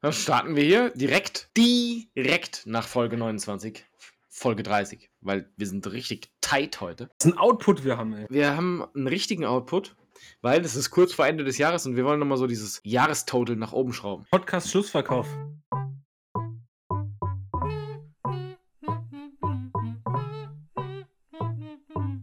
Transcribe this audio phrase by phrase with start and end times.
[0.00, 3.84] Dann starten wir hier direkt, direkt nach Folge 29,
[4.28, 7.10] Folge 30, weil wir sind richtig tight heute.
[7.18, 8.26] Das ist ein Output wir haben, ey.
[8.30, 9.96] Wir haben einen richtigen Output,
[10.40, 13.56] weil es ist kurz vor Ende des Jahres und wir wollen nochmal so dieses Jahrestotal
[13.56, 14.24] nach oben schrauben.
[14.30, 15.26] Podcast Schlussverkauf.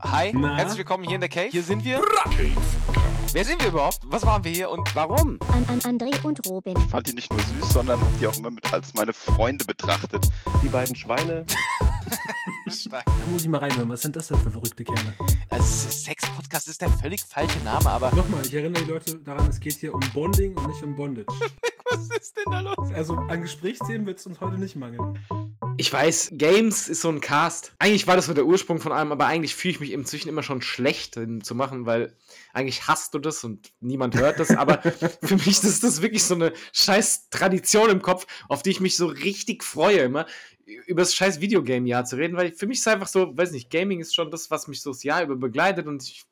[0.01, 0.55] Hi, Na?
[0.55, 1.49] herzlich willkommen hier in der Cave.
[1.49, 2.01] Hier sind wir.
[3.33, 3.99] Wer sind wir überhaupt?
[4.05, 5.39] Was waren wir hier und warum?
[5.53, 6.75] an, an André und Robin.
[6.89, 10.29] fand die nicht nur süß, sondern hab die auch immer mit als meine Freunde betrachtet.
[10.63, 11.45] Die beiden Schweine.
[12.89, 13.89] Da muss ich mal reinhören.
[13.89, 15.13] Was sind das denn für verrückte Kerle?
[15.49, 19.59] Also, Sex-Podcast ist der völlig falsche Name, aber Nochmal, ich erinnere die Leute daran, es
[19.59, 21.27] geht hier um Bonding und nicht um Bondage.
[21.91, 22.91] was ist denn da los?
[22.93, 25.17] Also an Gesprächsthemen wird es uns heute nicht mangeln.
[25.77, 27.73] Ich weiß, Games ist so ein Cast.
[27.79, 30.43] Eigentlich war das so der Ursprung von allem, aber eigentlich fühle ich mich inzwischen immer
[30.43, 32.15] schon schlecht, den zu machen, weil
[32.53, 34.51] eigentlich hasst du das und niemand hört das.
[34.51, 34.81] Aber
[35.21, 38.95] für mich ist das wirklich so eine scheiß Tradition im Kopf, auf die ich mich
[38.95, 40.25] so richtig freue immer,
[40.65, 43.99] über das scheiß Videogame-Jahr zu reden, weil für mich ist einfach so, weiß nicht, Gaming
[43.99, 46.23] ist schon das, was mich so das Jahr über begleitet und ich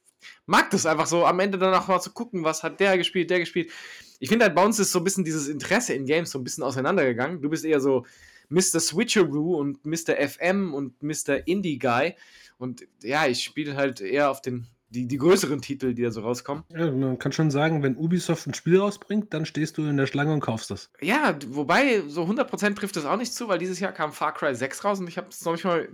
[0.46, 3.40] mag das einfach so, am Ende danach mal zu gucken, was hat der gespielt, der
[3.40, 3.72] gespielt.
[4.20, 6.46] Ich finde halt, bei uns ist so ein bisschen dieses Interesse in Games so ein
[6.46, 7.42] bisschen auseinandergegangen.
[7.42, 8.06] Du bist eher so
[8.54, 8.80] Mr.
[8.80, 10.16] Switcheroo und Mr.
[10.16, 11.48] FM und Mr.
[11.48, 12.16] Indie Guy.
[12.58, 16.22] Und ja, ich spiele halt eher auf den, die, die größeren Titel, die da so
[16.22, 16.64] rauskommen.
[16.70, 20.08] Ja, man kann schon sagen, wenn Ubisoft ein Spiel rausbringt, dann stehst du in der
[20.08, 20.92] Schlange und kaufst das.
[21.02, 24.56] Ja, wobei so 100% trifft das auch nicht zu, weil dieses Jahr kam Far Cry
[24.56, 25.90] 6 raus und ich habe es noch nicht mal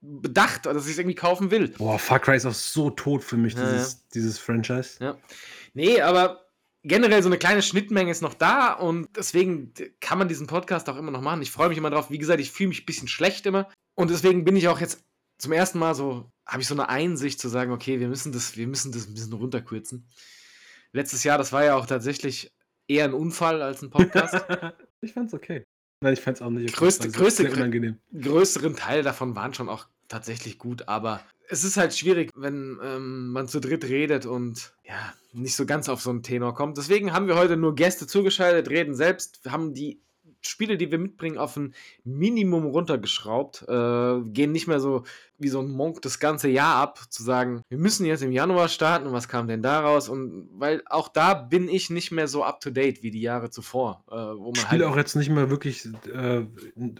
[0.00, 1.68] bedacht, dass ich es irgendwie kaufen will.
[1.76, 4.96] Boah, Far Cry ist auch so tot für mich, Ja, dieses, dieses Franchise.
[5.00, 5.18] Ja.
[5.74, 6.46] Nee, aber
[6.82, 10.96] generell so eine kleine Schnittmenge ist noch da und deswegen kann man diesen Podcast auch
[10.96, 11.42] immer noch machen.
[11.42, 12.10] Ich freue mich immer drauf.
[12.10, 15.04] Wie gesagt, ich fühle mich ein bisschen schlecht immer und deswegen bin ich auch jetzt
[15.38, 18.56] zum ersten Mal so, habe ich so eine Einsicht zu sagen, okay, wir müssen das,
[18.56, 20.06] wir müssen das ein bisschen runterkürzen.
[20.92, 22.52] Letztes Jahr, das war ja auch tatsächlich
[22.88, 24.34] eher ein Unfall als ein Podcast.
[25.00, 25.64] ich fand's okay.
[26.02, 26.74] Nein, ich fand's auch nicht.
[26.74, 26.84] okay.
[26.86, 31.94] Größte- war größte- größeren Teil davon waren schon auch tatsächlich gut, aber es ist halt
[31.94, 36.22] schwierig, wenn ähm, man zu dritt redet und ja, nicht so ganz auf so einen
[36.22, 36.76] Tenor kommt.
[36.76, 40.00] Deswegen haben wir heute nur Gäste zugeschaltet, reden selbst, wir haben die
[40.42, 41.74] Spiele, die wir mitbringen, auf ein
[42.04, 45.04] Minimum runtergeschraubt, äh, gehen nicht mehr so
[45.38, 48.68] wie so ein Monk das ganze Jahr ab, zu sagen, wir müssen jetzt im Januar
[48.68, 50.08] starten und was kam denn da raus?
[50.08, 53.50] Und weil auch da bin ich nicht mehr so up to date wie die Jahre
[53.50, 56.46] zuvor, äh, wo Ich man spiele halt auch jetzt nicht mehr wirklich äh,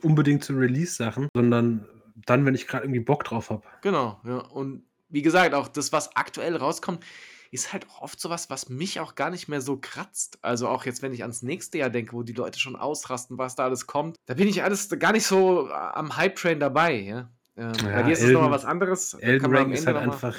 [0.02, 1.86] unbedingt zu Release-Sachen, sondern
[2.26, 3.62] dann, wenn ich gerade irgendwie Bock drauf habe.
[3.82, 4.38] Genau, ja.
[4.38, 7.04] Und wie gesagt, auch das, was aktuell rauskommt,
[7.50, 10.38] ist halt auch oft sowas, was mich auch gar nicht mehr so kratzt.
[10.42, 13.56] Also auch jetzt, wenn ich ans nächste Jahr denke, wo die Leute schon ausrasten, was
[13.56, 17.30] da alles kommt, da bin ich alles gar nicht so äh, am Hype-Train dabei, ja.
[17.56, 19.14] Ähm, bei Ja, dir ist es nochmal was anderes.
[19.14, 20.36] Elden Ring ist halt einfach.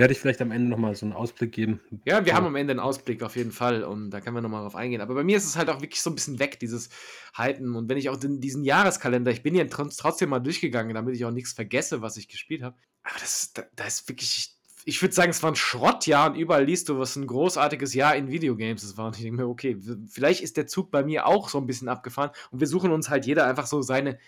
[0.00, 1.80] Werde ich vielleicht am Ende nochmal so einen Ausblick geben.
[2.06, 2.34] Ja, wir Ja.
[2.36, 5.02] haben am Ende einen Ausblick auf jeden Fall und da können wir nochmal drauf eingehen.
[5.02, 6.88] Aber bei mir ist es halt auch wirklich so ein bisschen weg, dieses
[7.34, 7.74] Halten.
[7.76, 11.24] Und wenn ich auch diesen Jahreskalender, ich bin ja trotz- trotzdem mal durchgegangen, damit ich
[11.26, 12.76] auch nichts vergesse, was ich gespielt habe.
[13.02, 14.56] Aber das, da, da ist wirklich,
[14.86, 18.16] ich würde sagen, es war ein Schrottjahr und überall liest du, was ein großartiges Jahr
[18.16, 19.08] in Videogames es war.
[19.08, 19.76] Und ich denke mir, okay,
[20.08, 23.10] vielleicht ist der Zug bei mir auch so ein bisschen abgefahren und wir suchen uns
[23.10, 24.18] halt jeder einfach so seine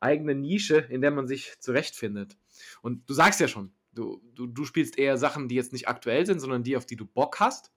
[0.00, 2.36] eigene Nische, in der man sich zurechtfindet.
[2.80, 6.26] Und du sagst ja schon, du, du, du spielst eher Sachen, die jetzt nicht aktuell
[6.26, 7.70] sind, sondern die, auf die du Bock hast.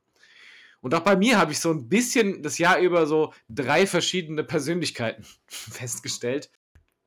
[0.81, 4.43] Und auch bei mir habe ich so ein bisschen das Jahr über so drei verschiedene
[4.43, 6.51] Persönlichkeiten festgestellt.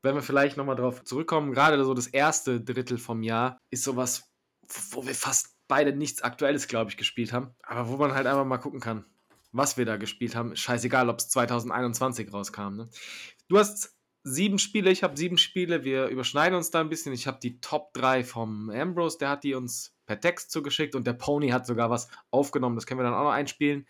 [0.03, 4.31] Wenn wir vielleicht nochmal drauf zurückkommen, gerade so das erste Drittel vom Jahr ist sowas,
[4.91, 7.55] wo wir fast beide nichts Aktuelles, glaube ich, gespielt haben.
[7.63, 9.05] Aber wo man halt einfach mal gucken kann,
[9.53, 10.57] was wir da gespielt haben.
[10.57, 12.77] Scheißegal, ob es 2021 rauskam.
[12.77, 12.89] Ne?
[13.49, 13.98] Du hast
[14.29, 15.85] sieben Spiele, ich habe sieben Spiele.
[15.85, 17.13] Wir überschneiden uns da ein bisschen.
[17.13, 21.07] Ich habe die Top 3 vom Ambrose, der hat die uns per Text zugeschickt und
[21.07, 22.77] der Pony hat sogar was aufgenommen.
[22.77, 23.87] Das können wir dann auch noch einspielen.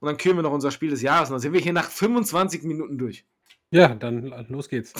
[0.00, 1.28] Und dann küren wir noch unser Spiel des Jahres.
[1.28, 3.26] Und dann sind wir hier nach 25 Minuten durch.
[3.70, 4.92] Ja, dann los geht's.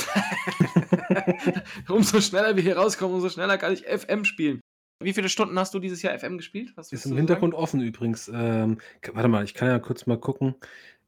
[1.89, 4.61] umso schneller wir hier rauskommen, umso schneller kann ich FM spielen.
[5.03, 6.75] Wie viele Stunden hast du dieses Jahr FM gespielt?
[6.77, 8.31] Ist im Hintergrund offen übrigens.
[8.33, 8.79] Ähm,
[9.13, 10.55] warte mal, ich kann ja kurz mal gucken.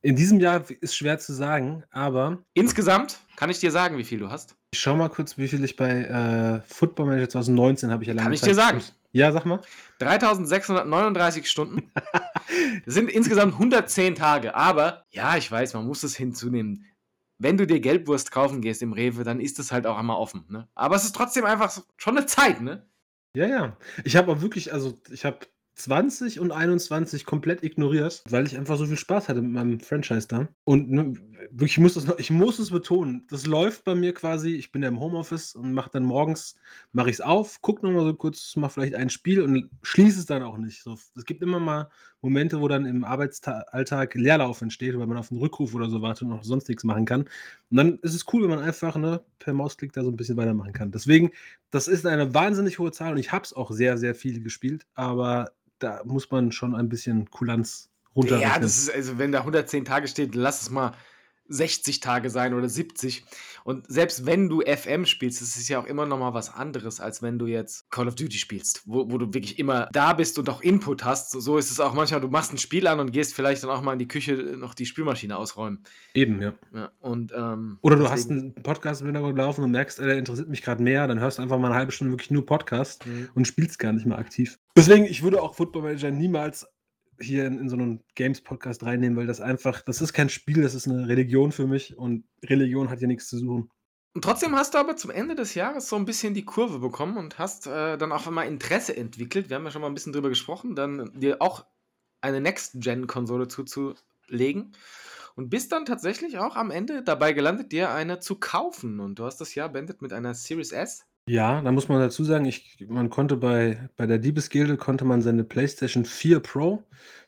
[0.02, 2.38] In diesem Jahr ist schwer zu sagen, aber?
[2.54, 4.56] Insgesamt kann ich dir sagen, wie viel du hast.
[4.72, 8.22] ich schau mal kurz, wie viel ich bei äh, Football Manager 2019 habe ich lange
[8.22, 8.78] Kann ich Zeit dir sagen.
[8.78, 8.98] gespielt.
[9.12, 9.60] Ja, sag mal.
[9.98, 11.90] 3639 Stunden.
[12.84, 14.54] Das sind insgesamt 110 Tage.
[14.54, 16.86] Aber ja, ich weiß, man muss es hinzunehmen.
[17.38, 20.44] Wenn du dir Gelbwurst kaufen gehst im Rewe, dann ist es halt auch einmal offen.
[20.48, 20.68] Ne?
[20.74, 22.86] Aber es ist trotzdem einfach schon eine Zeit, ne?
[23.36, 23.76] Ja, ja.
[24.04, 25.38] Ich habe auch wirklich, also ich habe
[25.74, 30.28] 20 und 21 komplett ignoriert, weil ich einfach so viel Spaß hatte mit meinem Franchise
[30.28, 30.48] da.
[30.64, 31.14] Und ne,
[31.60, 33.26] ich muss, das, ich muss es betonen.
[33.30, 34.54] Das läuft bei mir quasi.
[34.54, 36.56] Ich bin ja im Homeoffice und mache dann morgens,
[36.92, 40.26] mache ich es auf, gucke nochmal so kurz, mache vielleicht ein Spiel und schließe es
[40.26, 40.82] dann auch nicht.
[40.82, 41.88] So, es gibt immer mal
[42.20, 46.22] Momente, wo dann im Arbeitsalltag Leerlauf entsteht, weil man auf einen Rückruf oder so wartet
[46.22, 47.22] und noch sonst nichts machen kann.
[47.70, 50.36] Und dann ist es cool, wenn man einfach ne, per Mausklick da so ein bisschen
[50.36, 50.92] weitermachen kann.
[50.92, 51.32] Deswegen,
[51.70, 54.86] das ist eine wahnsinnig hohe Zahl und ich habe es auch sehr, sehr viel gespielt,
[54.94, 55.50] aber
[55.82, 58.50] da muss man schon ein bisschen Kulanz runterrechnen.
[58.52, 60.92] Ja, das ist, also wenn da 110 Tage steht, lass es mal
[61.48, 63.24] 60 Tage sein oder 70.
[63.64, 67.00] Und selbst wenn du FM spielst, das ist ja auch immer noch mal was anderes,
[67.00, 70.38] als wenn du jetzt Call of Duty spielst, wo, wo du wirklich immer da bist
[70.38, 71.30] und auch Input hast.
[71.32, 73.82] So, ist es auch manchmal, du machst ein Spiel an und gehst vielleicht dann auch
[73.82, 75.84] mal in die Küche noch die Spülmaschine ausräumen.
[76.14, 76.54] Eben, ja.
[76.74, 80.48] Ja, und, ähm, Oder du hast einen Podcast im Hintergrund laufen und merkst, der interessiert
[80.48, 83.28] mich gerade mehr, dann hörst du einfach mal eine halbe Stunde wirklich nur Podcast Mhm.
[83.34, 84.58] und spielst gar nicht mehr aktiv.
[84.76, 86.66] Deswegen, ich würde auch Football Manager niemals
[87.22, 90.74] hier in, in so einen Games-Podcast reinnehmen, weil das einfach, das ist kein Spiel, das
[90.74, 93.70] ist eine Religion für mich und Religion hat hier nichts zu suchen.
[94.14, 97.16] Und trotzdem hast du aber zum Ende des Jahres so ein bisschen die Kurve bekommen
[97.16, 99.48] und hast äh, dann auch immer Interesse entwickelt.
[99.48, 101.64] Wir haben ja schon mal ein bisschen drüber gesprochen, dann dir auch
[102.20, 104.76] eine Next-Gen-Konsole zuzulegen.
[105.34, 109.00] Und bist dann tatsächlich auch am Ende dabei gelandet, dir eine zu kaufen.
[109.00, 111.06] Und du hast das Jahr beendet mit einer Series S.
[111.28, 115.22] Ja, da muss man dazu sagen, ich, man konnte bei, bei der Diebesgilde konnte man
[115.22, 116.82] seine PlayStation 4 Pro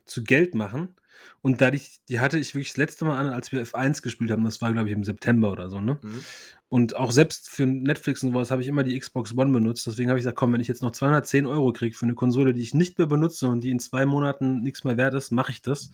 [0.04, 0.96] zu Geld machen.
[1.42, 4.30] Und da die, die hatte ich wirklich das letzte Mal an, als wir F1 gespielt
[4.30, 4.44] haben.
[4.44, 5.98] Das war, glaube ich, im September oder so, ne?
[6.02, 6.24] Mhm.
[6.70, 9.86] Und auch selbst für Netflix und sowas habe ich immer die Xbox One benutzt.
[9.86, 12.52] Deswegen habe ich gesagt, komm, wenn ich jetzt noch 210 Euro kriege für eine Konsole,
[12.52, 15.52] die ich nicht mehr benutze und die in zwei Monaten nichts mehr wert ist, mache
[15.52, 15.92] ich das.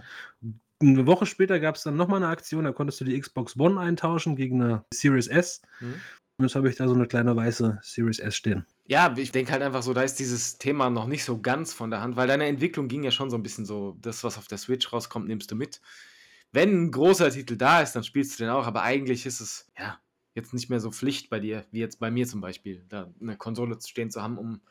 [0.80, 3.78] Eine Woche später gab es dann nochmal eine Aktion, da konntest du die Xbox One
[3.78, 5.60] eintauschen gegen eine Series S.
[5.80, 5.96] Mhm.
[6.40, 8.64] Und jetzt habe ich da so eine kleine weiße Series S stehen.
[8.86, 11.90] Ja, ich denke halt einfach so, da ist dieses Thema noch nicht so ganz von
[11.90, 14.48] der Hand, weil deine Entwicklung ging ja schon so ein bisschen so, das, was auf
[14.48, 15.82] der Switch rauskommt, nimmst du mit.
[16.50, 19.70] Wenn ein großer Titel da ist, dann spielst du den auch, aber eigentlich ist es,
[19.78, 20.00] ja,
[20.34, 23.36] jetzt nicht mehr so Pflicht bei dir, wie jetzt bei mir zum Beispiel, da eine
[23.36, 24.62] Konsole stehen zu haben, um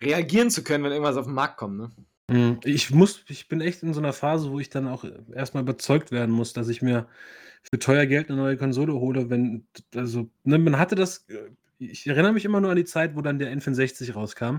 [0.00, 1.90] reagieren zu können, wenn irgendwas auf den Markt kommt, ne?
[2.30, 2.60] Mhm.
[2.64, 5.04] Ich muss, ich bin echt in so einer Phase, wo ich dann auch
[5.34, 7.08] erstmal überzeugt werden muss, dass ich mir
[7.70, 12.06] für teuer Geld eine neue Konsole hole, wenn, also, ne, man hatte das, äh, ich
[12.06, 14.58] erinnere mich immer nur an die Zeit, wo dann der N64 rauskam.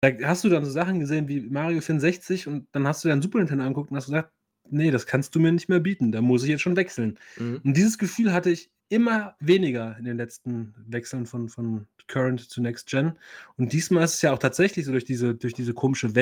[0.00, 3.22] Da hast du dann so Sachen gesehen wie Mario 64 und dann hast du dein
[3.22, 4.30] Super Nintendo angeguckt und hast gesagt,
[4.70, 7.18] nee, das kannst du mir nicht mehr bieten, da muss ich jetzt schon wechseln.
[7.36, 7.60] Mhm.
[7.64, 12.60] Und dieses Gefühl hatte ich immer weniger in den letzten Wechseln von, von Current zu
[12.60, 13.12] Next Gen.
[13.56, 16.14] Und diesmal ist es ja auch tatsächlich so durch diese, durch diese komische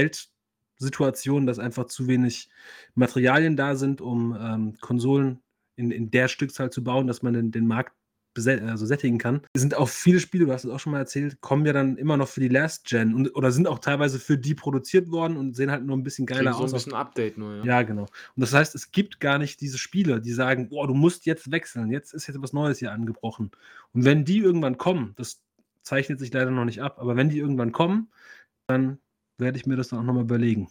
[0.82, 2.48] Weltsituation, dass einfach zu wenig
[2.94, 5.40] Materialien da sind, um ähm, Konsolen
[5.76, 7.94] in, in der Stückzahl zu bauen, dass man den, den Markt
[8.34, 9.42] also sättigen kann.
[9.52, 11.98] Es sind auch viele Spiele, du hast es auch schon mal erzählt, kommen ja dann
[11.98, 15.36] immer noch für die Last Gen und, oder sind auch teilweise für die produziert worden
[15.36, 16.72] und sehen halt nur ein bisschen geiler Kriegen so ein aus.
[16.72, 17.64] bisschen Update nur, ja.
[17.64, 18.04] ja, genau.
[18.04, 21.50] Und das heißt, es gibt gar nicht diese Spiele, die sagen, boah, du musst jetzt
[21.50, 23.50] wechseln, jetzt ist jetzt was Neues hier angebrochen.
[23.92, 25.42] Und wenn die irgendwann kommen, das
[25.82, 28.10] zeichnet sich leider noch nicht ab, aber wenn die irgendwann kommen,
[28.66, 28.98] dann
[29.42, 30.68] werde ich mir das dann auch nochmal überlegen.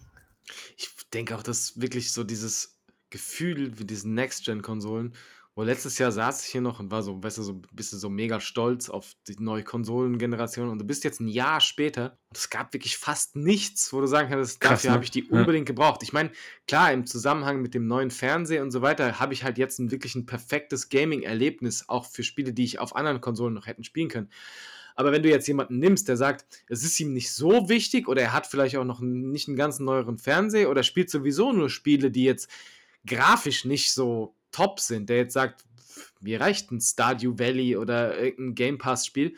[0.77, 2.79] Ich denke auch, dass wirklich so dieses
[3.09, 5.13] Gefühl wie diesen Next-Gen-Konsolen,
[5.53, 8.00] wo letztes Jahr saß ich hier noch und war so, weißt du, so ein bisschen
[8.00, 12.38] so mega stolz auf die neue Konsolengeneration und du bist jetzt ein Jahr später und
[12.38, 14.94] es gab wirklich fast nichts, wo du sagen kannst, Krass, dafür ne?
[14.95, 15.41] habe ich die Ja.
[15.41, 16.03] unbedingt gebraucht.
[16.03, 16.31] Ich meine,
[16.68, 19.91] klar, im Zusammenhang mit dem neuen Fernseher und so weiter habe ich halt jetzt ein
[19.91, 24.07] wirklich ein perfektes Gaming-Erlebnis, auch für Spiele, die ich auf anderen Konsolen noch hätten spielen
[24.07, 24.29] können.
[24.95, 28.21] Aber wenn du jetzt jemanden nimmst, der sagt, es ist ihm nicht so wichtig oder
[28.21, 32.11] er hat vielleicht auch noch nicht einen ganz neueren Fernseher oder spielt sowieso nur Spiele,
[32.11, 32.49] die jetzt
[33.05, 35.63] grafisch nicht so top sind, der jetzt sagt,
[36.19, 39.35] mir reicht ein Stardew Valley oder irgendein Game Pass-Spiel,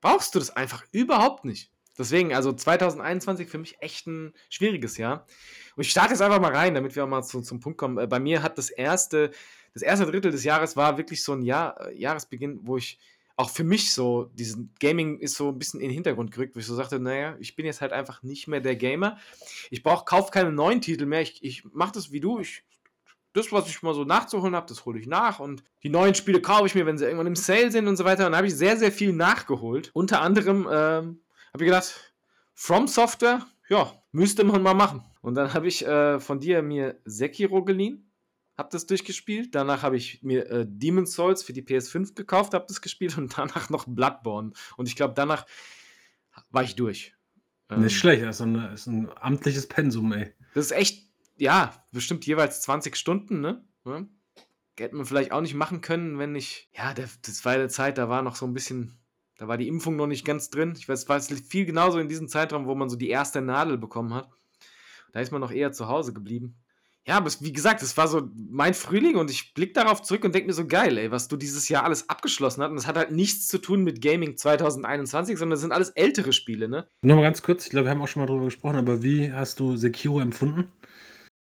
[0.00, 1.70] brauchst du das einfach überhaupt nicht.
[1.98, 5.26] Deswegen, also 2021 für mich echt ein schwieriges Jahr.
[5.74, 7.98] Und ich starte jetzt einfach mal rein, damit wir auch mal zu, zum Punkt kommen.
[7.98, 9.32] Äh, Bei mir hat das erste,
[9.74, 13.00] das erste Drittel des Jahres war wirklich so ein Jahr, äh, Jahresbeginn, wo ich
[13.38, 16.58] auch für mich so, diesen Gaming ist so ein bisschen in den Hintergrund gerückt, wo
[16.58, 19.16] ich so sagte, naja, ich bin jetzt halt einfach nicht mehr der Gamer.
[19.70, 21.22] Ich brauche, kauf keine neuen Titel mehr.
[21.22, 22.40] Ich, ich mache das wie du.
[22.40, 22.64] Ich,
[23.34, 25.38] das, was ich mal so nachzuholen habe, das hole ich nach.
[25.38, 28.04] Und die neuen Spiele kaufe ich mir, wenn sie irgendwann im Sale sind und so
[28.04, 28.26] weiter.
[28.26, 29.92] Und da habe ich sehr, sehr viel nachgeholt.
[29.94, 31.20] Unter anderem ähm,
[31.52, 32.12] habe ich gedacht,
[32.54, 35.04] From Software, ja, müsste man mal machen.
[35.22, 38.07] Und dann habe ich äh, von dir mir Sekiro geliehen,
[38.58, 39.54] habe das durchgespielt.
[39.54, 43.32] Danach habe ich mir äh, Demon's Souls für die PS5 gekauft, habe das gespielt und
[43.38, 44.52] danach noch Bloodborne.
[44.76, 45.46] Und ich glaube, danach
[46.50, 47.14] war ich durch.
[47.70, 50.32] Ähm, Nicht schlecht, das ist, ein, das ist ein amtliches Pensum, ey.
[50.54, 53.64] das ist echt, ja, bestimmt jeweils 20 Stunden, ne?
[53.84, 54.06] Ja.
[54.78, 57.98] Hätte man vielleicht auch nicht machen können, wenn ich, ja, der, das war eine Zeit,
[57.98, 58.98] da war noch so ein bisschen,
[59.36, 60.74] da war die Impfung noch nicht ganz drin.
[60.76, 63.76] Ich weiß, es war viel genauso in diesem Zeitraum, wo man so die erste Nadel
[63.76, 64.30] bekommen hat.
[65.12, 66.56] Da ist man noch eher zu Hause geblieben.
[67.08, 70.34] Ja, aber wie gesagt, es war so mein Frühling und ich blicke darauf zurück und
[70.34, 72.68] denke mir so geil, ey, was du dieses Jahr alles abgeschlossen hast.
[72.68, 76.34] Und das hat halt nichts zu tun mit Gaming 2021, sondern das sind alles ältere
[76.34, 76.86] Spiele, ne?
[77.00, 79.58] Nochmal ganz kurz, ich glaube, wir haben auch schon mal drüber gesprochen, aber wie hast
[79.58, 80.70] du Sekiro empfunden?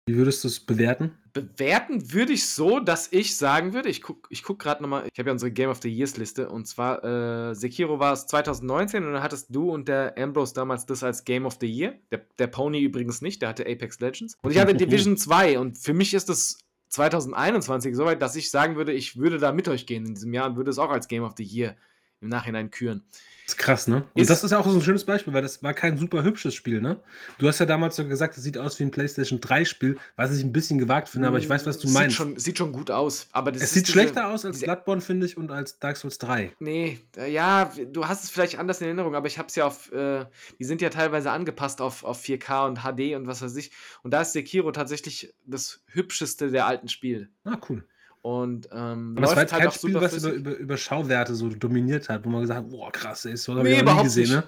[0.08, 1.18] Wie würdest du es bewerten?
[1.32, 5.18] Bewerten würde ich so, dass ich sagen würde, ich gucke ich guck gerade nochmal, ich
[5.18, 9.04] habe ja unsere Game of the Years Liste und zwar äh, Sekiro war es 2019
[9.04, 11.94] und dann hattest du und der Ambrose damals das als Game of the Year.
[12.12, 14.38] Der, der Pony übrigens nicht, der hatte Apex Legends.
[14.42, 16.60] Und ich hatte Division 2 und für mich ist das
[16.90, 20.48] 2021 soweit, dass ich sagen würde, ich würde da mit euch gehen in diesem Jahr
[20.48, 21.74] und würde es auch als Game of the Year
[22.20, 23.02] im Nachhinein küren.
[23.46, 24.04] Das ist krass, ne?
[24.12, 26.24] Und Ist- das ist ja auch so ein schönes Beispiel, weil das war kein super
[26.24, 27.00] hübsches Spiel, ne?
[27.38, 30.42] Du hast ja damals so gesagt, es sieht aus wie ein PlayStation 3-Spiel, was ich
[30.42, 32.16] ein bisschen gewagt finde, aber ich weiß, was du Sieht meinst.
[32.16, 35.26] Schon, sieht schon gut aus, aber das es sieht diese- schlechter aus als Bloodborne, finde
[35.26, 36.52] ich, und als Dark Souls 3.
[36.58, 39.64] Nee, äh, ja, du hast es vielleicht anders in Erinnerung, aber ich habe es ja
[39.64, 40.24] auf, äh,
[40.58, 43.70] die sind ja teilweise angepasst auf, auf 4K und HD und was weiß ich.
[44.02, 47.28] Und da ist Sekiro tatsächlich das hübscheste der alten Spiele.
[47.44, 47.84] Ah, cool.
[48.26, 51.36] Und ähm, Aber es war jetzt kein halt auch Spiel, was über, über, über Schauwerte
[51.36, 54.02] so dominiert hat, wo man gesagt hat, boah, krass, ey, so Nee, noch nie überhaupt
[54.02, 54.32] gesehen, nicht.
[54.32, 54.44] ne?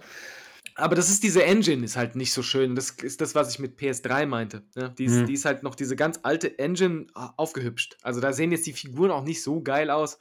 [0.74, 2.74] Aber das ist diese Engine, ist halt nicht so schön.
[2.74, 4.62] Das ist das, was ich mit PS3 meinte.
[4.74, 4.92] Ne?
[4.98, 5.26] Die, ist, Mhm.
[5.26, 7.96] die ist halt noch diese ganz alte Engine äh, aufgehübscht.
[8.02, 10.18] Also da sehen jetzt die Figuren auch nicht so geil aus.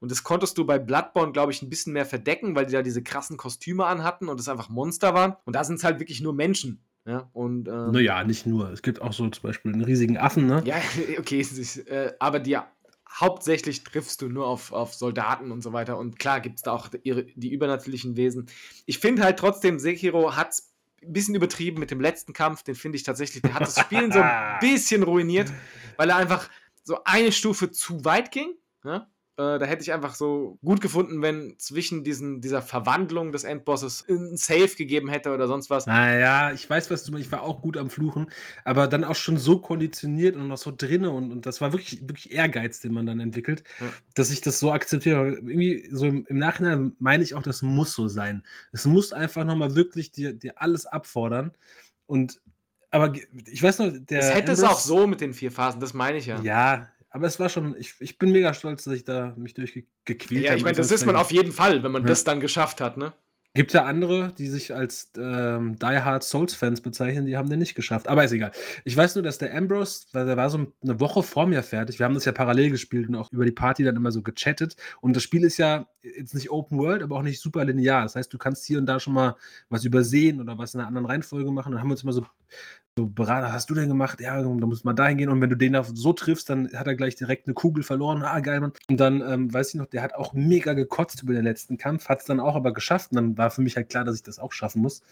[0.00, 2.80] Und das konntest du bei Bloodborne, glaube ich, ein bisschen mehr verdecken, weil die da
[2.80, 5.36] diese krassen Kostüme anhatten und es einfach Monster waren.
[5.44, 6.80] Und da sind es halt wirklich nur Menschen.
[7.06, 8.70] Ja, und, ähm, Naja, nicht nur.
[8.72, 10.62] Es gibt auch so zum Beispiel einen riesigen Affen, ne?
[10.64, 10.76] Ja,
[11.18, 12.56] okay, ist, äh, aber die
[13.20, 15.98] hauptsächlich triffst du nur auf, auf Soldaten und so weiter.
[15.98, 18.46] Und klar gibt es da auch ihre, die übernatürlichen Wesen.
[18.86, 22.62] Ich finde halt trotzdem, Sekiro hat es ein bisschen übertrieben mit dem letzten Kampf.
[22.62, 25.52] Den finde ich tatsächlich, der hat das Spielen so ein bisschen ruiniert,
[25.96, 26.48] weil er einfach
[26.82, 28.54] so eine Stufe zu weit ging.
[28.84, 29.06] Ja?
[29.36, 34.04] Äh, da hätte ich einfach so gut gefunden, wenn zwischen diesen, dieser Verwandlung des Endbosses
[34.08, 35.86] ein Save gegeben hätte oder sonst was.
[35.86, 37.26] Naja, ich weiß, was du meinst.
[37.26, 38.30] Ich war auch gut am Fluchen,
[38.64, 42.00] aber dann auch schon so konditioniert und noch so drinne und, und das war wirklich,
[42.02, 43.86] wirklich Ehrgeiz, den man dann entwickelt, Ja.
[44.14, 45.30] dass ich das so akzeptiere.
[45.30, 48.44] Irgendwie so im, im Nachhinein meine ich auch, das muss so sein.
[48.70, 51.50] Es muss einfach nochmal wirklich dir, dir alles abfordern.
[52.06, 52.40] Und
[52.92, 53.12] aber
[53.48, 54.20] ich weiß noch, der.
[54.20, 56.40] Es hätte es Ambrose- auch so mit den vier Phasen, das meine ich ja.
[56.42, 60.42] Ja, aber es war schon, ich, ich bin mega stolz, dass ich da mich durchgequält
[60.42, 60.58] Ja, habe.
[60.58, 62.08] ich meine, das ist man auf jeden Fall, wenn man Ja.
[62.08, 63.12] das dann geschafft hat, ne?
[63.56, 67.76] Gibt ja andere, die sich als ähm, Die Hard Souls-Fans bezeichnen, die haben den nicht
[67.76, 68.08] geschafft.
[68.08, 68.50] Aber ist egal.
[68.84, 72.00] Ich weiß nur, dass der Ambrose, weil der war so eine Woche vor mir fertig.
[72.00, 74.74] Wir haben das ja parallel gespielt und auch über die Party dann immer so gechattet.
[75.00, 78.02] Und das Spiel ist ja jetzt nicht Open World, aber auch nicht super linear.
[78.02, 79.36] Das heißt, du kannst hier und da schon mal
[79.68, 81.68] was übersehen oder was in einer anderen Reihenfolge machen.
[81.68, 82.26] Und dann haben wir uns immer so,
[82.96, 84.20] so beraten, was hast du denn gemacht?
[84.20, 85.28] Ja, da muss man dahin gehen.
[85.28, 88.22] Und wenn du den da so triffst, dann hat er gleich direkt eine Kugel verloren.
[88.22, 88.72] Ah, geil, Mann.
[88.88, 92.08] Und dann, ähm, weiß ich noch, der hat auch mega gekotzt über den letzten Kampf,
[92.08, 93.10] hat es dann auch aber geschafft.
[93.10, 95.02] Und dann war für mich halt klar, dass ich das auch schaffen muss.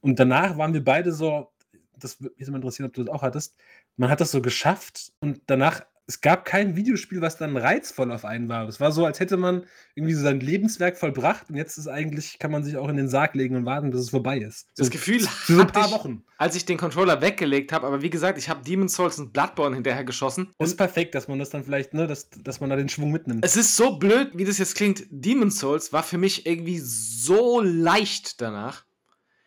[0.00, 1.52] Und danach waren wir beide so,
[1.96, 3.56] das würde mich immer interessieren, ob du das auch hattest.
[3.96, 8.24] Man hat das so geschafft und danach, es gab kein Videospiel, was dann reizvoll auf
[8.24, 8.66] einen war.
[8.66, 12.38] Es war so, als hätte man irgendwie so sein Lebenswerk vollbracht und jetzt ist eigentlich,
[12.38, 14.68] kann man sich auch in den Sarg legen und warten, bis es vorbei ist.
[14.76, 16.24] Das So Gefühl für so ein paar ich, Wochen.
[16.38, 19.74] als ich den Controller weggelegt habe, aber wie gesagt, ich habe Demon's Souls und Bloodborne
[19.74, 20.50] hinterher geschossen.
[20.58, 23.12] Das ist perfekt, dass man das dann vielleicht, ne, dass, dass man da den Schwung
[23.12, 23.44] mitnimmt.
[23.44, 25.04] Es ist so blöd, wie das jetzt klingt.
[25.10, 28.86] Demon's Souls war für mich irgendwie so leicht danach.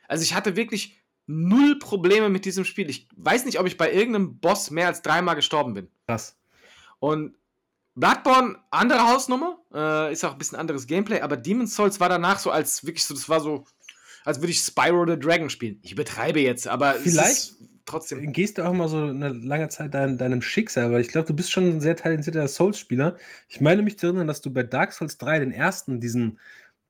[0.07, 2.87] Also ich hatte wirklich null Probleme mit diesem Spiel.
[2.87, 5.87] Ich weiß nicht, ob ich bei irgendeinem Boss mehr als dreimal gestorben bin.
[6.07, 6.37] Krass.
[7.01, 7.33] Und
[7.95, 12.39] Bloodborne, andere Hausnummer, äh, ist auch ein bisschen anderes Gameplay, aber Demon's Souls war danach
[12.39, 13.65] so als wirklich so, das war so,
[14.23, 15.79] als würde ich Spyro the Dragon spielen.
[15.81, 18.31] Ich übertreibe jetzt, aber es Vielleicht- ist trotzdem.
[18.31, 21.33] Gehst du auch mal so eine lange Zeit dein, deinem Schicksal, weil ich glaube, du
[21.33, 23.17] bist schon ein sehr talentierter Souls-Spieler.
[23.49, 26.39] Ich meine mich zu erinnern, dass du bei Dark Souls 3 den ersten, diesen,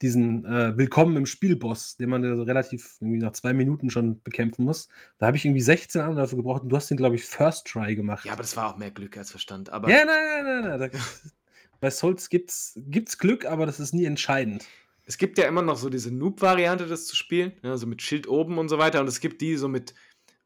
[0.02, 4.22] diesen äh, Willkommen im Spielboss, den man ja so relativ irgendwie nach zwei Minuten schon
[4.24, 4.90] bekämpfen muss,
[5.20, 7.96] da habe ich irgendwie 16 Anläufe gebraucht und du hast den, glaube ich, First Try
[7.96, 8.26] gemacht.
[8.26, 9.70] Ja, aber das war auch mehr Glück als Verstand.
[9.70, 10.92] Aber ja nein, nein, nein, nein.
[11.80, 14.66] Bei Souls gibt's, gibt's Glück, aber das ist nie entscheidend.
[15.06, 18.28] es gibt ja immer noch so diese Noob-Variante, das zu spielen, ja, so mit Schild
[18.28, 19.02] oben und so weiter.
[19.02, 19.94] Und es gibt die so mit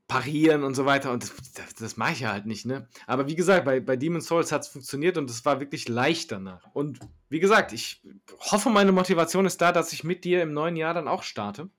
[0.08, 1.12] Parieren und so weiter.
[1.12, 2.88] Und das, das, das mache ich ja halt nicht, ne?
[3.08, 6.32] Aber wie gesagt, bei, bei Demon's Souls hat es funktioniert und es war wirklich leicht
[6.32, 6.62] danach.
[6.74, 8.02] Und wie gesagt, ich
[8.40, 11.70] hoffe, meine Motivation ist da, dass ich mit dir im neuen Jahr dann auch starte.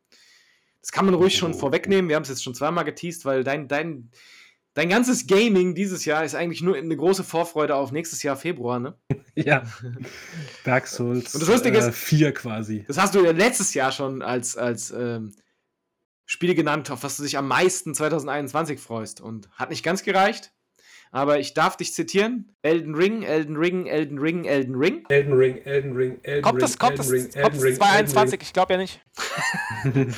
[0.80, 2.08] Das kann man ruhig schon vorwegnehmen.
[2.08, 4.10] Wir haben es jetzt schon zweimal geteased, weil dein, dein,
[4.74, 8.78] dein ganzes Gaming dieses Jahr ist eigentlich nur eine große Vorfreude auf nächstes Jahr Februar,
[8.80, 8.94] ne?
[9.36, 9.64] Ja.
[10.64, 12.84] Dark Souls Und das Lustige ist- äh, 4 quasi.
[12.88, 15.34] Das hast du ja letztes Jahr schon als, als ähm,
[16.26, 19.20] Spiel genannt, auf was du dich am meisten 2021 freust.
[19.20, 20.52] Und hat nicht ganz gereicht.
[21.12, 22.56] Aber ich darf dich zitieren.
[22.62, 25.04] Elden Ring, Elden Ring, Elden Ring, Elden Ring.
[25.08, 28.42] Elden Ring, Elden Ring, Elden Kommt das, kommt das, kommt das 2021?
[28.42, 29.00] Ich glaube ja nicht.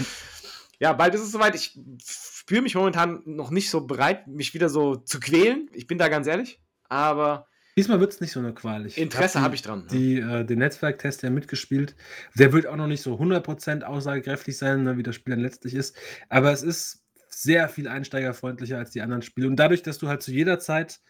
[0.80, 1.54] Ja, bald ist es soweit.
[1.54, 5.68] Ich spüre mich momentan noch nicht so bereit, mich wieder so zu quälen.
[5.72, 6.60] Ich bin da ganz ehrlich.
[6.88, 7.47] Aber
[7.78, 8.86] Diesmal wird es nicht so eine Qual.
[8.86, 9.82] Ich Interesse habe ich dran.
[9.82, 9.86] ne?
[9.92, 11.94] Die, äh, den Netzwerktest ja mitgespielt.
[12.34, 15.74] Der wird auch noch nicht so 100% aussagekräftig sein, ne, wie das Spiel dann letztlich
[15.74, 15.96] ist.
[16.28, 19.46] Aber es ist sehr viel einsteigerfreundlicher als die anderen Spiele.
[19.46, 21.00] Und dadurch, dass du halt zu jeder Zeit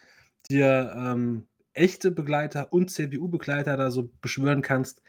[0.47, 5.01] dir ähm, echte Begleiter und CPU-Begleiter da so beschwören kannst,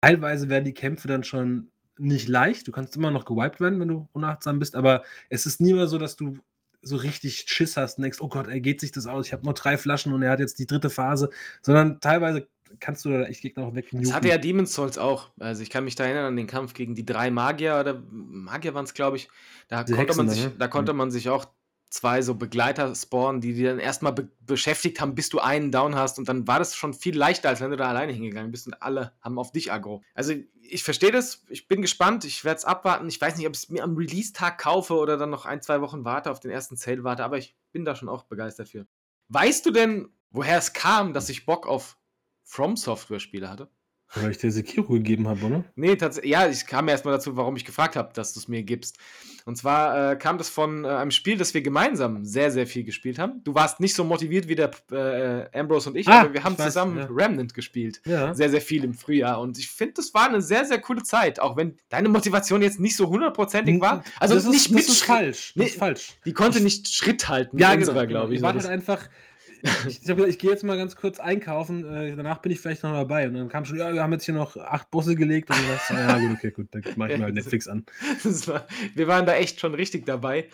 [0.00, 2.68] teilweise werden die Kämpfe dann schon nicht leicht.
[2.68, 5.88] Du kannst immer noch gewiped werden, wenn du unachtsam bist, aber es ist nie mehr
[5.88, 6.38] so, dass du
[6.82, 9.26] so richtig Schiss hast und denkst, oh Gott, ey, geht sich das aus?
[9.26, 11.30] Ich habe nur drei Flaschen und er hat jetzt die dritte Phase.
[11.62, 13.88] Sondern teilweise kannst du da echt Gegner auch weg.
[13.92, 15.30] Das hatte ja Demon's Souls auch.
[15.40, 18.74] Also ich kann mich da erinnern an den Kampf gegen die drei Magier oder Magier
[18.74, 19.28] waren es, glaube ich.
[19.68, 20.56] Da Die konnte, man Hexen sich, da, ne?
[20.58, 21.46] da konnte man sich auch
[21.90, 25.94] zwei so Begleiter spawnen, die dir dann erstmal be beschäftigt haben, bis du einen down
[25.94, 26.18] hast.
[26.18, 28.74] Und dann war das schon viel leichter, als wenn du da alleine hingegangen bist und
[28.82, 30.02] alle haben auf dich aggro.
[30.12, 33.08] Also ich verstehe das, ich bin gespannt, ich werde es abwarten.
[33.08, 35.80] Ich weiß nicht, ob ich es mir am Release-Tag kaufe oder dann noch ein, zwei
[35.80, 38.86] Wochen warte, auf den ersten Sale warte, aber ich bin da schon auch begeistert für.
[39.28, 41.96] Weißt du denn, woher es kam, dass ich Bock auf
[42.42, 43.68] From Software-Spiele hatte?
[44.14, 45.64] Weil ich dir Sekiro gegeben habe, oder?
[45.76, 48.62] Nee, tatsächlich, ja, ich kam erstmal dazu, warum ich gefragt habe, dass du es mir
[48.64, 48.98] gibst.
[49.44, 52.82] Und zwar äh, kam das von äh, einem Spiel, das wir gemeinsam sehr, sehr viel
[52.84, 53.42] gespielt haben.
[53.44, 56.58] Du warst nicht so motiviert wie der äh, Ambrose und ich, Ah, aber wir haben
[56.58, 57.08] weiß, zusammen ja.
[57.10, 58.02] Remnant gespielt.
[58.04, 58.34] Ja.
[58.34, 59.40] Sehr, sehr viel im Frühjahr.
[59.40, 62.80] Und ich finde, das war eine sehr, sehr coole Zeit, auch wenn deine Motivation jetzt
[62.80, 64.02] nicht so hundertprozentig war.
[64.18, 65.52] Also das nicht ist, mit das ist Schritt- falsch.
[65.54, 66.12] Das Nee, ist falsch.
[66.24, 67.90] Die konnte nicht Schritt halten Ja, mit genau.
[67.92, 68.38] unserer, glaube ich.
[68.38, 69.08] Ich war Das- halt einfach.
[69.62, 72.60] Ich, ich habe gesagt, ich gehe jetzt mal ganz kurz einkaufen, äh, danach bin ich
[72.60, 73.28] vielleicht noch dabei.
[73.28, 75.50] Und dann kam schon, ja, wir haben jetzt hier noch acht Busse gelegt.
[75.50, 77.84] Und ich dachte, ja, gut, okay, gut, dann mache ich mal Netflix an.
[78.46, 80.48] War, wir waren da echt schon richtig dabei.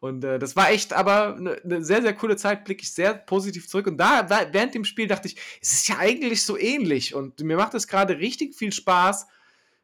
[0.00, 3.14] Und äh, das war echt aber eine ne sehr, sehr coole Zeit, blicke ich sehr
[3.14, 3.86] positiv zurück.
[3.86, 7.14] Und da, da, während dem Spiel dachte ich, es ist ja eigentlich so ähnlich.
[7.14, 9.26] Und mir macht es gerade richtig viel Spaß.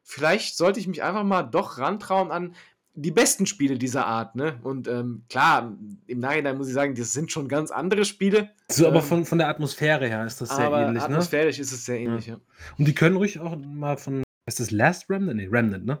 [0.03, 2.55] Vielleicht sollte ich mich einfach mal doch rantrauen an
[2.93, 4.35] die besten Spiele dieser Art.
[4.35, 4.59] Ne?
[4.63, 8.49] Und ähm, klar, im Nachhinein muss ich sagen, das sind schon ganz andere Spiele.
[8.69, 11.09] So, aber Ähm, von, von der Atmosphäre her ist das sehr ähnlich, ne?
[11.09, 12.27] atmosphärisch ist es sehr ähnlich.
[12.27, 12.39] Ja.
[12.77, 14.23] Und die können ruhig auch mal von.
[14.45, 15.37] Ist das Last Remnant?
[15.37, 15.99] Nee, Remnant, ne?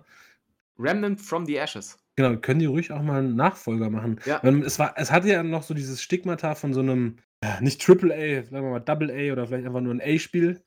[0.77, 1.97] Remnant from the Ashes.
[2.15, 4.19] Genau, können die ruhig auch mal einen Nachfolger machen.
[4.25, 4.39] Ja.
[4.43, 7.17] Weil es, war, es hatte ja noch so dieses Stigmata von so einem,
[7.61, 10.61] nicht Triple A, sagen wir mal Double A oder vielleicht einfach nur ein A-Spiel.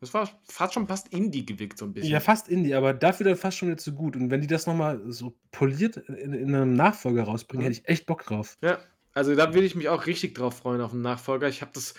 [0.00, 2.10] Das war fast schon fast Indie gewickt, so ein bisschen.
[2.10, 4.16] Ja, fast Indie, aber dafür dann fast schon jetzt so gut.
[4.16, 7.70] Und wenn die das nochmal so poliert in, in einem Nachfolger rausbringen, Mhm.
[7.72, 8.56] hätte ich echt Bock drauf.
[8.62, 8.78] Ja,
[9.12, 11.48] also da würde ich mich auch richtig drauf freuen auf einen Nachfolger.
[11.48, 11.94] Ich habe das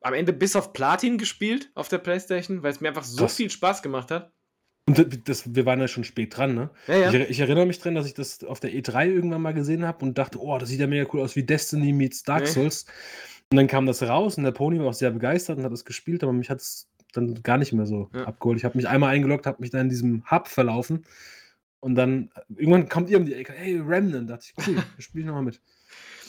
[0.00, 3.36] am Ende bis auf Platin gespielt auf der Playstation, weil es mir einfach so Krass.
[3.36, 4.32] viel Spaß gemacht hat.
[4.86, 6.70] Und das, das, wir waren ja schon spät dran, ne?
[6.86, 7.12] Ja, ja.
[7.12, 10.02] Ich, ich erinnere mich dran, dass ich das auf der E3 irgendwann mal gesehen habe
[10.02, 12.46] und dachte, oh, das sieht ja mega cool aus wie Destiny meets Dark.
[12.46, 12.86] Souls.
[13.50, 15.84] Und dann kam das raus und der Pony war auch sehr begeistert und hat es
[15.84, 18.24] gespielt, aber mich hat es dann gar nicht mehr so Ja.
[18.24, 18.58] abgeholt.
[18.58, 21.04] Ich habe mich einmal eingeloggt, habe mich dann in diesem Hub verlaufen
[21.80, 25.00] und dann äh, irgendwann kommt ihr um die Ecke, hey, Remnant, dachte ich, cool, da
[25.00, 25.60] spiele ich nochmal mit.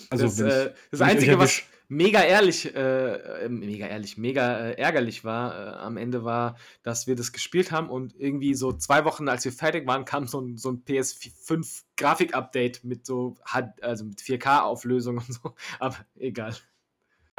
[0.09, 5.23] Also, das, äh, das Einzige, was mega ehrlich, äh, äh, mega ehrlich, mega äh, ärgerlich
[5.23, 9.27] war äh, am Ende war, dass wir das gespielt haben und irgendwie so zwei Wochen,
[9.27, 13.37] als wir fertig waren, kam so ein, so ein PS5 Grafik-Update mit so,
[13.81, 15.55] also mit 4K-Auflösung und so.
[15.79, 16.55] Aber egal.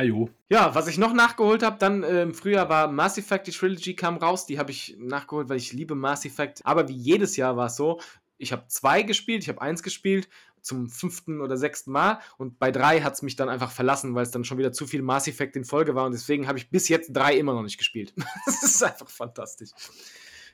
[0.00, 0.30] Ajo.
[0.48, 3.94] Ja, was ich noch nachgeholt habe, dann äh, im Frühjahr war Mass Effect, die Trilogy
[3.94, 4.46] kam raus.
[4.46, 6.64] Die habe ich nachgeholt, weil ich liebe Mass Effect.
[6.64, 8.00] Aber wie jedes Jahr war es so,
[8.38, 10.28] ich habe zwei gespielt, ich habe eins gespielt
[10.62, 14.22] zum fünften oder sechsten Mal und bei drei hat es mich dann einfach verlassen, weil
[14.22, 16.70] es dann schon wieder zu viel Mass Effect in Folge war und deswegen habe ich
[16.70, 18.14] bis jetzt drei immer noch nicht gespielt.
[18.46, 19.70] das ist einfach fantastisch.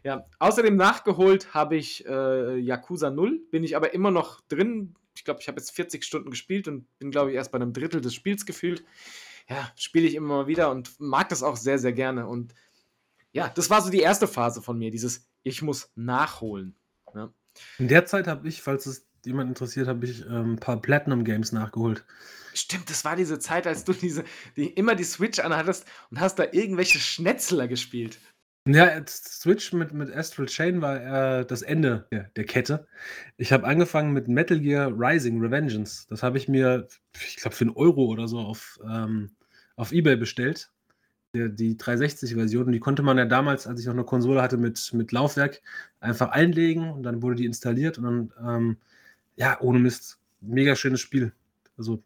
[0.04, 4.94] Ja, außerdem nachgeholt habe ich äh, Yakuza 0, bin ich aber immer noch drin.
[5.16, 7.72] Ich glaube, ich habe jetzt 40 Stunden gespielt und bin, glaube ich, erst bei einem
[7.72, 8.84] Drittel des Spiels gefühlt
[9.48, 12.26] ja, spiele ich immer mal wieder und mag das auch sehr, sehr gerne.
[12.26, 12.54] Und
[13.32, 16.76] ja, das war so die erste Phase von mir, dieses Ich muss nachholen.
[17.14, 17.32] Ja.
[17.78, 21.24] In der Zeit habe ich, falls es jemand interessiert, habe ich ähm, ein paar Platinum
[21.24, 22.04] Games nachgeholt.
[22.54, 24.24] Stimmt, das war diese Zeit, als du diese,
[24.56, 28.18] die, immer die Switch anhattest und hast da irgendwelche Schnetzler gespielt.
[28.68, 32.88] Ja, Switch mit, mit Astral Chain war äh, das Ende der, der Kette.
[33.36, 36.06] Ich habe angefangen mit Metal Gear Rising Revengeance.
[36.08, 39.35] Das habe ich mir, ich glaube, für einen Euro oder so auf, ähm,
[39.76, 40.70] auf Ebay bestellt.
[41.34, 42.72] Die, die 360-Version.
[42.72, 45.60] Die konnte man ja damals, als ich noch eine Konsole hatte mit, mit Laufwerk,
[46.00, 48.76] einfach einlegen und dann wurde die installiert und dann, ähm,
[49.36, 51.32] ja, ohne Mist, mega schönes Spiel.
[51.76, 52.02] Also,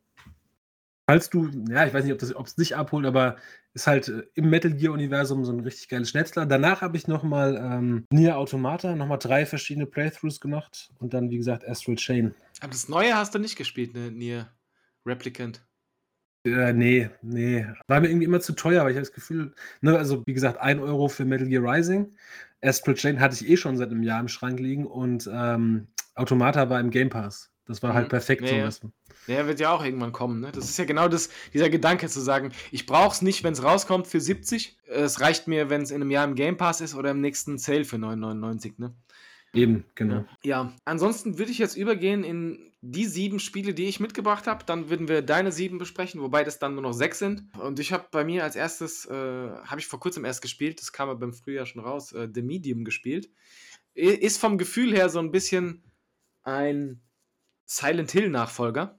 [1.07, 3.37] falls du, ja, ich weiß nicht, ob es dich abholt, aber
[3.73, 6.47] ist halt äh, im Metal Gear-Universum so ein richtig geiles Schnetzler.
[6.47, 11.37] Danach habe ich nochmal ähm, Nier Automata, nochmal drei verschiedene Playthroughs gemacht und dann, wie
[11.37, 12.35] gesagt, Astral Chain.
[12.61, 14.11] Aber das Neue hast du nicht gespielt, ne?
[14.11, 14.51] Nier
[15.07, 15.63] Replicant.
[16.45, 17.67] Äh, nee, nee.
[17.87, 20.59] War mir irgendwie immer zu teuer, weil ich habe das Gefühl, ne, also wie gesagt,
[20.59, 22.15] 1 Euro für Metal Gear Rising.
[22.63, 26.69] Astral Chain hatte ich eh schon seit einem Jahr im Schrank liegen und ähm, Automata
[26.71, 27.51] war im Game Pass.
[27.67, 28.11] Das war halt Mhm.
[28.11, 28.55] perfekt Ja, so.
[28.55, 28.67] ja.
[28.67, 28.93] weißt du.
[29.29, 30.41] Der wird ja auch irgendwann kommen.
[30.41, 30.51] Ne?
[30.51, 33.63] Das ist ja genau das, dieser Gedanke zu sagen, ich brauche es nicht, wenn es
[33.63, 34.79] rauskommt für 70.
[34.89, 37.59] Es reicht mir, wenn es in einem Jahr im Game Pass ist oder im nächsten
[37.59, 38.75] Sale für 9,99.
[38.79, 38.95] Ne?
[39.53, 40.25] Eben, genau.
[40.45, 44.65] Ja, ansonsten würde ich jetzt übergehen in die sieben Spiele, die ich mitgebracht habe.
[44.65, 47.45] Dann würden wir deine sieben besprechen, wobei das dann nur noch sechs sind.
[47.59, 50.93] Und ich habe bei mir als erstes, äh, habe ich vor kurzem erst gespielt, das
[50.93, 53.29] kam aber beim Frühjahr schon raus, äh, The Medium gespielt.
[53.95, 55.83] Ist vom Gefühl her so ein bisschen
[56.43, 57.03] ein
[57.67, 58.99] Silent Hill-Nachfolger.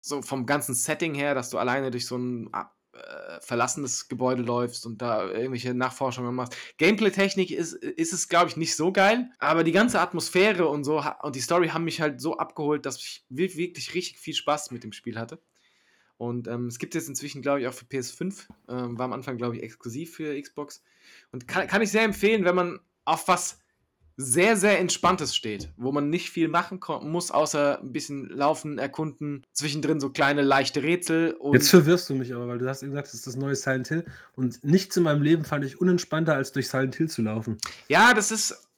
[0.00, 2.50] So vom ganzen Setting her, dass du alleine durch so ein
[2.92, 6.56] äh, verlassenes Gebäude läufst und da irgendwelche Nachforschungen machst.
[6.78, 11.02] Gameplay-Technik ist, ist es, glaube ich, nicht so geil, aber die ganze Atmosphäre und so
[11.22, 14.70] und die Story haben mich halt so abgeholt, dass ich wi- wirklich richtig viel Spaß
[14.70, 15.40] mit dem Spiel hatte.
[16.18, 18.46] Und ähm, es gibt jetzt inzwischen, glaube ich, auch für PS5.
[18.68, 20.84] Ähm, war am Anfang, glaube ich, exklusiv für Xbox.
[21.32, 23.58] Und kann, kann ich sehr empfehlen, wenn man auf was
[24.16, 29.46] sehr, sehr Entspanntes steht, wo man nicht viel machen muss, außer ein bisschen laufen, erkunden,
[29.52, 31.36] zwischendrin so kleine, leichte Rätsel.
[31.52, 33.88] Jetzt verwirrst du mich aber, weil du hast eben gesagt, das ist das neue Silent
[33.88, 34.04] Hill.
[34.36, 37.58] Und nichts in meinem Leben fand ich unentspannter, als durch Silent Hill zu laufen.
[37.88, 38.68] Ja, das ist,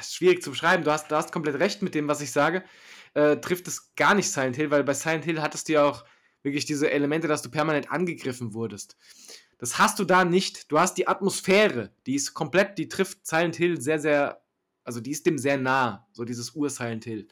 [0.00, 0.84] ist schwierig zu beschreiben.
[0.84, 2.64] Du hast, du hast komplett recht mit dem, was ich sage.
[3.14, 6.04] Äh, trifft es gar nicht Silent Hill, weil bei Silent Hill hattest du ja auch
[6.42, 8.96] wirklich diese Elemente, dass du permanent angegriffen wurdest.
[9.58, 10.72] Das hast du da nicht.
[10.72, 14.40] Du hast die Atmosphäre, die ist komplett, die trifft Silent Hill sehr, sehr,
[14.84, 17.28] also die ist dem sehr nah, so dieses Ur-Silent Hill.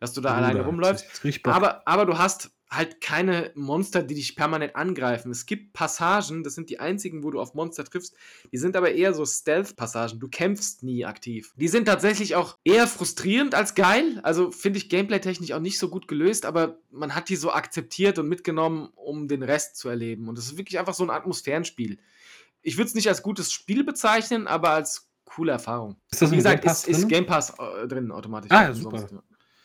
[0.00, 1.04] Dass du da alleine Bruder, rumläufst.
[1.04, 1.54] das ist richtig Bock.
[1.54, 5.30] Aber, aber du hast halt keine Monster, die dich permanent angreifen.
[5.30, 8.16] Es gibt Passagen, das sind die einzigen, wo du auf Monster triffst,
[8.50, 10.18] die sind aber eher so Stealth-Passagen.
[10.18, 11.52] Du kämpfst nie aktiv.
[11.56, 14.20] Die sind tatsächlich auch eher frustrierend als geil.
[14.22, 18.18] Also finde ich gameplay-technisch auch nicht so gut gelöst, aber man hat die so akzeptiert
[18.18, 20.28] und mitgenommen, um den Rest zu erleben.
[20.28, 21.98] Und es ist wirklich einfach so ein Atmosphärenspiel.
[22.62, 25.96] Ich würde es nicht als gutes Spiel bezeichnen, aber als coole Erfahrung.
[26.10, 27.08] Ist das Wie gesagt, Game Pass ist, ist?
[27.08, 28.50] Game Pass äh, drin automatisch.
[28.50, 29.22] Ah, ja, Umsonst, super.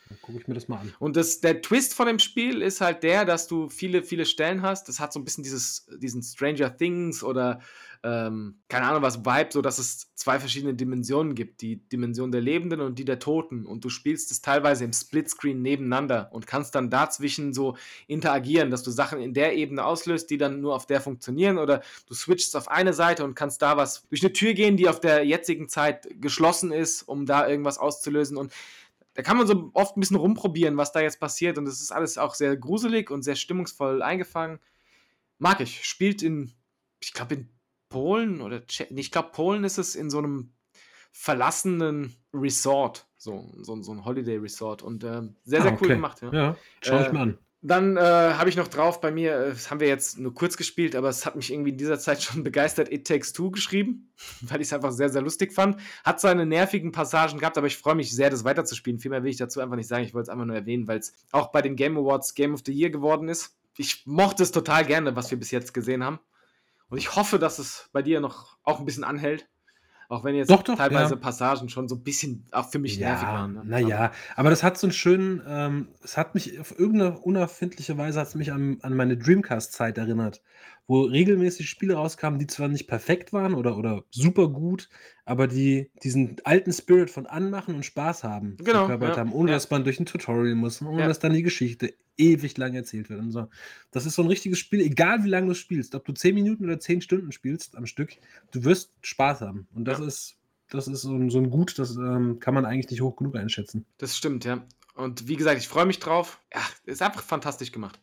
[0.08, 0.94] Dann gucke ich mir das mal an.
[0.98, 4.62] und das, der Twist von dem Spiel ist halt der, dass du viele, viele Stellen
[4.62, 4.88] hast.
[4.88, 7.60] Das hat so ein bisschen dieses, diesen Stranger Things oder
[8.04, 11.62] ähm, keine Ahnung was Vibe, so dass es zwei verschiedene Dimensionen gibt.
[11.62, 13.66] Die Dimension der Lebenden und die der Toten.
[13.66, 18.82] Und du spielst es teilweise im Splitscreen nebeneinander und kannst dann dazwischen so interagieren, dass
[18.82, 21.58] du Sachen in der Ebene auslöst, die dann nur auf der funktionieren.
[21.58, 24.88] Oder du switchst auf eine Seite und kannst da was durch eine Tür gehen, die
[24.88, 28.36] auf der jetzigen Zeit geschlossen ist, um da irgendwas auszulösen.
[28.36, 28.52] Und
[29.14, 31.58] da kann man so oft ein bisschen rumprobieren, was da jetzt passiert.
[31.58, 34.60] Und das ist alles auch sehr gruselig und sehr stimmungsvoll eingefangen.
[35.38, 35.84] Mag ich.
[35.84, 36.52] Spielt in,
[37.00, 37.48] ich glaube, in
[37.88, 40.52] Polen oder Tsche nee, ich glaube, Polen ist es in so einem
[41.12, 43.06] verlassenen Resort.
[43.16, 44.82] So, so, so ein Holiday Resort.
[44.82, 45.94] Und ähm, sehr, sehr Ah, cool okay.
[45.94, 46.22] gemacht.
[46.22, 46.32] Ja.
[46.32, 47.38] Ja, schau ich Äh, mir an.
[47.60, 50.56] Dann äh, habe ich noch drauf bei mir, äh, das haben wir jetzt nur kurz
[50.56, 54.12] gespielt, aber es hat mich irgendwie in dieser Zeit schon begeistert, It Takes Two geschrieben,
[54.42, 55.80] weil ich es einfach sehr, sehr lustig fand.
[56.04, 59.00] Hat seine nervigen Passagen gehabt, aber ich freue mich sehr, das weiterzuspielen.
[59.00, 60.04] Viel mehr will ich dazu einfach nicht sagen.
[60.04, 62.60] Ich wollte es einfach nur erwähnen, weil es auch bei den Game Awards Game of
[62.64, 63.56] the Year geworden ist.
[63.76, 66.20] Ich mochte es total gerne, was wir bis jetzt gesehen haben.
[66.90, 69.48] Und ich hoffe, dass es bei dir noch auch ein bisschen anhält.
[70.10, 71.20] Auch wenn jetzt Doch, doch, teilweise ja.
[71.20, 73.52] Passagen schon so ein bisschen auch für mich nervig waren.
[73.52, 73.62] ne?
[73.66, 78.18] Naja, aber das hat so einen schönen, ähm, es hat mich auf irgendeine unerfindliche Weise
[78.20, 80.40] hat es mich an, an meine Dreamcast-Zeit erinnert,
[80.86, 84.88] wo regelmäßig Spiele rauskamen, die zwar nicht perfekt waren oder, oder super gut,
[85.26, 89.50] aber die diesen alten Spirit von Anmachen und Spaß haben, Genau, verkörpert ja, haben, ohne
[89.50, 89.56] ja.
[89.58, 91.06] dass man durch ein Tutorial muss, ohne Ja.
[91.08, 93.48] dass dann die Geschichte ewig lang erzählt wird und so.
[93.90, 96.64] Das ist so ein richtiges Spiel, egal wie lange du spielst, ob du 10 Minuten
[96.64, 98.16] oder 10 Stunden spielst am Stück,
[98.50, 99.68] du wirst Spaß haben.
[99.74, 100.06] Und das Ja.
[100.06, 100.34] ist
[100.70, 103.36] das ist so ein, so ein Gut, das ähm, kann man eigentlich nicht hoch genug
[103.36, 103.86] einschätzen.
[103.96, 104.66] Das stimmt, ja.
[104.94, 106.40] Und wie gesagt, ich freue mich drauf.
[106.52, 108.00] Ja, ist einfach fantastisch gemacht.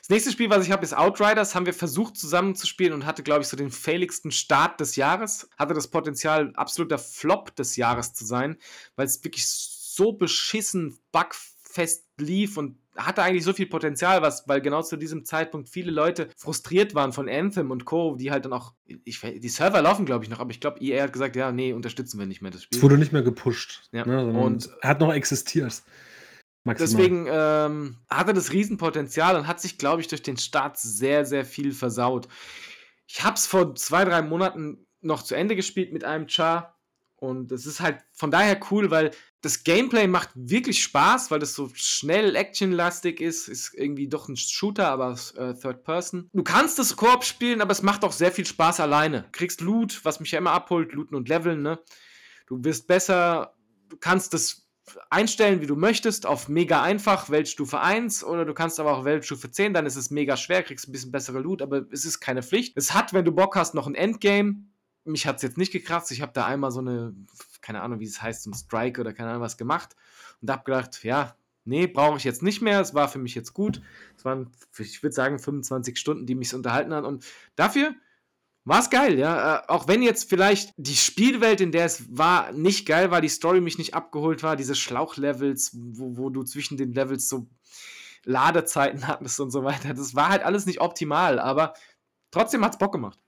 [0.00, 1.54] Das nächste Spiel, was ich habe, ist Outriders.
[1.54, 5.48] Haben wir versucht zusammenzuspielen und hatte, glaube ich, so den failigsten Start des Jahres.
[5.56, 8.58] Hatte das Potenzial, absoluter Flop des Jahres zu sein,
[8.94, 10.98] weil es wirklich so beschissen
[11.74, 15.90] bugfest lief und hatte eigentlich so viel Potenzial, was, weil genau zu diesem Zeitpunkt viele
[15.90, 18.72] Leute frustriert waren von Anthem und Co., die halt dann auch,
[19.04, 21.72] ich, die Server laufen, glaube ich, noch, aber ich glaube, EA hat gesagt, ja, nee,
[21.72, 22.78] unterstützen wir nicht mehr das Spiel.
[22.78, 23.88] Es wurde nicht mehr gepusht.
[23.90, 25.82] Ja, Ne, und- hat noch existiert.
[26.62, 26.88] Maximal.
[26.88, 31.44] Deswegen ähm, hatte das Riesenpotenzial und hat sich, glaube ich, durch den Start sehr, sehr
[31.44, 32.28] viel versaut.
[33.06, 36.73] Ich habe es vor zwei, drei Monaten noch zu Ende gespielt mit einem Char
[37.16, 41.54] und es ist halt von daher cool, weil das Gameplay macht wirklich Spaß, weil das
[41.54, 43.48] so schnell actionlastig ist.
[43.48, 46.28] Ist irgendwie doch ein Shooter, aber äh, Third Person.
[46.32, 49.22] Du kannst das Koop spielen, aber es macht auch sehr viel Spaß alleine.
[49.22, 51.78] Du kriegst Loot, was mich ja immer abholt, looten und leveln, ne?
[52.46, 53.54] Du wirst besser,
[53.88, 54.64] du kannst das
[55.10, 59.50] einstellen, wie du möchtest, auf mega einfach, Weltstufe 1 oder du kannst aber auch Weltstufe
[59.50, 62.42] 10, dann ist es mega schwer, kriegst ein bisschen bessere Loot, aber es ist keine
[62.42, 62.76] Pflicht.
[62.76, 64.64] Es hat, wenn du Bock hast, noch ein Endgame.
[65.04, 66.10] Mich hat es jetzt nicht gekratzt.
[66.12, 67.14] Ich habe da einmal so eine,
[67.60, 69.96] keine Ahnung, wie es heißt, so ein Strike oder keine Ahnung was gemacht
[70.40, 73.54] und habe gedacht, ja, nee, brauche ich jetzt nicht mehr, es war für mich jetzt
[73.54, 73.80] gut.
[74.16, 77.06] Es waren, ich würde sagen, 25 Stunden, die mich unterhalten haben.
[77.06, 77.24] Und
[77.56, 77.94] dafür
[78.64, 79.58] war es geil, ja.
[79.58, 83.28] Äh, auch wenn jetzt vielleicht die Spielwelt, in der es war, nicht geil war, die
[83.28, 87.46] Story mich nicht abgeholt war, diese Schlauchlevels, wo, wo du zwischen den Levels so
[88.24, 89.94] Ladezeiten hattest und so weiter.
[89.94, 91.74] Das war halt alles nicht optimal, aber
[92.30, 93.18] trotzdem hat es Bock gemacht.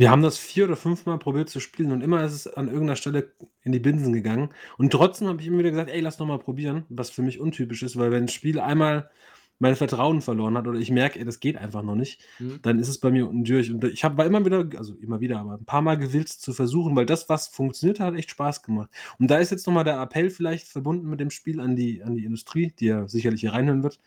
[0.00, 2.96] Wir haben das vier oder fünfmal probiert zu spielen und immer ist es an irgendeiner
[2.96, 3.34] Stelle
[3.64, 4.48] in die Binsen gegangen.
[4.78, 7.38] Und trotzdem habe ich immer wieder gesagt, ey, lass noch mal probieren, was für mich
[7.38, 9.10] untypisch ist, weil wenn ein Spiel einmal
[9.58, 12.60] mein Vertrauen verloren hat oder ich merke, ey, das geht einfach noch nicht, mhm.
[12.62, 13.70] dann ist es bei mir unten durch.
[13.70, 16.54] Und ich habe war immer wieder, also immer wieder, aber ein paar Mal gewillt zu
[16.54, 18.88] versuchen, weil das, was funktioniert hat, hat echt Spaß gemacht.
[19.18, 22.16] Und da ist jetzt nochmal der Appell vielleicht verbunden mit dem Spiel an die, an
[22.16, 24.00] die Industrie, die ja sicherlich hier reinhören wird.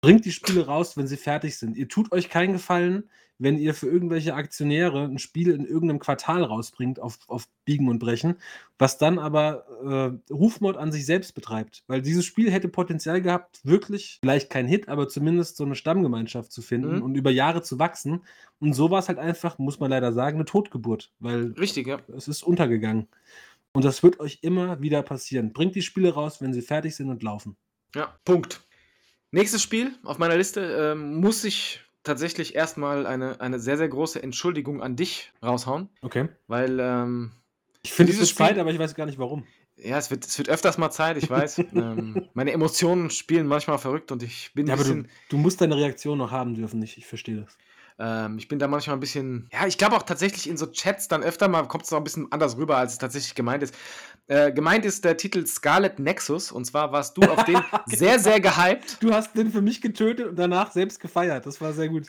[0.00, 1.76] Bringt die Spiele raus, wenn sie fertig sind.
[1.76, 3.10] Ihr tut euch keinen Gefallen,
[3.40, 7.98] wenn ihr für irgendwelche Aktionäre ein Spiel in irgendeinem Quartal rausbringt auf, auf Biegen und
[7.98, 8.36] Brechen,
[8.78, 11.82] was dann aber äh, Rufmord an sich selbst betreibt.
[11.86, 16.52] Weil dieses Spiel hätte Potenzial gehabt, wirklich, vielleicht kein Hit, aber zumindest so eine Stammgemeinschaft
[16.52, 17.02] zu finden mhm.
[17.02, 18.22] und über Jahre zu wachsen.
[18.58, 21.10] Und so war es halt einfach, muss man leider sagen, eine Totgeburt.
[21.18, 21.98] Weil Richtig, ja.
[22.14, 23.08] es ist untergegangen.
[23.72, 25.54] Und das wird euch immer wieder passieren.
[25.54, 27.56] Bringt die Spiele raus, wenn sie fertig sind und laufen.
[27.94, 28.60] Ja, Punkt.
[29.32, 34.22] Nächstes Spiel auf meiner Liste ähm, muss ich tatsächlich erstmal eine, eine sehr, sehr große
[34.22, 35.88] Entschuldigung an dich raushauen.
[36.02, 36.28] Okay.
[36.48, 37.32] Weil, ähm,
[37.82, 39.46] Ich finde, es Zeit, aber ich weiß gar nicht warum.
[39.76, 41.58] Ja, es wird, es wird öfters mal Zeit, ich weiß.
[41.74, 45.02] ähm, meine Emotionen spielen manchmal verrückt und ich bin ja, ein bisschen.
[45.04, 47.56] Du, du, musst deine Reaktion noch haben dürfen, ich, ich verstehe das.
[48.00, 51.06] Ähm, ich bin da manchmal ein bisschen, ja, ich glaube auch tatsächlich in so Chats
[51.06, 53.74] dann öfter mal kommt es noch ein bisschen anders rüber, als es tatsächlich gemeint ist.
[54.26, 58.40] Äh, gemeint ist der Titel Scarlet Nexus und zwar warst du auf den sehr, sehr
[58.40, 58.96] gehypt.
[59.00, 61.44] Du hast den für mich getötet und danach selbst gefeiert.
[61.44, 62.06] Das war sehr gut.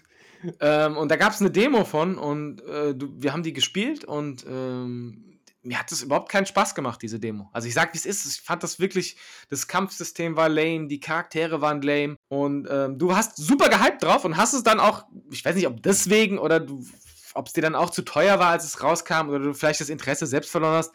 [0.60, 4.06] Ähm, und da gab es eine Demo von und äh, du, wir haben die gespielt
[4.06, 5.31] und ähm,
[5.64, 7.50] mir hat das überhaupt keinen Spaß gemacht, diese Demo.
[7.54, 9.16] Also ich sag, wie es ist, ich fand das wirklich,
[9.50, 14.26] das Kampfsystem war lame, die Charaktere waren lame und ähm, du hast super gehypt drauf
[14.26, 16.86] und hast es dann auch, ich weiß nicht, ob deswegen oder du,
[17.34, 19.90] ob es dir dann auch zu teuer war, als es rauskam oder du vielleicht das
[19.90, 20.94] Interesse selbst verloren hast,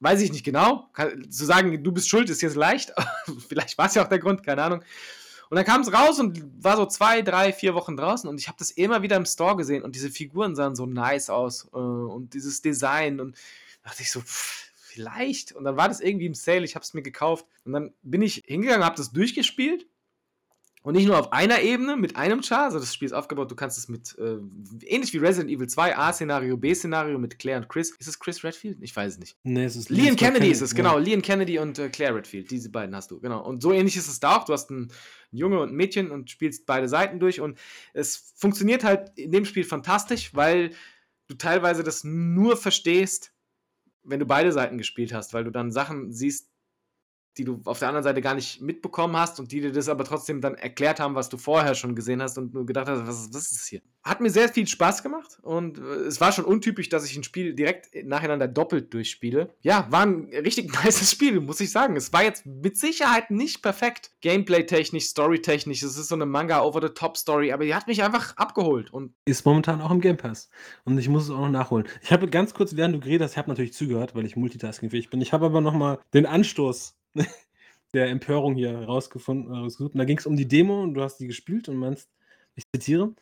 [0.00, 0.90] weiß ich nicht genau.
[1.28, 2.92] zu sagen, du bist schuld, ist jetzt leicht.
[3.48, 4.84] vielleicht war es ja auch der Grund, keine Ahnung.
[5.50, 8.48] Und dann kam es raus und war so zwei, drei, vier Wochen draußen und ich
[8.48, 11.76] habe das immer wieder im Store gesehen und diese Figuren sahen so nice aus äh,
[11.76, 13.36] und dieses Design und
[13.84, 15.52] dachte ich so, pff, vielleicht.
[15.52, 17.46] Und dann war das irgendwie im Sale, ich habe es mir gekauft.
[17.64, 19.86] Und dann bin ich hingegangen, habe das durchgespielt.
[20.82, 23.56] Und nicht nur auf einer Ebene mit einem Char, also das Spiel ist aufgebaut, du
[23.56, 24.36] kannst es mit, äh,
[24.82, 27.92] ähnlich wie Resident Evil 2, A-Szenario, B-Szenario mit Claire und Chris.
[27.98, 28.76] Ist es Chris Redfield?
[28.82, 29.34] Ich weiß es nicht.
[29.44, 30.98] Nee, es ist Leon Kennedy, Kennedy ist es, genau.
[30.98, 33.42] Leon Kennedy und äh, Claire Redfield, diese beiden hast du, genau.
[33.42, 34.44] Und so ähnlich ist es da auch.
[34.44, 34.92] Du hast einen
[35.30, 37.58] Junge und ein Mädchen und spielst beide Seiten durch und
[37.94, 40.72] es funktioniert halt in dem Spiel fantastisch, weil
[41.28, 43.33] du teilweise das nur verstehst,
[44.04, 46.50] wenn du beide Seiten gespielt hast, weil du dann Sachen siehst,
[47.36, 50.04] die du auf der anderen Seite gar nicht mitbekommen hast und die dir das aber
[50.04, 53.28] trotzdem dann erklärt haben, was du vorher schon gesehen hast und nur gedacht hast, was,
[53.32, 53.80] was ist das hier?
[54.02, 57.24] Hat mir sehr viel Spaß gemacht und äh, es war schon untypisch, dass ich ein
[57.24, 59.54] Spiel direkt nacheinander doppelt durchspiele.
[59.62, 61.96] Ja, war ein richtig nices Spiel, muss ich sagen.
[61.96, 64.12] Es war jetzt mit Sicherheit nicht perfekt.
[64.20, 68.92] Gameplay-technisch, Story-technisch, es ist so eine Manga-over-the-top-Story, aber die hat mich einfach abgeholt.
[68.92, 70.48] Und ist momentan auch im Game Pass
[70.84, 71.86] und ich muss es auch noch nachholen.
[72.02, 75.10] Ich habe ganz kurz, während du geredet hast, ich habe natürlich zugehört, weil ich multitaskingfähig
[75.10, 75.20] bin.
[75.20, 76.94] Ich habe aber noch mal den Anstoß
[77.94, 79.94] der Empörung hier rausgefunden, äh, rausgesucht.
[79.94, 82.08] Und da ging es um die Demo und du hast die gespielt und meinst,
[82.56, 83.14] ich zitiere,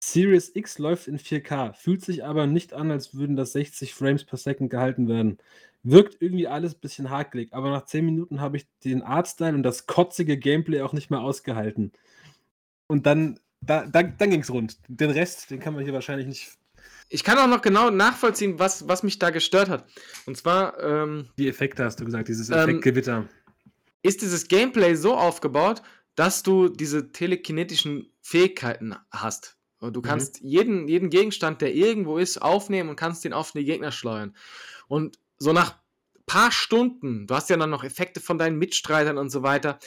[0.00, 4.24] Series X läuft in 4K, fühlt sich aber nicht an, als würden das 60 Frames
[4.24, 5.38] per Second gehalten werden.
[5.82, 9.62] Wirkt irgendwie alles ein bisschen hakelig, aber nach 10 Minuten habe ich den Artstyle und
[9.62, 11.92] das kotzige Gameplay auch nicht mehr ausgehalten.
[12.86, 14.78] Und dann, da, da, dann ging es rund.
[14.88, 16.58] Den Rest, den kann man hier wahrscheinlich nicht.
[17.08, 19.86] Ich kann auch noch genau nachvollziehen, was, was mich da gestört hat.
[20.26, 20.82] Und zwar.
[20.82, 23.18] Ähm, die Effekte hast du gesagt, dieses Effektgewitter.
[23.18, 23.28] Ähm,
[24.02, 25.82] ist dieses Gameplay so aufgebaut,
[26.14, 29.56] dass du diese telekinetischen Fähigkeiten hast.
[29.80, 30.02] Du mhm.
[30.02, 30.48] kannst mhm.
[30.48, 34.34] jeden, jeden Gegenstand, der irgendwo ist, aufnehmen und kannst den auf den Gegner schleudern.
[34.88, 35.76] Und so nach
[36.26, 39.78] paar Stunden, du hast ja dann noch Effekte von deinen Mitstreitern und so weiter,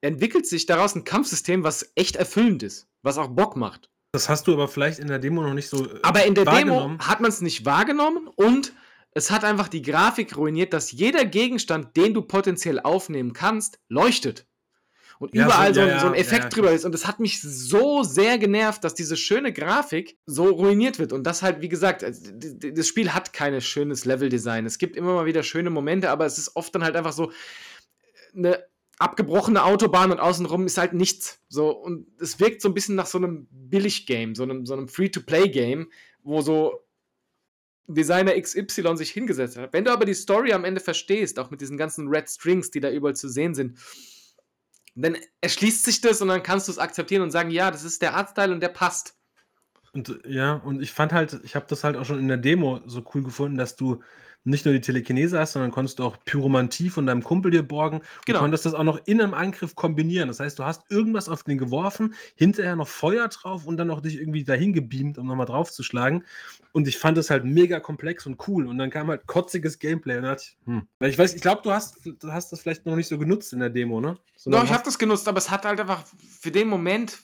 [0.00, 3.90] entwickelt sich daraus ein Kampfsystem, was echt erfüllend ist, was auch Bock macht.
[4.12, 5.86] Das hast du aber vielleicht in der Demo noch nicht so.
[5.86, 8.72] Äh, aber in der Demo hat man es nicht wahrgenommen und
[9.12, 14.46] es hat einfach die Grafik ruiniert, dass jeder Gegenstand, den du potenziell aufnehmen kannst, leuchtet.
[15.18, 16.86] Und ja, überall so, ja, so, ein Effekt ja, drüber ist.
[16.86, 21.12] Und es hat mich so sehr genervt, dass diese schöne Grafik so ruiniert wird.
[21.12, 22.12] Und das halt, wie gesagt, äh,
[22.72, 24.64] das Spiel hat kein schönes Leveldesign.
[24.64, 27.32] Es gibt immer mal wieder schöne Momente, aber es ist oft dann halt einfach so
[28.34, 28.64] eine
[29.00, 31.40] abgebrochene Autobahn und außenrum ist halt nichts.
[31.48, 34.88] So, und es wirkt so ein bisschen nach so einem Billig-Game, so einem, so einem
[34.88, 35.90] Free-to-Play-Game,
[36.22, 36.86] wo so
[37.86, 39.72] Designer XY sich hingesetzt hat.
[39.72, 42.80] Wenn du aber die Story am Ende verstehst, auch mit diesen ganzen Red Strings, die
[42.80, 43.78] da überall zu sehen sind,
[44.94, 48.02] dann erschließt sich das und dann kannst du es akzeptieren und sagen, ja, das ist
[48.02, 49.16] der Artstyle und der passt.
[49.92, 52.80] Und ja, und ich fand halt, ich habe das halt auch schon in der Demo
[52.86, 54.02] so cool gefunden, dass du
[54.44, 57.98] nicht nur die Telekinese hast, sondern konntest du auch Pyromantie von deinem Kumpel dir borgen
[57.98, 58.40] und Genau.
[58.40, 60.28] konntest das auch noch in einem Angriff kombinieren.
[60.28, 64.00] Das heißt, du hast irgendwas auf den geworfen, hinterher noch Feuer drauf und dann noch
[64.00, 66.24] dich irgendwie dahin gebeamt, um nochmal draufzuschlagen.
[66.72, 68.66] Und ich fand das halt mega komplex und cool.
[68.66, 70.18] Und dann kam halt kotziges Gameplay.
[70.18, 70.86] Und ich, hm.
[70.98, 73.60] Weil ich weiß, ich glaube, du hast, hast das vielleicht noch nicht so genutzt in
[73.60, 74.16] der Demo, ne?
[74.36, 76.04] Sondern Doch, ich habe das genutzt, aber es hat halt einfach
[76.40, 77.18] für den Moment.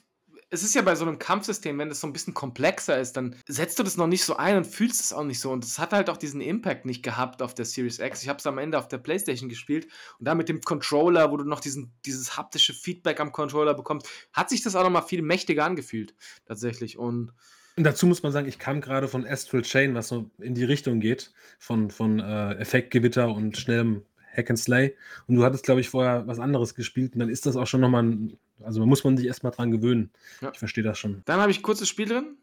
[0.49, 3.35] Es ist ja bei so einem Kampfsystem, wenn das so ein bisschen komplexer ist, dann
[3.49, 5.51] setzt du das noch nicht so ein und fühlst es auch nicht so.
[5.51, 8.23] Und es hat halt auch diesen Impact nicht gehabt auf der Series X.
[8.23, 11.37] Ich habe es am Ende auf der PlayStation gespielt und da mit dem Controller, wo
[11.37, 15.03] du noch diesen, dieses haptische Feedback am Controller bekommst, hat sich das auch noch mal
[15.03, 16.15] viel mächtiger angefühlt,
[16.47, 16.97] tatsächlich.
[16.97, 17.33] Und
[17.77, 20.65] Und dazu muss man sagen, ich kam gerade von Astral Chain, was so in die
[20.65, 24.03] Richtung geht, von, von äh, Effektgewitter und schnellem
[24.35, 24.95] Hack and Slay.
[25.27, 27.81] Und du hattest, glaube ich, vorher was anderes gespielt und dann ist das auch schon
[27.81, 30.11] nochmal ein, also da muss man sich erstmal dran gewöhnen.
[30.41, 30.51] Ja.
[30.53, 31.23] Ich verstehe das schon.
[31.25, 32.37] Dann habe ich ein kurzes Spiel drin.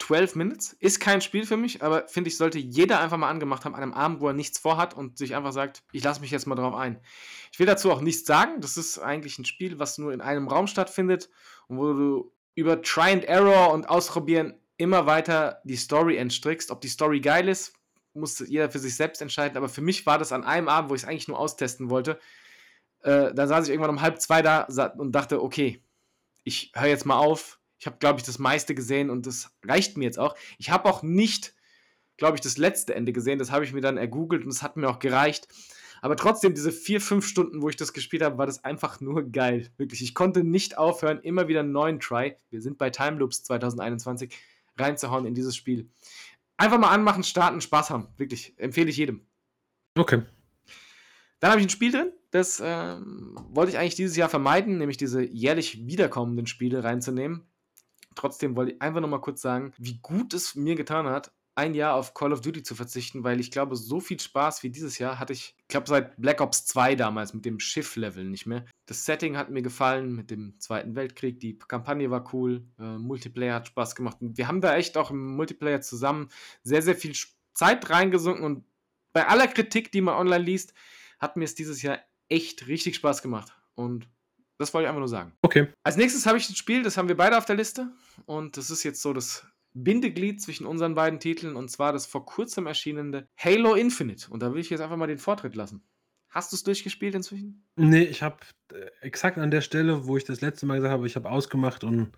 [0.00, 0.72] 12 Minutes.
[0.80, 3.82] Ist kein Spiel für mich, aber finde ich, sollte jeder einfach mal angemacht haben an
[3.82, 6.56] einem Abend, wo er nichts vorhat und sich einfach sagt, ich lasse mich jetzt mal
[6.56, 6.98] drauf ein.
[7.52, 8.60] Ich will dazu auch nichts sagen.
[8.60, 11.30] Das ist eigentlich ein Spiel, was nur in einem Raum stattfindet
[11.68, 16.70] und wo du über Try and Error und Ausprobieren immer weiter die Story entstrickst.
[16.72, 17.74] Ob die Story geil ist,
[18.14, 19.56] muss jeder für sich selbst entscheiden.
[19.56, 22.18] Aber für mich war das an einem Abend, wo ich es eigentlich nur austesten wollte.
[23.02, 25.82] Äh, da saß ich irgendwann um halb zwei da und dachte, okay,
[26.44, 27.58] ich höre jetzt mal auf.
[27.78, 30.36] Ich habe, glaube ich, das meiste gesehen und das reicht mir jetzt auch.
[30.58, 31.54] Ich habe auch nicht,
[32.16, 33.38] glaube ich, das letzte Ende gesehen.
[33.38, 35.48] Das habe ich mir dann ergoogelt und es hat mir auch gereicht.
[36.00, 39.22] Aber trotzdem, diese vier, fünf Stunden, wo ich das gespielt habe, war das einfach nur
[39.30, 39.70] geil.
[39.76, 40.02] Wirklich.
[40.02, 42.36] Ich konnte nicht aufhören, immer wieder einen neuen Try.
[42.50, 44.36] Wir sind bei Time Loops 2021
[44.76, 45.88] reinzuhauen in dieses Spiel.
[46.56, 48.08] Einfach mal anmachen, starten, Spaß haben.
[48.16, 48.54] Wirklich.
[48.58, 49.26] Empfehle ich jedem.
[49.96, 50.22] Okay.
[51.38, 54.96] Dann habe ich ein Spiel drin, das ähm, wollte ich eigentlich dieses Jahr vermeiden, nämlich
[54.96, 57.46] diese jährlich wiederkommenden Spiele reinzunehmen.
[58.14, 61.74] Trotzdem wollte ich einfach noch mal kurz sagen, wie gut es mir getan hat, ein
[61.74, 64.98] Jahr auf Call of Duty zu verzichten, weil ich glaube, so viel Spaß wie dieses
[64.98, 68.64] Jahr hatte ich, ich glaube, seit Black Ops 2 damals mit dem Schiff-Level nicht mehr.
[68.86, 73.56] Das Setting hat mir gefallen mit dem Zweiten Weltkrieg, die Kampagne war cool, äh, Multiplayer
[73.56, 74.16] hat Spaß gemacht.
[74.22, 76.30] Und wir haben da echt auch im Multiplayer zusammen
[76.62, 77.14] sehr, sehr viel
[77.52, 78.64] Zeit reingesunken und
[79.12, 80.72] bei aller Kritik, die man online liest,
[81.18, 83.52] hat mir es dieses Jahr echt richtig Spaß gemacht.
[83.74, 84.08] Und
[84.58, 85.32] das wollte ich einfach nur sagen.
[85.42, 85.68] Okay.
[85.82, 87.90] Als nächstes habe ich ein Spiel, das haben wir beide auf der Liste.
[88.26, 91.56] Und das ist jetzt so das Bindeglied zwischen unseren beiden Titeln.
[91.56, 94.30] Und zwar das vor kurzem erschienene Halo Infinite.
[94.30, 95.82] Und da will ich jetzt einfach mal den Vortritt lassen.
[96.28, 97.64] Hast du es durchgespielt inzwischen?
[97.76, 98.38] Nee, ich habe
[98.72, 101.84] äh, exakt an der Stelle, wo ich das letzte Mal gesagt habe, ich habe ausgemacht
[101.84, 102.12] und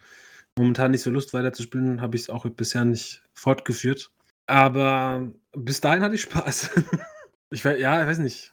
[0.57, 4.13] momentan nicht so Lust weiterzuspielen, habe ich es auch bisher nicht fortgeführt.
[4.47, 6.71] Aber bis dahin hatte ich Spaß.
[7.51, 8.53] ich ja, ich weiß nicht.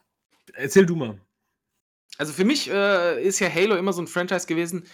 [0.53, 1.19] Erzähl du mal.
[2.17, 4.85] Also für mich äh, ist ja Halo immer so ein Franchise gewesen,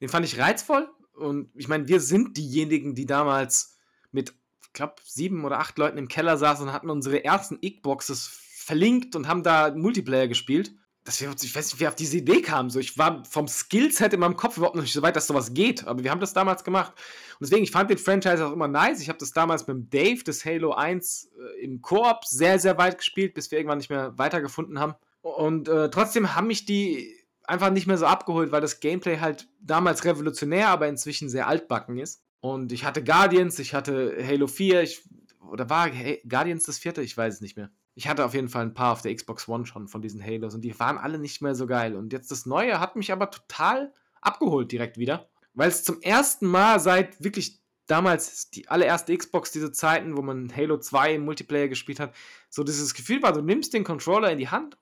[0.00, 0.88] den fand ich reizvoll.
[1.14, 3.76] Und ich meine, wir sind diejenigen, die damals
[4.12, 8.26] mit, ich glaube, sieben oder acht Leuten im Keller saßen und hatten unsere ersten Xboxes
[8.66, 10.72] verlinkt und haben da Multiplayer gespielt.
[11.04, 12.68] Wir, ich weiß nicht, wer auf diese Idee kam.
[12.68, 15.54] So, ich war vom Skillset in meinem Kopf überhaupt noch nicht so weit, dass sowas
[15.54, 15.86] geht.
[15.86, 16.92] Aber wir haben das damals gemacht.
[17.38, 19.00] Und deswegen, ich fand den Franchise auch immer nice.
[19.00, 22.76] Ich habe das damals mit dem Dave, das Halo 1 äh, im Koop sehr, sehr
[22.76, 24.94] weit gespielt, bis wir irgendwann nicht mehr weitergefunden haben.
[25.34, 27.12] Und äh, trotzdem haben mich die
[27.42, 31.98] einfach nicht mehr so abgeholt, weil das Gameplay halt damals revolutionär, aber inzwischen sehr altbacken
[31.98, 32.22] ist.
[32.40, 35.02] Und ich hatte Guardians, ich hatte Halo 4, ich,
[35.50, 35.90] oder war
[36.28, 37.02] Guardians das vierte?
[37.02, 37.70] Ich weiß es nicht mehr.
[37.94, 40.54] Ich hatte auf jeden Fall ein paar auf der Xbox One schon von diesen Halos
[40.54, 41.96] und die waren alle nicht mehr so geil.
[41.96, 46.46] Und jetzt das Neue hat mich aber total abgeholt direkt wieder, weil es zum ersten
[46.46, 51.68] Mal seit wirklich damals die allererste Xbox, diese Zeiten, wo man Halo 2 im Multiplayer
[51.68, 52.14] gespielt hat,
[52.48, 54.76] so dieses Gefühl war, du nimmst den Controller in die Hand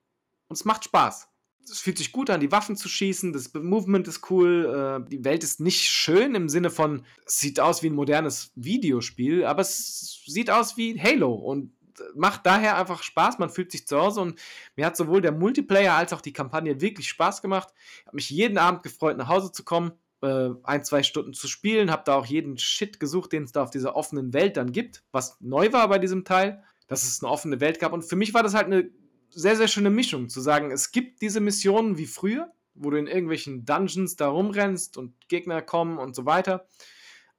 [0.48, 1.28] und es macht Spaß.
[1.66, 5.24] Es fühlt sich gut an, die Waffen zu schießen, das Movement ist cool, äh, die
[5.24, 9.62] Welt ist nicht schön im Sinne von, es sieht aus wie ein modernes Videospiel, aber
[9.62, 11.72] es sieht aus wie Halo und
[12.14, 14.38] macht daher einfach Spaß, man fühlt sich zu Hause und
[14.76, 17.68] mir hat sowohl der Multiplayer als auch die Kampagne wirklich Spaß gemacht.
[18.00, 21.48] Ich habe mich jeden Abend gefreut, nach Hause zu kommen, äh, ein, zwei Stunden zu
[21.48, 24.72] spielen, habe da auch jeden Shit gesucht, den es da auf dieser offenen Welt dann
[24.72, 28.16] gibt, was neu war bei diesem Teil, dass es eine offene Welt gab und für
[28.16, 28.90] mich war das halt eine
[29.34, 33.06] sehr, sehr schöne Mischung, zu sagen, es gibt diese Missionen wie früher, wo du in
[33.06, 36.66] irgendwelchen Dungeons da rumrennst und Gegner kommen und so weiter.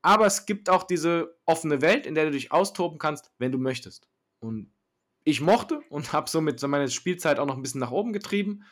[0.01, 3.57] Aber es gibt auch diese offene Welt, in der du dich austoben kannst, wenn du
[3.57, 4.07] möchtest.
[4.39, 4.71] Und
[5.23, 8.63] ich mochte und habe somit so meine Spielzeit auch noch ein bisschen nach oben getrieben.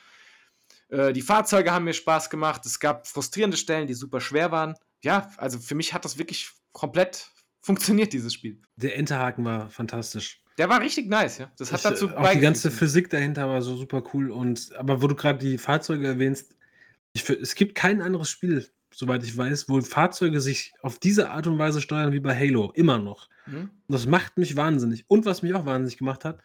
[0.90, 2.66] Äh, die Fahrzeuge haben mir Spaß gemacht.
[2.66, 4.76] Es gab frustrierende Stellen, die super schwer waren.
[5.02, 7.32] Ja, also für mich hat das wirklich komplett
[7.62, 8.62] funktioniert, dieses Spiel.
[8.76, 10.43] Der Enterhaken war fantastisch.
[10.58, 11.52] Der war richtig nice, ja.
[11.58, 12.72] Das hat Ich, dazu äh, auch die ganze.
[12.72, 14.32] Physik dahinter war so super cool.
[14.32, 16.56] Und aber wo du gerade die Fahrzeuge erwähnst,
[17.14, 21.48] Ich es gibt kein anderes Spiel, soweit ich weiß, wo Fahrzeuge sich auf diese Art
[21.48, 23.30] und Weise steuern wie bei Halo, immer noch.
[23.46, 23.70] Mhm.
[23.88, 25.06] Das macht mich wahnsinnig.
[25.08, 26.40] Und was mich auch wahnsinnig gemacht hat,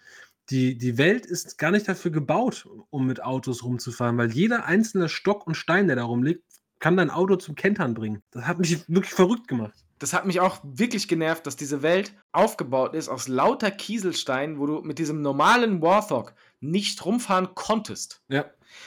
[0.50, 5.08] die die Welt ist gar nicht dafür gebaut, um mit Autos rumzufahren, weil jeder einzelne
[5.08, 6.42] Stock und Stein, der da rumliegt,
[6.78, 8.22] kann dein Auto zum Kentern bringen.
[8.30, 9.84] Das hat mich wirklich verrückt gemacht.
[9.98, 14.66] Das hat mich auch wirklich genervt, dass diese Welt aufgebaut ist aus lauter Kieselsteinen, wo
[14.66, 18.22] du mit diesem normalen Warthog nicht rumfahren konntest.
[18.28, 18.44] Ja.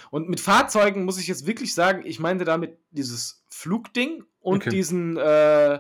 [0.10, 4.70] Und mit Fahrzeugen muss ich jetzt wirklich sagen, ich meinte damit dieses Flugding und Okay.
[4.70, 5.80] diesen äh,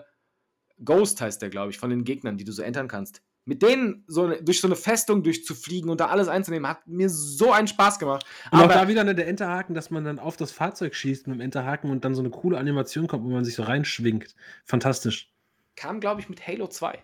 [0.83, 3.21] Ghost heißt der, glaube ich, von den Gegnern, die du so entern kannst.
[3.45, 7.09] Mit denen so eine, durch so eine Festung durchzufliegen und da alles einzunehmen, hat mir
[7.09, 8.25] so einen Spaß gemacht.
[8.51, 11.27] Und auch Aber da wieder ne, der Enterhaken, dass man dann auf das Fahrzeug schießt
[11.27, 14.35] mit dem Enterhaken und dann so eine coole Animation kommt, wo man sich so reinschwingt.
[14.65, 15.31] Fantastisch.
[15.75, 16.99] kam, glaube ich, mit Halo 2.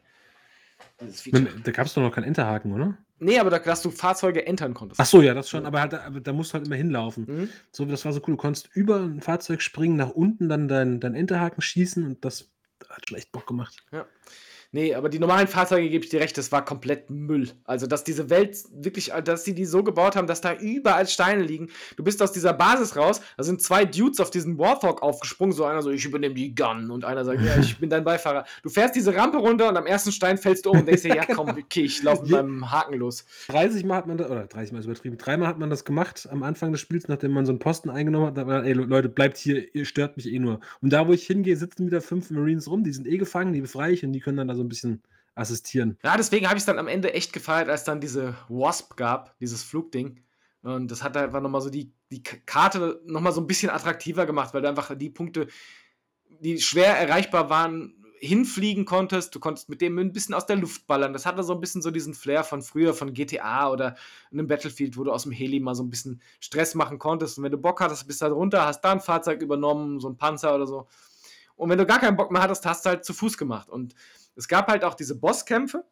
[1.02, 1.44] Dieses Feature.
[1.44, 2.98] Mit, da gab es doch noch keinen Enterhaken, oder?
[3.20, 5.02] Nee, aber da, dass du Fahrzeuge entern konntest.
[5.02, 7.26] Ach so, ja, das schon, aber, halt, aber da musst du halt immer hinlaufen.
[7.28, 7.50] Mhm.
[7.72, 8.36] So, das war so cool.
[8.36, 12.52] Du konntest über ein Fahrzeug springen, nach unten dann dein, dein Enterhaken schießen und das
[12.90, 13.84] hat schon echt Bock gemacht.
[14.72, 17.50] Nee, aber die normalen Fahrzeuge gebe ich dir recht, das war komplett Müll.
[17.64, 21.42] Also, dass diese Welt wirklich, dass sie die so gebaut haben, dass da überall Steine
[21.44, 21.70] liegen.
[21.96, 25.64] Du bist aus dieser Basis raus, da sind zwei Dudes auf diesen Warthog aufgesprungen, so
[25.66, 28.46] einer so, ich übernehme die Gun und einer sagt, ja, ich bin dein Beifahrer.
[28.62, 31.16] Du fährst diese Rampe runter und am ersten Stein fällst du um und denkst dir,
[31.16, 33.26] ja komm, okay, ich laufe mit meinem Haken los.
[33.48, 36.28] 30 Mal hat man das, oder 30 Mal ist übertrieben, dreimal hat man das gemacht
[36.30, 38.38] am Anfang des Spiels, nachdem man so einen Posten eingenommen hat.
[38.38, 40.60] Da war, ey Le- Leute, bleibt hier, ihr stört mich eh nur.
[40.82, 43.62] Und da, wo ich hingehe, sitzen wieder fünf Marines rum, die sind eh gefangen, die
[43.62, 45.04] befreie ich und die können dann da so ein bisschen
[45.36, 45.98] assistieren.
[46.04, 49.38] Ja, deswegen habe ich es dann am Ende echt gefeiert, als dann diese Wasp gab,
[49.40, 50.22] dieses Flugding.
[50.64, 54.54] Und das hat einfach nochmal so die, die Karte nochmal so ein bisschen attraktiver gemacht,
[54.54, 55.48] weil du einfach die Punkte,
[56.40, 59.34] die schwer erreichbar waren, hinfliegen konntest.
[59.36, 61.14] Du konntest mit dem ein bisschen aus der Luft ballern.
[61.14, 63.96] Das hatte so ein bisschen so diesen Flair von früher, von GTA oder
[64.32, 67.38] einem Battlefield, wo du aus dem Heli mal so ein bisschen Stress machen konntest.
[67.38, 70.10] Und wenn du Bock hattest, bist du da runter, hast da ein Fahrzeug übernommen, so
[70.10, 70.88] ein Panzer oder so.
[71.56, 73.70] Und wenn du gar keinen Bock mehr hattest, hast du halt zu Fuß gemacht.
[73.70, 73.94] Und
[74.38, 75.84] es gab halt auch diese Bosskämpfe.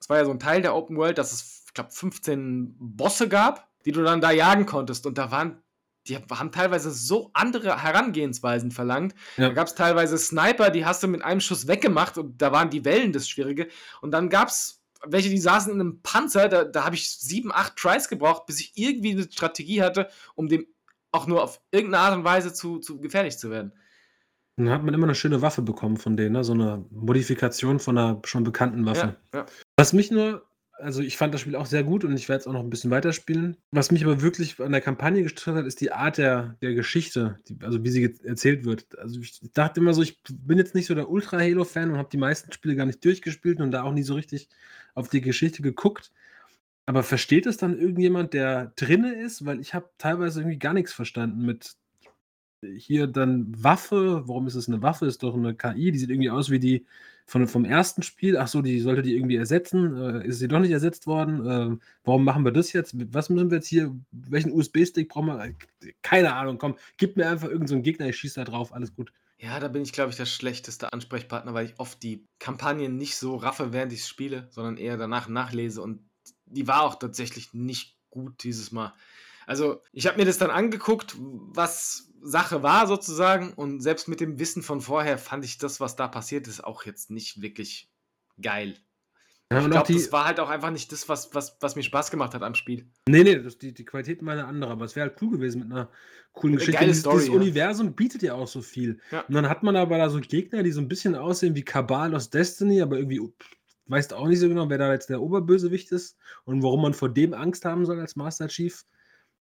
[0.00, 3.28] Es war ja so ein Teil der Open World, dass es, ich glaube, 15 Bosse
[3.28, 5.06] gab, die du dann da jagen konntest.
[5.06, 5.62] Und da waren,
[6.06, 9.14] die haben teilweise so andere Herangehensweisen verlangt.
[9.36, 9.48] Ja.
[9.48, 12.70] Da gab es teilweise Sniper, die hast du mit einem Schuss weggemacht und da waren
[12.70, 13.68] die Wellen das Schwierige.
[14.00, 17.52] Und dann gab es welche, die saßen in einem Panzer, da, da habe ich sieben,
[17.52, 20.66] acht Tries gebraucht, bis ich irgendwie eine Strategie hatte, um dem
[21.12, 23.72] auch nur auf irgendeine Art und Weise zu, zu gefährlich zu werden.
[24.56, 26.44] Dann hat man immer eine schöne Waffe bekommen von denen, ne?
[26.44, 29.16] so eine Modifikation von einer schon bekannten Waffe.
[29.34, 29.44] Ja.
[29.76, 30.46] Was mich nur,
[30.78, 32.70] also ich fand das Spiel auch sehr gut und ich werde es auch noch ein
[32.70, 33.58] bisschen weiterspielen.
[33.70, 37.38] Was mich aber wirklich an der Kampagne gestört hat, ist die Art der, der Geschichte,
[37.48, 38.98] die, also wie sie ge- erzählt wird.
[38.98, 42.16] Also ich dachte immer so, ich bin jetzt nicht so der Ultra-Halo-Fan und habe die
[42.16, 44.48] meisten Spiele gar nicht durchgespielt und da auch nie so richtig
[44.94, 46.12] auf die Geschichte geguckt.
[46.86, 49.44] Aber versteht es dann irgendjemand, der drinne ist?
[49.44, 51.74] Weil ich habe teilweise irgendwie gar nichts verstanden mit
[52.76, 54.22] hier dann Waffe.
[54.26, 55.06] Warum ist es eine Waffe?
[55.06, 55.92] Ist doch eine KI.
[55.92, 56.86] Die sieht irgendwie aus wie die
[57.26, 58.36] von, vom ersten Spiel.
[58.36, 59.96] Ach so, die sollte die irgendwie ersetzen.
[59.96, 61.46] Äh, ist sie doch nicht ersetzt worden?
[61.46, 62.94] Äh, warum machen wir das jetzt?
[63.12, 63.94] Was müssen wir jetzt hier?
[64.12, 65.44] Welchen USB-Stick brauchen wir?
[65.44, 66.58] Äh, Keine Ahnung.
[66.58, 68.08] Komm, gib mir einfach irgendeinen so einen Gegner.
[68.08, 68.72] Ich schieße da drauf.
[68.72, 69.12] Alles gut.
[69.38, 73.16] Ja, da bin ich, glaube ich, der schlechteste Ansprechpartner, weil ich oft die Kampagnen nicht
[73.16, 75.82] so raffe, während ich spiele, sondern eher danach nachlese.
[75.82, 76.00] Und
[76.46, 78.94] die war auch tatsächlich nicht gut dieses Mal.
[79.46, 83.52] Also, ich habe mir das dann angeguckt, was Sache war sozusagen.
[83.52, 86.84] Und selbst mit dem Wissen von vorher fand ich das, was da passiert ist, auch
[86.84, 87.90] jetzt nicht wirklich
[88.40, 88.76] geil.
[89.52, 92.10] Ja, Ich glaube, das war halt auch einfach nicht das, was, was, was mir Spaß
[92.10, 92.90] gemacht hat am Spiel.
[93.08, 95.60] Nee, nee, das, die, die Qualität war eine andere, aber es wäre halt cool gewesen
[95.60, 95.88] mit einer
[96.32, 96.80] coolen Geschichte.
[96.80, 97.40] geile Dieses, Story, dieses ja.
[97.40, 98.98] Universum bietet ja auch so viel.
[99.12, 99.20] Ja.
[99.20, 102.12] Und dann hat man aber da so Gegner, die so ein bisschen aussehen wie Kabal
[102.16, 105.92] aus Destiny, aber irgendwie pff, weißt auch nicht so genau, wer da jetzt der Oberbösewicht
[105.92, 108.84] ist und warum man vor dem Angst haben soll als Master Chief.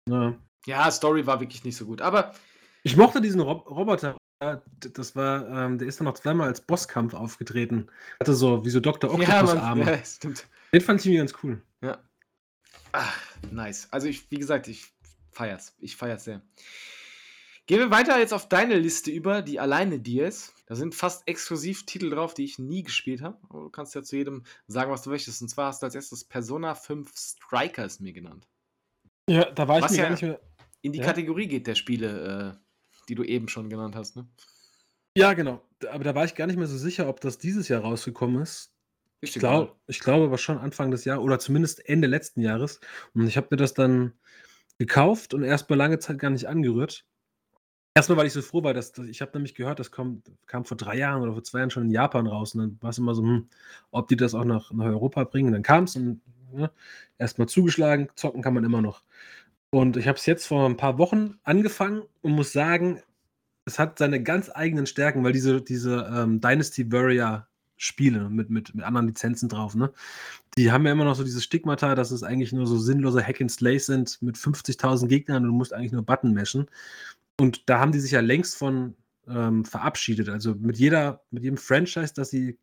[0.09, 0.35] Ja.
[0.67, 2.01] Ja, Story war wirklich nicht so gut.
[2.01, 2.35] Aber
[2.83, 4.17] Ich mochte diesen Rob Roboter.
[4.43, 7.89] ja, Das war, ähm, der ist dann noch zweimal als Bosskampf aufgetreten.
[8.21, 9.11] Hatte so wie so Dr.
[9.11, 9.85] ja, Octopus-Arme.
[9.85, 10.47] man, ja, stimmt.
[10.73, 11.63] Den fand ich irgendwie ganz cool.
[12.97, 13.89] Ach, nice.
[13.91, 14.93] Also ich, wie gesagt, ich
[15.33, 15.75] feier's.
[15.81, 16.43] Ich feier's sehr.
[17.67, 20.53] Gehen wir weiter jetzt auf deine Liste über, die alleine dir ist.
[20.67, 23.39] Da sind fast exklusiv Titel drauf, die ich nie gespielt habe.
[23.51, 25.43] Du kannst ja zu jedem sagen, was du möchtest.
[25.43, 28.47] Und zwar hast du als erstes Persona 5 Strikers mir genannt.
[29.29, 30.41] Ja, da war ich Was mir ja- gar nicht mehr.
[30.83, 31.07] In die Ja?
[31.07, 32.59] Kategorie geht der Spiele, äh,
[33.09, 34.27] die du eben schon genannt hast, ne?
[35.17, 35.63] Ja, genau.
[35.91, 38.73] Aber da war ich gar nicht mehr so sicher, ob das dieses Jahr rausgekommen ist.
[39.21, 42.81] Ich, glaub, ich glaube aber schon Anfang des Jahres oder zumindest Ende letzten Jahres.
[43.15, 44.13] Und ich habe mir das dann
[44.79, 47.07] gekauft und erstmal lange Zeit gar nicht angerührt.
[47.97, 50.65] Erstmal, weil ich so froh war, dass, dass ich habe nämlich gehört, das kommt, kam
[50.65, 52.55] vor drei Jahren oder vor zwei Jahren schon in Japan raus.
[52.55, 53.49] Und dann war es immer so, hm,
[53.93, 55.47] ob die das auch nach, nach Europa bringen.
[55.47, 56.21] Und dann kam es und
[56.59, 56.71] ja,
[57.19, 59.03] erstmal zugeschlagen, zocken kann man immer noch.
[59.71, 63.01] Und ich habe es jetzt vor ein paar Wochen angefangen und muss sagen,
[63.65, 68.75] es hat seine ganz eigenen Stärken, weil diese, diese ähm, Dynasty Warrior Spiele mit, mit,
[68.75, 69.93] mit anderen Lizenzen drauf, ne?
[70.57, 73.41] Die haben ja immer noch so dieses Stigmata, dass es eigentlich nur so sinnlose Hack
[73.41, 76.67] and Slay sind mit 50.000 Gegnern und du musst eigentlich nur Button meshen.
[77.41, 78.95] Und da haben die sich ja längst von
[79.29, 80.29] ähm, verabschiedet.
[80.29, 82.59] Also mit jeder, mit jedem Franchise, das sie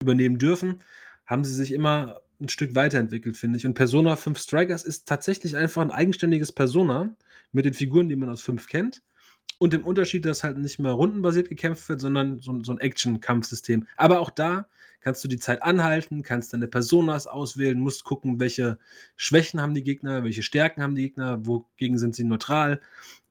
[0.00, 0.82] übernehmen dürfen,
[1.26, 3.66] haben sie sich immer ein Stück weiterentwickelt, finde ich.
[3.66, 7.14] Und Persona 5 Strikers ist tatsächlich einfach ein eigenständiges Persona
[7.52, 9.02] mit den Figuren, die man aus 5 kennt.
[9.58, 13.86] Und dem Unterschied, dass halt nicht mehr rundenbasiert gekämpft wird, sondern so, so ein Action-Kampfsystem.
[13.96, 14.66] Aber auch da
[15.00, 18.78] kannst du die Zeit anhalten, kannst deine Personas auswählen, musst gucken, welche
[19.16, 22.80] Schwächen haben die Gegner, welche Stärken haben die Gegner, wogegen sind sie neutral,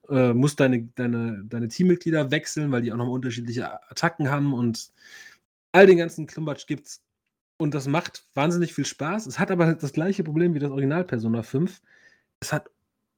[0.09, 4.91] äh, musst deine, deine, deine Teammitglieder wechseln, weil die auch nochmal unterschiedliche Attacken haben und
[5.71, 7.01] all den ganzen Klumbatsch gibt's.
[7.57, 9.27] Und das macht wahnsinnig viel Spaß.
[9.27, 11.81] Es hat aber das gleiche Problem wie das Original Persona 5.
[12.39, 12.69] Es hat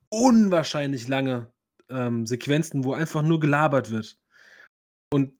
[0.10, 1.48] unwahrscheinlich lange
[1.90, 4.18] ähm, Sequenzen, wo einfach nur gelabert wird.
[5.10, 5.34] Und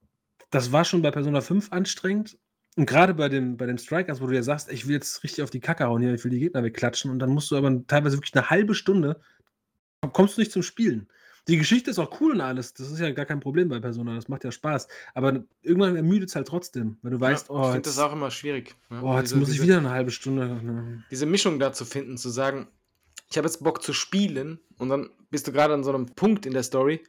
[0.50, 2.38] das war schon bei Persona 5 anstrengend.
[2.78, 5.44] Und gerade bei den, bei den Strikers, wo du ja sagst, ich will jetzt richtig
[5.44, 7.86] auf die Kacke hauen hier, ich will die Gegner wegklatschen und dann musst du aber
[7.88, 9.22] teilweise wirklich eine halbe Stunde,
[10.12, 11.08] kommst du nicht zum Spielen.
[11.48, 14.16] Die Geschichte ist auch cool und alles, das ist ja gar kein Problem bei Persona,
[14.16, 14.88] das macht ja Spaß.
[15.14, 18.14] Aber irgendwann ermüdet es halt trotzdem, weil du weißt, ja, oh, ich finde das auch
[18.14, 18.76] immer schwierig.
[18.90, 20.48] Ja, oh, jetzt diese, muss ich diese, wieder eine halbe Stunde.
[20.48, 21.04] Ne.
[21.12, 22.68] diese Mischung da zu finden, zu sagen,
[23.30, 26.46] ich habe jetzt Bock zu spielen und dann bist du gerade an so einem Punkt
[26.46, 27.04] in der Story,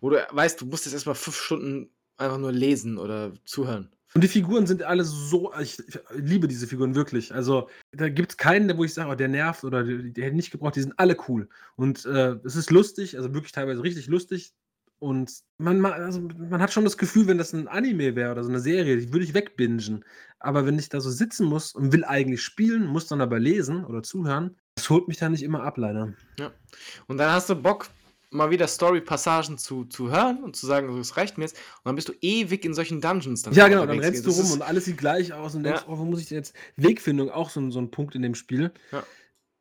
[0.00, 3.93] wo du weißt, du musst jetzt erstmal fünf Stunden einfach nur lesen oder zuhören.
[4.14, 5.82] Und die Figuren sind alle so, ich,
[6.14, 7.34] liebe diese Figuren wirklich.
[7.34, 10.36] Also da gibt es keinen, wo ich sage, oh, der nervt oder der, der hätte
[10.36, 11.48] nicht gebraucht, die sind alle cool.
[11.74, 14.54] Und äh, es ist lustig, also wirklich teilweise richtig lustig.
[15.00, 18.50] Und man, also man hat schon das Gefühl, wenn das ein Anime wäre oder so
[18.50, 20.04] eine Serie, die würde ich wegbingen.
[20.38, 23.84] Aber wenn ich da so sitzen muss und will eigentlich spielen, muss dann aber lesen
[23.84, 26.14] oder zuhören, das holt mich da nicht immer ab, leider.
[26.38, 26.52] Ja.
[27.08, 27.90] Und dann hast du Bock,
[28.34, 31.56] mal wieder Story-Passagen zu, zu hören und zu sagen, es reicht mir jetzt.
[31.56, 33.42] Und dann bist du ewig in solchen Dungeons.
[33.42, 35.92] Dann ja, genau, dann rennst du rum und alles sieht gleich aus und denkst, ja.
[35.92, 36.54] oh, wo muss ich denn jetzt?
[36.76, 38.72] Wegfindung, auch so, so ein Punkt in dem Spiel.
[38.92, 39.04] Ja.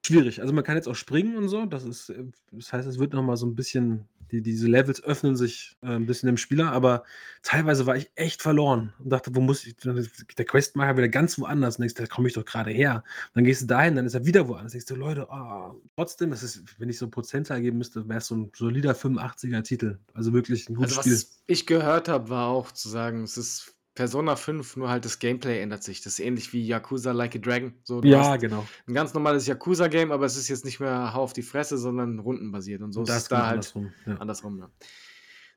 [0.06, 0.42] Schwierig.
[0.42, 1.66] Also man kann jetzt auch springen und so.
[1.66, 5.36] Das ist, äh, das heißt, es wird nochmal so ein bisschen die, diese Levels öffnen
[5.36, 7.04] sich äh, ein bisschen dem Spieler, aber
[7.44, 11.76] teilweise war ich echt verloren und dachte, wo muss ich, der Questmacher wieder ganz woanders.
[11.76, 13.04] Und denkst, da komme ich doch gerade her.
[13.28, 14.72] Und dann gehst du dahin, dann ist er wieder woanders.
[14.72, 18.28] Denkst du, Leute, oh, trotzdem, das ist, wenn ich so Prozentzahl geben müsste, wäre es
[18.28, 20.00] so ein solider 85er Titel.
[20.14, 21.14] Also wirklich ein gutes also, Spiel.
[21.14, 25.20] Was ich gehört habe, war auch zu sagen, es ist Persona 5, nur halt das
[25.20, 26.02] Gameplay ändert sich.
[26.02, 27.74] Das ist ähnlich wie Yakuza Like a Dragon.
[27.84, 28.66] So, ja, genau.
[28.88, 32.20] Ein ganz normales Yakuza-Game, aber es ist jetzt nicht mehr Hau auf die Fresse, sondern
[32.20, 32.82] rundenbasiert.
[32.82, 33.94] Und so und ist es da halt andersrum.
[34.06, 34.18] Ja.
[34.18, 34.72] andersrum ja.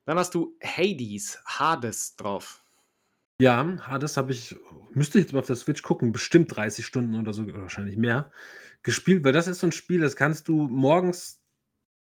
[0.04, 2.62] Dann hast du Hades, Hades drauf.
[3.40, 4.56] Ja, Hades habe ich,
[4.92, 8.30] müsste ich jetzt mal auf der Switch gucken, bestimmt 30 Stunden oder so, wahrscheinlich mehr,
[8.82, 11.42] gespielt, weil das ist so ein Spiel, das kannst du morgens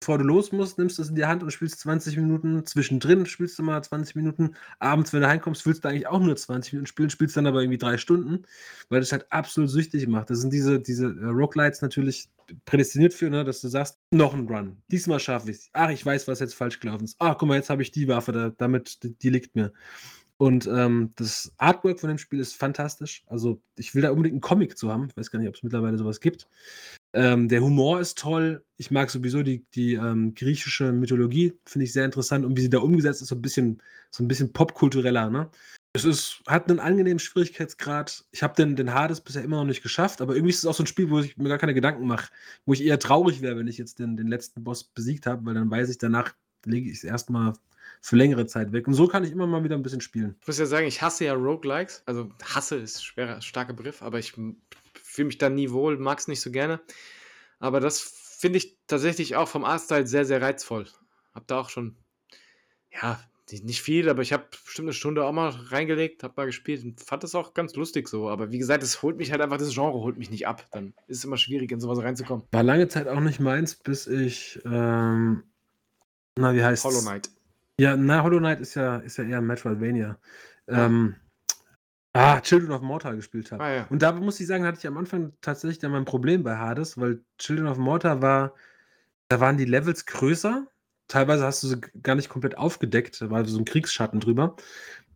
[0.01, 2.64] bevor du los musst, nimmst du es in die Hand und spielst 20 Minuten.
[2.64, 4.57] Zwischendrin spielst du mal 20 Minuten.
[4.78, 7.61] Abends, wenn du heimkommst, willst du eigentlich auch nur 20 Minuten spielen, spielst dann aber
[7.61, 8.44] irgendwie drei Stunden,
[8.88, 10.30] weil das halt absolut süchtig macht.
[10.30, 12.30] Das sind diese, diese äh, Roguelites natürlich
[12.64, 14.78] prädestiniert für, ne, dass du sagst, noch ein Run.
[14.90, 15.70] Diesmal schaffe ich es.
[15.74, 17.16] Ach, ich weiß, was jetzt falsch gelaufen ist.
[17.18, 19.72] Ach, guck mal, jetzt habe ich die Waffe, da, damit, die, die liegt mir.
[20.38, 23.24] Und ähm, das Artwork von dem Spiel ist fantastisch.
[23.26, 25.09] Also, ich will da unbedingt einen Comic zu haben.
[25.11, 26.48] Ich weiß gar nicht, ob es mittlerweile sowas gibt.
[27.12, 28.64] Ähm, der Humor ist toll.
[28.76, 32.44] Ich mag sowieso die, die ähm, griechische Mythologie, finde ich sehr interessant.
[32.44, 35.28] Und wie sie da umgesetzt ist, so ein bisschen, so ein bisschen popkultureller.
[35.28, 35.50] Ne?
[35.92, 38.24] Es ist, hat einen angenehmen Schwierigkeitsgrad.
[38.30, 40.74] Ich habe den, den Hades bisher immer noch nicht geschafft, aber irgendwie ist es auch
[40.74, 42.30] so ein Spiel, wo ich mir gar keine Gedanken mache.
[42.64, 45.54] Wo ich eher traurig wäre, wenn ich jetzt den, den letzten Boss besiegt habe, weil
[45.54, 46.32] dann weiß ich, danach
[46.64, 47.54] lege ich es erstmal
[48.00, 48.86] für längere Zeit weg.
[48.86, 50.36] Und so kann ich immer mal wieder ein bisschen spielen.
[50.40, 52.02] Ich muss ja sagen, ich hasse ja Roguelikes.
[52.06, 54.34] Also hasse ist schwerer, starker Begriff, aber ich
[55.11, 56.80] fühle mich da nie wohl, mag es nicht so gerne.
[57.58, 60.86] Aber das finde ich tatsächlich auch vom Artstyle sehr, sehr reizvoll.
[61.34, 61.96] Hab da auch schon,
[62.90, 63.20] ja,
[63.52, 67.00] nicht viel, aber ich habe bestimmt eine Stunde auch mal reingelegt, habe mal gespielt und
[67.00, 68.28] fand das auch ganz lustig so.
[68.28, 70.66] Aber wie gesagt, es holt mich halt einfach, das Genre holt mich nicht ab.
[70.70, 72.46] Dann ist es immer schwierig, in sowas reinzukommen.
[72.52, 75.42] War lange Zeit auch nicht meins, bis ich, ähm,
[76.36, 77.30] na, wie heißt Hollow Knight.
[77.78, 80.18] Ja, na, Hollow Knight ist ja, ist ja eher Metroidvania.
[80.68, 80.86] Ja.
[80.86, 81.16] Ähm,
[82.12, 83.62] Ah, Children of Mortar gespielt habe.
[83.62, 83.86] Ah, ja.
[83.88, 86.98] Und da muss ich sagen, hatte ich am Anfang tatsächlich dann mein Problem bei Hades,
[86.98, 88.54] weil Children of Mortar war
[89.30, 90.66] da waren die Levels größer.
[91.08, 94.56] Teilweise hast du sie gar nicht komplett aufgedeckt, da war so ein Kriegsschatten drüber.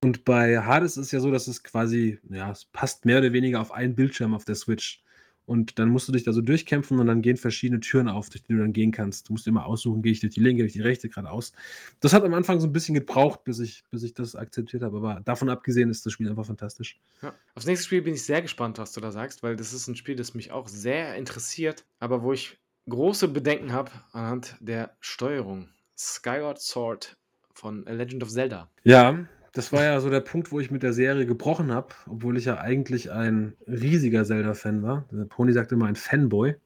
[0.03, 3.33] Und bei Hades ist es ja so, dass es quasi, ja, es passt mehr oder
[3.33, 5.04] weniger auf einen Bildschirm auf der Switch.
[5.47, 8.43] Und dann musst du dich da so durchkämpfen und dann gehen verschiedene Türen auf, durch
[8.43, 9.29] die du dann gehen kannst.
[9.29, 11.53] Du musst immer aussuchen, gehe ich durch die linke, durch die rechte, geradeaus.
[12.01, 14.97] Das hat am Anfang so ein bisschen gebraucht, bis ich, bis ich das akzeptiert habe.
[14.97, 16.99] Aber davon abgesehen ist das Spiel einfach fantastisch.
[17.21, 17.35] Ja.
[17.55, 19.97] Aufs nächste Spiel bin ich sehr gespannt, was du da sagst, weil das ist ein
[19.97, 25.69] Spiel, das mich auch sehr interessiert, aber wo ich große Bedenken habe anhand der Steuerung.
[25.97, 27.17] Skyward Sword
[27.53, 28.69] von A Legend of Zelda.
[28.83, 32.37] Ja, das war ja so der Punkt, wo ich mit der Serie gebrochen habe, obwohl
[32.37, 35.05] ich ja eigentlich ein riesiger Zelda-Fan war.
[35.13, 36.57] Der Pony sagte immer ein Fanboy.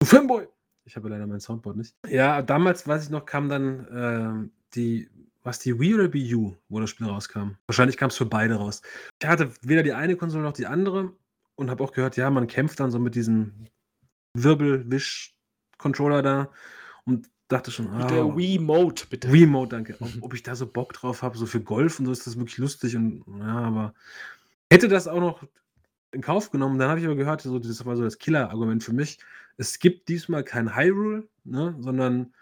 [0.00, 0.48] Du Fanboy!
[0.86, 1.94] Ich habe leider mein Soundboard nicht.
[2.08, 5.10] Ja, damals, weiß ich noch, kam dann äh, die,
[5.42, 7.56] was die Wii oder Wii U, wo das Spiel rauskam.
[7.66, 8.82] Wahrscheinlich kam es für beide raus.
[9.20, 11.12] Ich hatte weder die eine Konsole noch die andere
[11.56, 13.66] und habe auch gehört, ja, man kämpft dann so mit diesem
[14.34, 16.50] Wirbelwisch-Controller da
[17.04, 19.32] und dachte schon, Mit der ah, Wii Mode, bitte.
[19.32, 19.96] Wii Mode, danke.
[20.00, 22.36] Ob, ob ich da so Bock drauf habe, so für Golf und so ist das
[22.36, 23.94] wirklich lustig und ja, aber
[24.70, 25.42] hätte das auch noch
[26.12, 28.92] in Kauf genommen, dann habe ich aber gehört, so, das war so das Killer-Argument für
[28.92, 29.18] mich.
[29.58, 32.34] Es gibt diesmal kein Hyrule, ne, sondern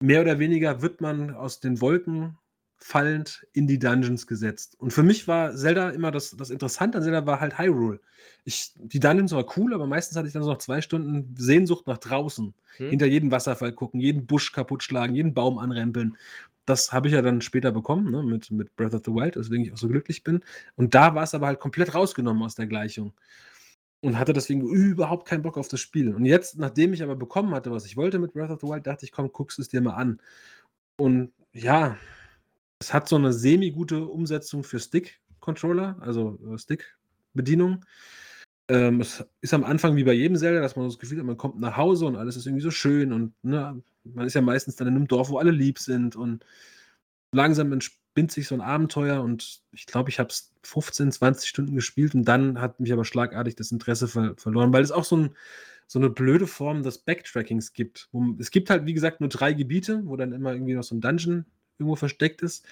[0.00, 2.36] mehr oder weniger wird man aus den Wolken
[2.82, 4.76] fallend in die Dungeons gesetzt.
[4.78, 8.00] Und für mich war Zelda immer das, das Interessante an Zelda war halt Hyrule.
[8.44, 11.86] Ich, die Dungeons waren cool, aber meistens hatte ich dann so noch zwei Stunden Sehnsucht
[11.86, 12.54] nach draußen.
[12.76, 12.90] Hm?
[12.90, 16.16] Hinter jedem Wasserfall gucken, jeden Busch kaputt schlagen, jeden Baum anrempeln.
[16.64, 19.64] Das habe ich ja dann später bekommen, ne, mit, mit Breath of the Wild, weswegen
[19.64, 20.40] ich auch so glücklich bin.
[20.76, 23.12] Und da war es aber halt komplett rausgenommen aus der Gleichung.
[24.00, 26.14] Und hatte deswegen überhaupt keinen Bock auf das Spiel.
[26.14, 28.86] Und jetzt, nachdem ich aber bekommen hatte, was ich wollte mit Breath of the Wild,
[28.86, 30.20] dachte ich, komm, guckst es dir mal an.
[30.96, 31.96] Und ja,
[32.82, 37.84] es hat so eine semi-gute Umsetzung für Stick-Controller, also äh, Stick-Bedienung.
[38.68, 41.36] Ähm, es ist am Anfang wie bei jedem Zelda, dass man das Gefühl hat, man
[41.36, 44.76] kommt nach Hause und alles ist irgendwie so schön und ne, man ist ja meistens
[44.76, 46.44] dann in einem Dorf, wo alle lieb sind und
[47.32, 51.74] langsam entspinnt sich so ein Abenteuer und ich glaube, ich habe es 15, 20 Stunden
[51.76, 55.16] gespielt und dann hat mich aber schlagartig das Interesse ver verloren, weil es auch so,
[55.16, 55.36] ein,
[55.86, 58.10] so eine blöde Form des Backtrackings gibt.
[58.38, 61.00] Es gibt halt, wie gesagt, nur drei Gebiete, wo dann immer irgendwie noch so ein
[61.00, 61.46] Dungeon
[61.78, 62.64] irgendwo versteckt ist.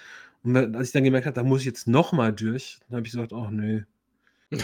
[0.42, 3.12] Und als ich dann gemerkt habe, da muss ich jetzt nochmal durch, dann habe ich
[3.12, 3.82] gesagt, oh nö.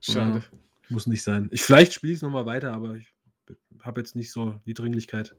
[0.00, 0.42] Schade.
[0.50, 0.58] Ja,
[0.88, 1.48] muss nicht sein.
[1.50, 3.12] Ich, vielleicht spiele ich es nochmal weiter, aber ich
[3.82, 5.34] habe jetzt nicht so die Dringlichkeit.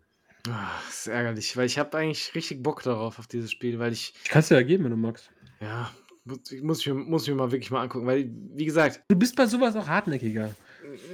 [0.50, 3.92] Ah, das ist ärgerlich, weil ich habe eigentlich richtig Bock darauf, auf dieses Spiel, weil
[3.94, 5.32] ich, Ich kann es dir ja geben, wenn du magst.
[5.62, 5.92] ja,
[6.26, 6.88] muss, ich- muss, ich,
[7.34, 10.54] mir- mal wirklich mal angucken, weil, wie gesagt, Du bist bei sowas auch hartnäckiger.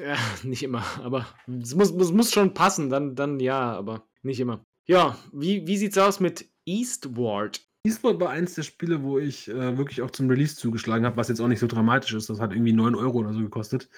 [0.04, 1.28] ja, nicht immer, aber
[1.62, 4.64] es muss, muss, muss schon passen, dann, dann ja, aber nicht immer.
[4.86, 7.62] Ja, wie, wie sieht's aus mit Eastward?
[7.86, 11.28] Eastward war eins der Spiele, wo ich äh, wirklich auch zum Release zugeschlagen habe, was
[11.28, 12.30] jetzt auch nicht so dramatisch ist.
[12.30, 13.90] Das hat irgendwie 9 Euro oder so gekostet.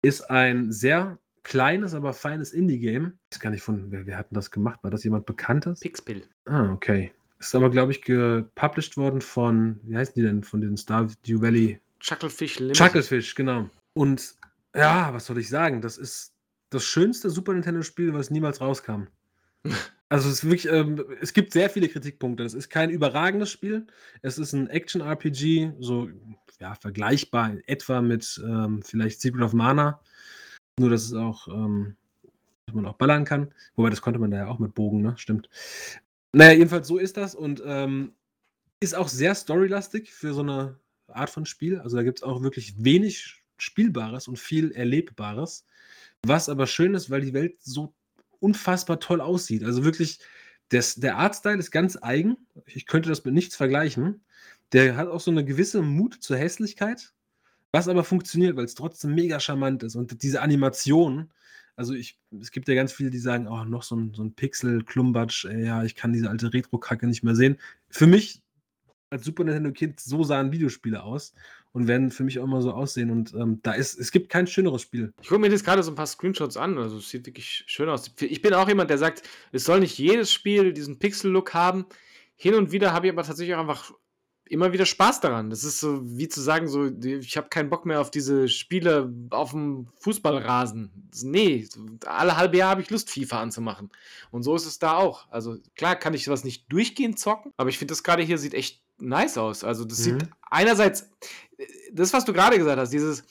[0.00, 3.18] Ist ein sehr kleines, aber feines Indie-Game.
[3.30, 4.80] Ich weiß gar nicht von, wer, wer hat denn das gemacht?
[4.82, 5.80] War das jemand Bekanntes?
[5.80, 6.24] Pixpill.
[6.46, 7.12] Ah, okay.
[7.38, 11.78] Ist aber, glaube ich, gepublished worden von, wie heißen die denn, von den Stardew Valley
[12.00, 12.76] Chucklefish Limited.
[12.76, 13.68] Chucklefish, genau.
[13.92, 14.34] Und
[14.74, 15.80] ja, was soll ich sagen?
[15.80, 16.32] Das ist
[16.70, 19.04] das schönste Super Nintendo-Spiel, was niemals rauskam.
[20.08, 22.44] Also es ist wirklich, ähm, es gibt sehr viele Kritikpunkte.
[22.44, 23.86] Es ist kein überragendes Spiel.
[24.22, 26.08] Es ist ein Action-RPG, so
[26.60, 30.00] ja, vergleichbar in etwa mit ähm, vielleicht Secret of Mana.
[30.78, 31.96] Nur, dass es auch, ähm,
[32.66, 33.52] dass man auch ballern kann.
[33.74, 35.14] Wobei, das konnte man da ja auch mit Bogen, ne?
[35.16, 35.48] Stimmt.
[36.32, 38.12] Naja, jedenfalls so ist das und ähm,
[38.80, 40.78] ist auch sehr storylastig für so eine
[41.08, 41.80] Art von Spiel.
[41.80, 45.66] Also da gibt es auch wirklich wenig Spielbares und viel Erlebbares.
[46.24, 47.94] Was aber schön ist, weil die Welt so
[48.40, 49.64] unfassbar toll aussieht.
[49.64, 50.18] Also wirklich,
[50.68, 52.36] das, der Artstyle ist ganz eigen.
[52.66, 54.24] Ich könnte das mit nichts vergleichen.
[54.72, 57.12] Der hat auch so eine gewisse Mut zur Hässlichkeit,
[57.72, 59.94] was aber funktioniert, weil es trotzdem mega charmant ist.
[59.94, 61.32] Und diese Animation,
[61.76, 64.34] also ich, es gibt ja ganz viele, die sagen, oh, noch so ein, so ein
[64.34, 67.58] Pixel-Klumbatsch, ja, ich kann diese alte Retro-Kacke nicht mehr sehen.
[67.88, 68.42] Für mich
[69.10, 71.32] als Super Nintendo-Kind, so sahen Videospiele aus
[71.76, 73.10] und werden für mich auch immer so aussehen.
[73.10, 75.12] Und ähm, da ist, es gibt kein schöneres Spiel.
[75.20, 76.78] Ich gucke mir jetzt gerade so ein paar Screenshots an.
[76.78, 78.10] Also es sieht wirklich schön aus.
[78.18, 79.22] Ich bin auch jemand, der sagt,
[79.52, 81.84] es soll nicht jedes Spiel diesen Pixel-Look haben.
[82.34, 83.92] Hin und wieder habe ich aber tatsächlich auch einfach
[84.48, 85.50] immer wieder Spaß daran.
[85.50, 89.12] Das ist so wie zu sagen, so, ich habe keinen Bock mehr auf diese Spiele
[89.28, 91.10] auf dem Fußballrasen.
[91.24, 91.68] Nee,
[92.06, 93.90] alle halbe Jahr habe ich Lust, FIFA anzumachen.
[94.30, 95.30] Und so ist es da auch.
[95.30, 98.54] Also klar kann ich sowas nicht durchgehend zocken, aber ich finde das gerade hier sieht
[98.54, 99.62] echt nice aus.
[99.64, 100.02] Also das Mhm.
[100.04, 101.10] sieht einerseits,
[101.92, 103.24] das, was du gerade gesagt hast, dieses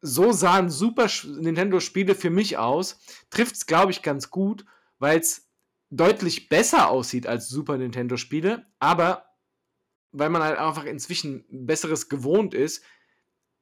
[0.00, 2.98] so sahen Super Nintendo-Spiele für mich aus,
[3.30, 4.64] trifft es, glaube ich, ganz gut,
[4.98, 5.48] weil es
[5.90, 9.26] deutlich besser aussieht als Super Nintendo-Spiele, aber
[10.10, 12.82] weil man halt einfach inzwischen Besseres gewohnt ist,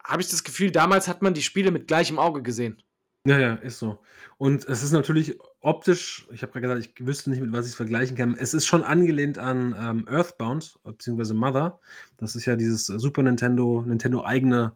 [0.02, 2.82] habe ich das Gefühl, damals hat man die Spiele mit gleichem Auge gesehen.
[3.26, 3.98] Ja, ja, ist so.
[4.38, 7.72] Und es ist natürlich optisch, ich habe gerade gesagt, ich wüsste nicht, mit was ich
[7.72, 8.34] es vergleichen kann.
[8.38, 11.78] Es ist schon angelehnt an ähm, Earthbound, beziehungsweise Mother.
[12.16, 14.72] Das ist ja dieses Super Nintendo, Nintendo-eigene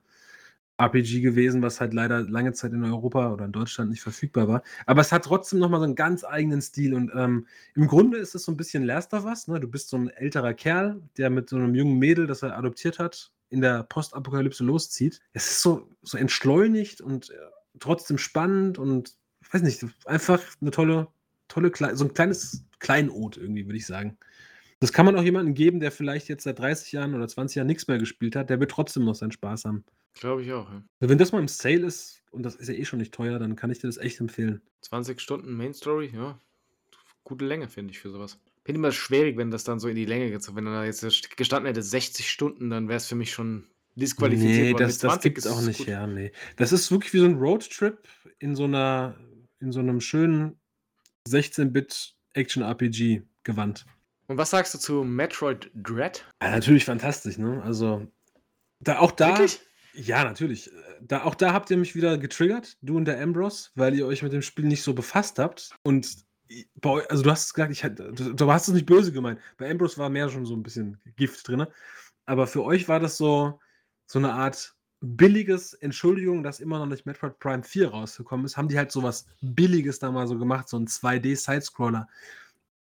[0.78, 4.62] RPG gewesen, was halt leider lange Zeit in Europa oder in Deutschland nicht verfügbar war.
[4.86, 6.94] Aber es hat trotzdem nochmal so einen ganz eigenen Stil.
[6.94, 9.48] Und ähm, im Grunde ist es so ein bisschen Last of Us.
[9.48, 9.60] Ne?
[9.60, 12.98] Du bist so ein älterer Kerl, der mit so einem jungen Mädel, das er adoptiert
[12.98, 15.20] hat, in der Postapokalypse loszieht.
[15.32, 17.34] Es ist so, so entschleunigt und äh,
[17.78, 21.08] trotzdem spannend und ich weiß nicht, einfach eine tolle
[21.48, 24.16] tolle, so ein kleines Kleinod irgendwie, würde ich sagen.
[24.80, 27.66] Das kann man auch jemandem geben, der vielleicht jetzt seit 30 Jahren oder 20 Jahren
[27.66, 29.84] nichts mehr gespielt hat, der wird trotzdem noch seinen Spaß haben.
[30.14, 30.82] Glaube ich auch, ja.
[31.00, 33.56] Wenn das mal im Sale ist, und das ist ja eh schon nicht teuer, dann
[33.56, 34.60] kann ich dir das echt empfehlen.
[34.82, 36.38] 20 Stunden Main Story, ja.
[37.22, 38.38] Gute Länge, finde ich, für sowas.
[38.64, 40.54] Bin immer schwierig, wenn das dann so in die Länge geht.
[40.54, 43.64] Wenn er da jetzt gestanden hätte, 60 Stunden, dann wäre es für mich schon
[43.96, 44.82] disqualifiziert Nee, worden.
[44.84, 45.86] das, das gibt es auch nicht, gut.
[45.88, 46.32] ja, nee.
[46.56, 47.98] Das ist wirklich wie so ein Roadtrip
[48.38, 49.16] in so einer,
[49.60, 50.58] in so einem schönen
[51.28, 53.86] 16-Bit Action-RPG-Gewand.
[54.26, 56.24] Und was sagst du zu Metroid Dread?
[56.42, 57.62] Ja, natürlich fantastisch, ne?
[57.62, 58.06] Also,
[58.80, 59.28] da, auch da.
[59.28, 59.60] Wirklich?
[59.94, 60.70] Ja, natürlich.
[61.00, 64.22] Da, auch da habt ihr mich wieder getriggert, du und der Ambrose, weil ihr euch
[64.22, 65.70] mit dem Spiel nicht so befasst habt.
[65.82, 66.24] Und
[66.80, 69.38] bei euch, also du hast es gesagt, ich, du, du hast es nicht böse gemeint.
[69.56, 71.66] Bei Ambrose war mehr schon so ein bisschen Gift drin.
[72.26, 73.60] Aber für euch war das so,
[74.06, 78.56] so eine Art billiges Entschuldigung, dass immer noch nicht Metroid Prime 4 rausgekommen ist.
[78.56, 82.08] Haben die halt so was Billiges da mal so gemacht, so ein 2D-Sidescroller.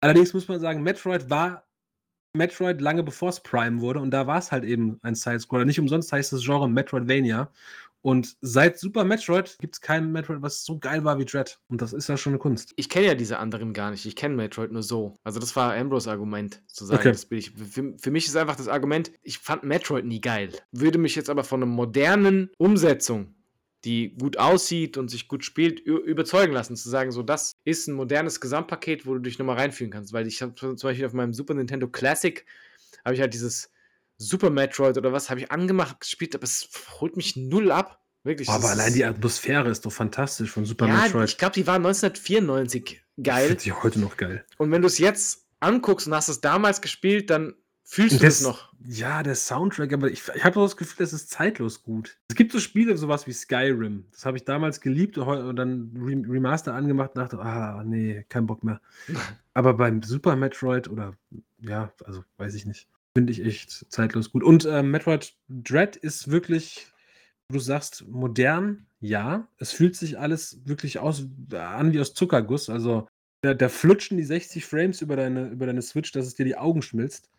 [0.01, 1.63] Allerdings muss man sagen, Metroid war
[2.33, 5.65] Metroid lange bevor es Prime wurde und da war es halt eben ein Sidescroller.
[5.65, 7.51] Nicht umsonst heißt das Genre Metroidvania.
[8.07, 11.59] Und seit Super Metroid gibt es kein Metroid, was so geil war wie Dread.
[11.67, 12.71] Und das ist ja schon eine Kunst.
[12.77, 14.05] Ich kenne ja diese anderen gar nicht.
[14.05, 15.17] Ich kenne Metroid nur so.
[15.25, 17.11] Also das war Ambrose Argument, zu sagen, Okay.
[17.11, 17.51] das bin ich.
[17.51, 20.53] Für, für mich ist einfach das Argument, ich fand Metroid nie geil.
[20.71, 23.35] Würde mich jetzt aber von einer modernen Umsetzung,
[23.83, 27.93] die gut aussieht und sich gut spielt, überzeugen lassen, zu sagen, so das ist ein
[27.93, 30.13] modernes Gesamtpaket, wo du dich nochmal reinführen kannst.
[30.13, 32.45] Weil ich habe zum Beispiel auf meinem Super Nintendo Classic,
[33.03, 33.69] habe ich halt dieses
[34.17, 38.01] Super Metroid oder was, habe ich angemacht, gespielt, aber es holt mich null ab.
[38.23, 38.49] Wirklich.
[38.49, 41.29] Aber allein die Atmosphäre ist doch fantastisch von Super ja, Metroid.
[41.29, 43.55] ich glaube, die war 1994 geil.
[43.63, 44.45] Ich heute noch geil.
[44.57, 47.53] Und wenn du es jetzt anguckst und hast es damals gespielt, dann
[47.83, 48.67] fühlst du es das- noch.
[48.89, 52.17] Ja, der Soundtrack, aber ich, ich habe das Gefühl, das ist zeitlos gut.
[52.29, 54.05] Es gibt so Spiele, sowas wie Skyrim.
[54.11, 58.45] Das habe ich damals geliebt und dann Re- Remaster angemacht und dachte, ah, nee, kein
[58.45, 58.79] Bock mehr.
[59.53, 61.15] aber beim Super Metroid oder,
[61.59, 62.87] ja, also weiß ich nicht,
[63.17, 64.43] finde ich echt zeitlos gut.
[64.43, 66.87] Und äh, Metroid Dread ist wirklich,
[67.49, 69.47] wo du sagst, modern, ja.
[69.57, 72.69] Es fühlt sich alles wirklich aus, an wie aus Zuckerguss.
[72.69, 73.07] Also
[73.41, 76.57] da, da flutschen die 60 Frames über deine, über deine Switch, dass es dir die
[76.57, 77.29] Augen schmilzt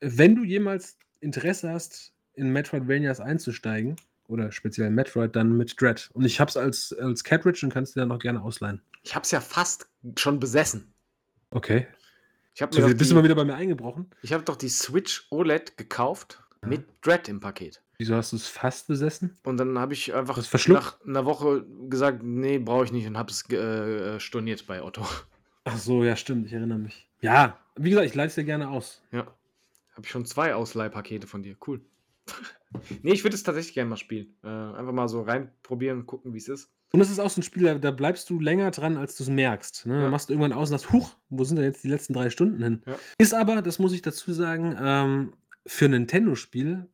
[0.00, 3.96] wenn du jemals Interesse hast, in Metroidvanias einzusteigen,
[4.28, 6.10] oder speziell Metroid, dann mit Dread.
[6.12, 8.82] Und ich hab's als, als Cartridge und kannst dir dann noch gerne ausleihen.
[9.02, 10.92] Ich habe es ja fast schon besessen.
[11.50, 11.86] Okay.
[12.58, 14.10] Ich habe So, mir bist du mal die, wieder bei mir eingebrochen?
[14.20, 17.80] ich hab doch die Switch OLED gekauft mit Dread im Paket.
[17.98, 19.38] Wieso hast du es fast besessen?
[19.44, 23.30] Und dann habe ich einfach nach einer Woche gesagt, nee, brauche ich nicht und habe
[23.30, 25.06] es äh, storniert bei Otto.
[25.62, 27.08] Ach so, ja, stimmt, ich erinnere mich.
[27.20, 29.02] Ja, wie gesagt, ich leite es dir gerne aus.
[29.12, 29.28] Ja.
[29.92, 31.54] Habe ich schon zwei Ausleihpakete von dir.
[31.64, 31.80] Cool.
[33.02, 34.34] nee, ich würde es tatsächlich gerne mal spielen.
[34.42, 36.72] Äh, einfach mal so reinprobieren, gucken, wie es ist.
[36.92, 39.22] Und es ist auch so ein Spiel, da, da bleibst du länger dran, als du
[39.22, 39.86] es merkst.
[39.86, 39.94] Ne?
[39.94, 40.02] Ja.
[40.02, 42.30] Dann machst du irgendwann aus und sagst, huch, wo sind denn jetzt die letzten drei
[42.30, 42.82] Stunden hin?
[42.86, 42.98] Ja.
[43.18, 45.32] Ist aber, das muss ich dazu sagen, ähm,
[45.66, 46.88] für ein Nintendo-Spiel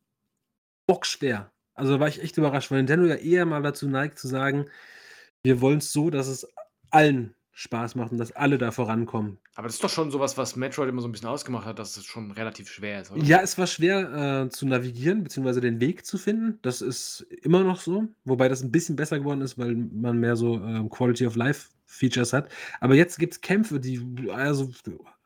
[0.85, 1.51] bockschwer.
[1.75, 4.65] Also da war ich echt überrascht, weil Nintendo ja eher mal dazu neigt zu sagen,
[5.43, 6.47] wir wollen es so, dass es
[6.89, 9.39] allen Spaß macht und dass alle da vorankommen.
[9.57, 11.95] Aber das ist doch schon sowas, was Metroid immer so ein bisschen ausgemacht hat, dass
[11.95, 13.23] es schon relativ schwer ist, oder?
[13.23, 16.59] Ja, es war schwer äh, zu navigieren, beziehungsweise den Weg zu finden.
[16.61, 20.35] Das ist immer noch so, wobei das ein bisschen besser geworden ist, weil man mehr
[20.35, 22.49] so ähm, Quality of Life Features hat.
[22.81, 24.71] Aber jetzt gibt es Kämpfe, die, also,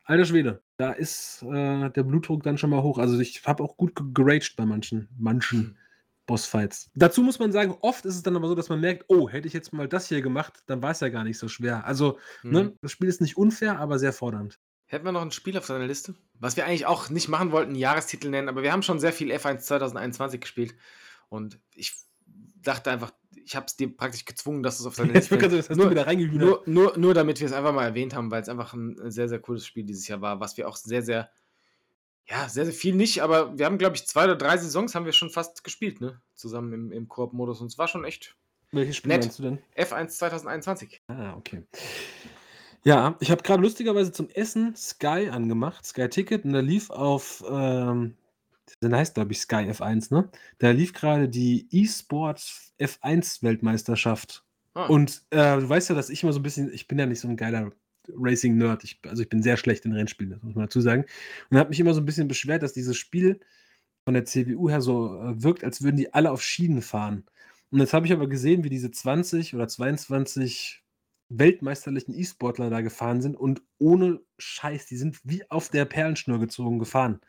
[0.04, 2.98] alter Schwede, da ist äh, der Blutdruck dann schon mal hoch.
[2.98, 5.76] Also ich habe auch gut ge- geraged bei manchen, manchen
[6.30, 6.90] Bossfights.
[6.94, 9.48] Dazu muss man sagen, oft ist es dann aber so, dass man merkt, oh, hätte
[9.48, 11.84] ich jetzt mal das hier gemacht, dann war es ja gar nicht so schwer.
[11.84, 12.50] Also, Mhm.
[12.52, 14.60] ne, das Spiel ist nicht unfair, aber sehr fordernd.
[14.86, 16.14] Hätten wir noch ein Spiel auf seiner Liste?
[16.38, 19.12] Was wir eigentlich auch nicht machen wollten, einen Jahrestitel nennen, aber wir haben schon sehr
[19.12, 20.76] viel F1 2021 gespielt.
[21.28, 21.94] Und ich
[22.62, 23.12] dachte einfach,
[23.44, 25.90] ich habe es dir praktisch gezwungen, dass es auf seine Liste das hast du nur,
[25.90, 29.10] wieder nur, nur, nur damit wir es einfach mal erwähnt haben, weil es einfach ein
[29.10, 31.28] sehr, sehr cooles Spiel dieses Jahr war, was wir auch sehr, sehr,
[32.28, 35.04] ja, sehr, sehr viel nicht, aber wir haben, glaube ich, zwei oder drei Saisons haben
[35.04, 36.20] wir schon fast gespielt, ne?
[36.34, 37.60] Zusammen im, im Koop-Modus.
[37.60, 38.36] Und es war schon echt
[38.72, 39.22] Welches Spiel nett.
[39.22, 39.58] meinst du denn?
[39.76, 41.02] F1 2021.
[41.08, 41.64] Ah, okay.
[42.82, 47.44] Ja, ich habe gerade lustigerweise zum Essen Sky angemacht, Sky Ticket, und da lief auf,
[47.48, 48.14] ähm,
[48.80, 50.30] dann heißt glaube ich Sky F1, ne?
[50.58, 52.40] Da lief gerade die E-Sport
[52.78, 54.44] F1 Weltmeisterschaft.
[54.74, 57.04] Ah, Und äh, du weißt ja, dass ich immer so ein bisschen, ich bin ja
[57.04, 57.72] nicht so ein geiler
[58.16, 61.04] Racing-Nerd, ich, also ich bin sehr schlecht in Rennspielen, das muss man dazu sagen.
[61.50, 63.40] Und habe mich immer so ein bisschen beschwert, dass dieses Spiel
[64.04, 67.24] von der CPU her so äh, wirkt, als würden die alle auf Schienen fahren.
[67.70, 70.82] Und jetzt habe ich aber gesehen, wie diese 20 oder 22
[71.28, 76.78] weltmeisterlichen E-Sportler da gefahren sind und ohne Scheiß, die sind wie auf der Perlenschnur gezogen
[76.78, 77.20] gefahren.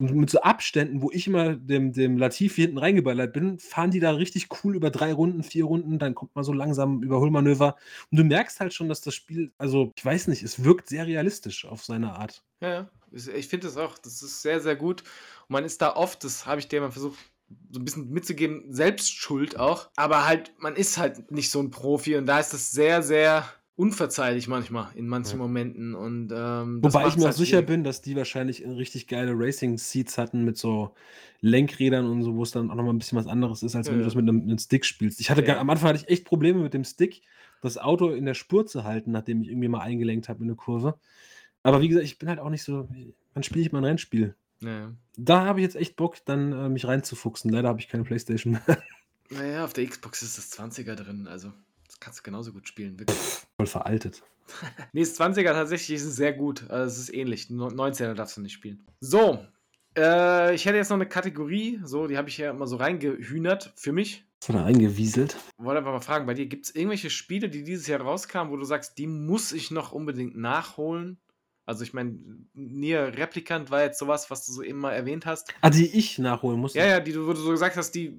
[0.00, 3.98] Und mit so Abständen, wo ich immer dem dem Latifi hinten reingeballert bin, fahren die
[3.98, 7.74] da richtig cool über 3 Runden, 4 Runden, dann kommt man so langsam Überholmanöver.
[8.10, 11.06] Und du merkst halt schon, dass das Spiel also, ich weiß nicht, es wirkt sehr
[11.06, 12.44] realistisch auf seine Art.
[12.60, 12.90] Ja, ja.
[13.10, 15.02] Ich finde das auch, das ist sehr, sehr gut.
[15.48, 17.18] Und man ist da oft, das habe ich dir mal versucht,
[17.70, 19.88] so ein bisschen mitzugeben, selbst schuld auch.
[19.96, 23.48] Aber halt, man ist halt nicht so ein Profi und da ist das sehr, sehr
[23.78, 25.40] unverzeihlich manchmal in manchen Ja.
[25.40, 25.94] Momenten.
[25.94, 30.16] Und, ähm, Wobei ich mir auch halt sicher bin, dass die wahrscheinlich richtig geile Racing-Seats
[30.16, 30.94] hatten mit so
[31.40, 33.88] Lenkrädern und so, wo es dann auch noch mal 'n bisschen was anderes ist, als
[33.88, 35.18] Ja, wenn du das mit 'nem mit 'nem Stick spielst.
[35.20, 35.58] Ich hatte Ja, ga ja.
[35.58, 37.22] am Anfang hatte ich echt Probleme mit dem Stick,
[37.60, 40.54] das Auto in der Spur zu halten, nachdem ich irgendwie mal eingelenkt habe in 'ne
[40.54, 41.00] Kurve.
[41.64, 42.88] Aber wie gesagt, ich bin halt auch nicht so
[43.34, 44.36] wann spiele ich mal 'n Rennspiel?
[45.16, 47.50] Da habe ich jetzt echt Bock, dann, äh, mich reinzufuchsen.
[47.52, 48.62] Leider habe ich keine Playstation mehr.
[49.30, 51.52] Na ja, auf der Xbox ist das 20er drin, also
[51.86, 53.38] das kannst du genauso gut spielen, wirklich.
[53.60, 54.22] Voll veraltet.
[54.94, 56.70] Ne, das 20er tatsächlich ist es sehr gut.
[56.70, 57.50] Also, es ist ähnlich.
[57.50, 58.86] No 19er darfst du nicht spielen.
[59.00, 59.44] So,
[59.96, 63.72] äh, ich hätte jetzt noch 'ne Kategorie, so, die habe ich ja immer so reingehühnert
[63.76, 64.24] für mich.
[64.46, 65.36] Du da reingewieselt?
[65.58, 68.64] Wollte einfach mal fragen, bei dir gibt's irgendwelche Spiele, die dieses Jahr rauskamen, wo du
[68.64, 71.18] sagst, die muss ich noch unbedingt nachholen?
[71.66, 72.16] Also, ich meine,
[72.54, 75.52] Nier Replicant war jetzt so was, du so eben mal erwähnt hast.
[75.60, 76.78] Ah, die ich nachholen musste?
[76.78, 78.16] Ja, ja, die du wo du so gesagt hast, die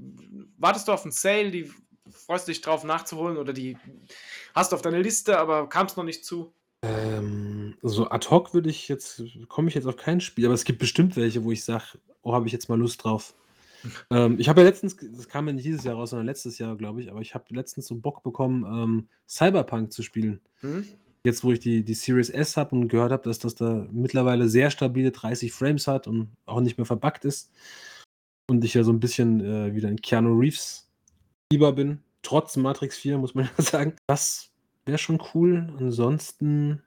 [0.57, 1.71] wartest du auf 'n Sale, die
[2.11, 3.77] freust dich drauf nachzuholen oder die
[4.59, 6.53] hast auf deiner Liste, aber kam's noch nicht zu?
[6.81, 10.63] Ähm, so ad hoc würde ich jetzt komme ich jetzt auf kein Spiel, aber es
[10.63, 13.33] gibt bestimmt welche, wo ich sage: „Oh, habe ich jetzt mal Lust drauf.“
[14.11, 16.75] Ähm, ich habe ja letztens das kam ja nicht dieses Jahr raus, sondern letztes Jahr,
[16.75, 20.41] glaube ich, aber ich habe letztens so Bock bekommen, ähm, Cyberpunk zu spielen.
[20.61, 20.85] Mhm.
[21.23, 24.49] Jetzt, wo ich die die Series S habe und gehört habe, dass das da mittlerweile
[24.49, 27.51] sehr stabile 30 Frames hat und auch nicht mehr verbuggt ist.
[28.49, 30.89] Und ich ja so 'n bisschen, äh, wieder in Keanu Reeves
[31.51, 33.95] Fieber bin, trotz Matrix 4, muss man ja sagen.
[34.07, 34.48] Das
[34.89, 35.73] wäre schon cool.
[35.79, 36.83] Ansonsten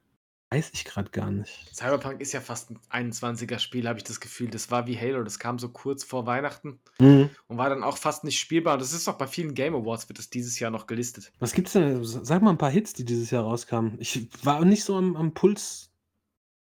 [0.50, 1.74] weiß ich grad gar nicht.
[1.74, 4.50] Cyberpunk ist ja fast 'n 21er Spiel, habe ich das Gefühl.
[4.50, 7.30] Das war wie Halo, das kam so kurz vor Weihnachten Mhm.
[7.46, 8.74] und war dann auch fast nicht spielbar.
[8.74, 11.32] Und das ist auch bei vielen Game Awards wird das dieses Jahr noch gelistet.
[11.38, 12.02] Was gibt's denn?
[12.02, 13.96] S sag mal 'n paar Hits, die dieses Jahr rauskamen.
[13.98, 15.88] Ich war auch nicht so am am Puls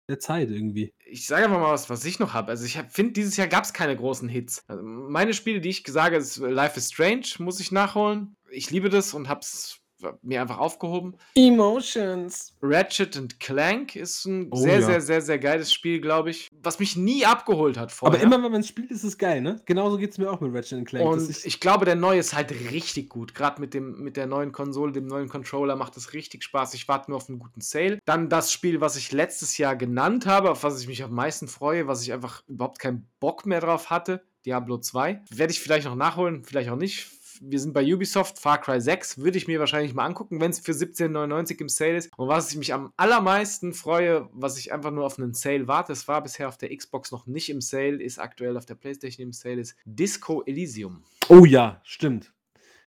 [0.08, 0.94] der Zeit irgendwie.
[1.06, 2.52] Ich sage einfach mal was, was ich noch habe.
[2.52, 4.64] Also, ich finde, dieses Jahr gab's keine großen Hits.
[4.68, 8.36] Also, meine Spiele, die ich sage, ist Life is Strange, muss ich nachholen.
[8.52, 9.81] Ich liebe das und habe es
[10.22, 11.16] mir einfach aufgehoben.
[11.36, 12.54] Emotions.
[12.62, 14.86] Ratchet& Clank ist 'n Oh sehr, ja.
[14.86, 18.20] sehr, sehr, sehr geiles Spiel, glaube ich, was mich nie abgeholt hat vorher.
[18.20, 19.62] Aber immer, wenn man's spielt, ist es geil, ne?
[19.66, 21.14] Genauso geht's mir auch mit Ratchet& Clank.
[21.14, 23.34] dass Und ich ich glaube, der neue ist halt richtig gut.
[23.34, 26.74] Grad mit dem mit der neuen Konsole, dem neuen Controller macht es richtig Spaß.
[26.74, 28.00] Ich warte nur auf 'n guten Sale.
[28.06, 31.48] Dann das Spiel, was ich letztes Jahr genannt habe, auf was ich mich am meisten
[31.48, 35.22] freue, was ich einfach überhaupt keinen Bock mehr drauf hatte, Diablo 2.
[35.30, 37.08] Werde ich vielleicht noch nachholen, vielleicht auch nicht.
[37.44, 40.74] Wir sind bei Ubisoft, Far Cry 6 würde ich mir wahrscheinlich mal angucken, wenn's für
[40.74, 42.12] 17,99 im Sale ist.
[42.16, 45.92] Und was ich mich am allermeisten freue, was ich einfach nur auf 'nen Sale warte,
[45.92, 49.26] es war bisher auf der Xbox noch nicht im Sale, ist aktuell auf der PlayStation
[49.26, 51.04] im Sale, ist Disco Elysium.
[51.30, 52.32] Oh ja, stimmt.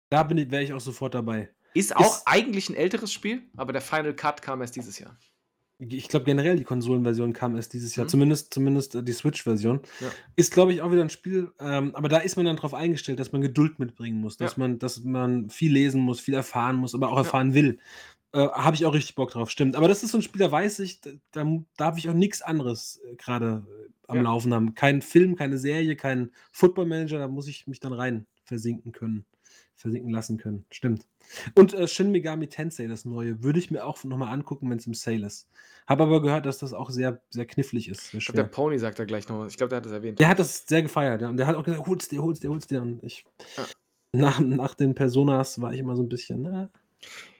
[0.10, 1.49] Da wäre ich auch sofort dabei.
[1.74, 5.18] Ist auch Ist eigentlich 'n älteres Spiel, aber der Final Cut kam erst dieses Jahr.
[5.82, 8.09] Ich glaube generell, die Konsolenversion kam erst dieses Jahr, Mhm.
[8.09, 9.82] zumindest zumindest, äh, die Switch-Version.
[9.99, 10.21] Ja.
[10.36, 13.19] Ist, glaube ich, auch wieder 'n Spiel, ähm aber da ist man dann drauf eingestellt,
[13.19, 14.57] dass man Geduld mitbringen muss, dass Ja.
[14.57, 17.19] man dass man viel lesen muss, viel erfahren muss, aber auch Ja.
[17.19, 17.79] erfahren will.
[18.34, 19.75] Äh, habe ich auch richtig Bock drauf, stimmt.
[19.77, 21.01] Aber das ist so 'n Spiel, da weiß ich,
[21.32, 24.23] da m darf ich auch nix anderes, äh, grade, äh, am Ja.
[24.23, 24.75] Laufen haben.
[24.75, 29.25] Kein Film, keine Serie, kein Football Manager, da muss ich mich dann rein versinken können
[29.75, 30.65] versinken lassen können.
[30.71, 31.05] Stimmt.
[31.56, 34.88] Und, äh, Shin Megami Tensei, das Neue, würde ich mir auch noch mal angucken, wenn's
[34.88, 35.50] im Sale ist.
[35.88, 38.52] Habe aber gehört, dass das auch sehr, sehr knifflig ist, sehr Ich glaube, der.
[38.52, 39.52] Pony sagt da gleich noch was.
[39.54, 40.20] Ich glaube, der hat das erwähnt.
[40.20, 41.30] Der hat das sehr gefeiert, ja.
[41.30, 43.26] Und der hat auch gesagt: „Hol's dir, hol's dir, hol's dir.“ Und ich
[43.58, 43.72] Ja.
[44.14, 46.72] nach nach den Personas war ich immer so 'n bisschen, ne?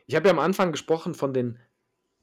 [0.08, 1.60] Ich habe ja am Anfang gesprochen von den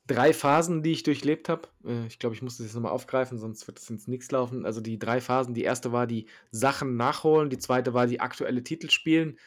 [0.07, 1.69] 3 Phasen, die ich durchlebt habe.
[1.87, 4.31] Äh, ich glaube, ich muss das jetzt noch mal aufgreifen, sonst wird das ins Nix
[4.33, 4.67] laufen.
[4.67, 5.55] Also, die 3 Phasen.
[5.55, 5.93] Die 1.
[5.93, 7.95] war die Sachen nachholen, die 2.
[7.95, 9.39] war die aktuelle Titel spielen,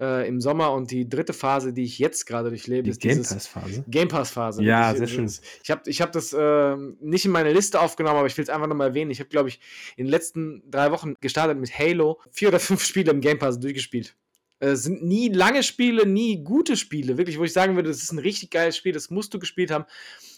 [0.00, 1.32] äh, im Sommer und die 3.
[1.32, 3.84] Phase, die ich jetzt grade durchlebe, Die ist Game dieses Pass-Phase?
[3.88, 4.62] Game Pass-Phase.
[4.62, 5.24] Ja, Ich sehr es schön.
[5.24, 8.48] es ich habe ich habe das, ähm, nicht in meine Liste aufgenommen, aber ich will's
[8.48, 9.10] einfach noch mal erwähnen.
[9.10, 9.60] Ich habe, glaube ich,
[9.96, 13.60] in den letzten 3 Wochen gestartet mit Halo, 4 oder 5 Spiele im Game Pass
[13.60, 14.16] durchgespielt.
[14.60, 18.12] Äh, sind nie lange Spiele, nie gute Spiele, wirklich, wo ich sagen würde, das ist
[18.12, 19.84] 'n richtig geiles Spiel, das musst du gespielt haben.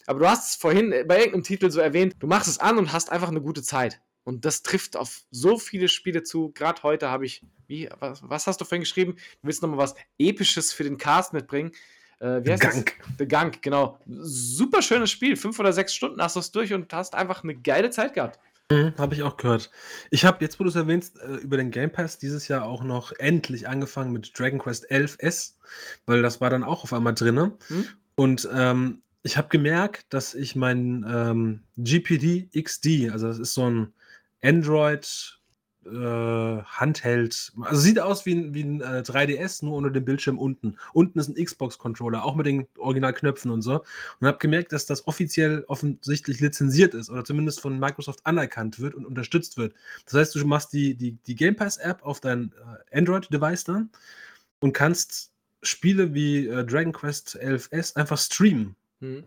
[0.06, 2.58] Aber du hast es vorhin, äh, bei irgend 'nem Titel so erwähnt, du machst es
[2.58, 4.00] an und hast einfach 'ne gute Zeit.
[4.26, 6.50] Und das trifft auf so viele Spiele zu.
[6.52, 9.12] Grad heute habe ich wie was was hast du vorhin geschrieben?
[9.14, 11.70] Du willst noch mal was Episches für den Cast mitbringen.
[12.18, 12.74] Äh, wie The heißt das?
[12.74, 12.98] Gunk.
[13.18, 14.00] The Gunk, genau.
[14.06, 15.36] Super schönes Spiel.
[15.36, 18.40] 5 oder 6 Stunden hast du's durch und hast einfach 'ne geile Zeit gehabt.
[18.68, 19.70] Mhm, habe ich auch gehört.
[20.10, 23.12] Ich habe jetzt, wo du's erwähnst, äh, über den Game Pass dieses Jahr auch noch
[23.12, 25.56] endlich angefangen mit Dragon Quest 11S,
[26.06, 27.56] weil das war dann auch auf einmal drinne.
[27.68, 27.86] Mhm.
[28.16, 33.66] Und, ähm, ich habe gemerkt, dass ich mein, ähm, GPD XD, also das ist so
[33.66, 33.92] 'n
[34.46, 35.36] Android
[35.86, 37.52] äh, Handheld.
[37.60, 40.76] Also sieht aus wie ein, wie ein äh, 3DS, nur ohne den Bildschirm unten.
[40.92, 43.84] Unten ist ein Xbox-Controller, auch mit den Originalknöpfen und so.
[44.20, 48.94] Und habe gemerkt, dass das offiziell offensichtlich lizenziert ist oder zumindest von Microsoft anerkannt wird
[48.94, 49.74] und unterstützt wird.
[50.04, 52.52] Das heißt, du machst die, die, die Game Pass-App auf dein
[52.92, 53.90] äh, Android-Device dann
[54.60, 55.32] und kannst
[55.62, 58.76] Spiele wie äh, Dragon Quest 11S einfach streamen.
[59.00, 59.24] Mhm.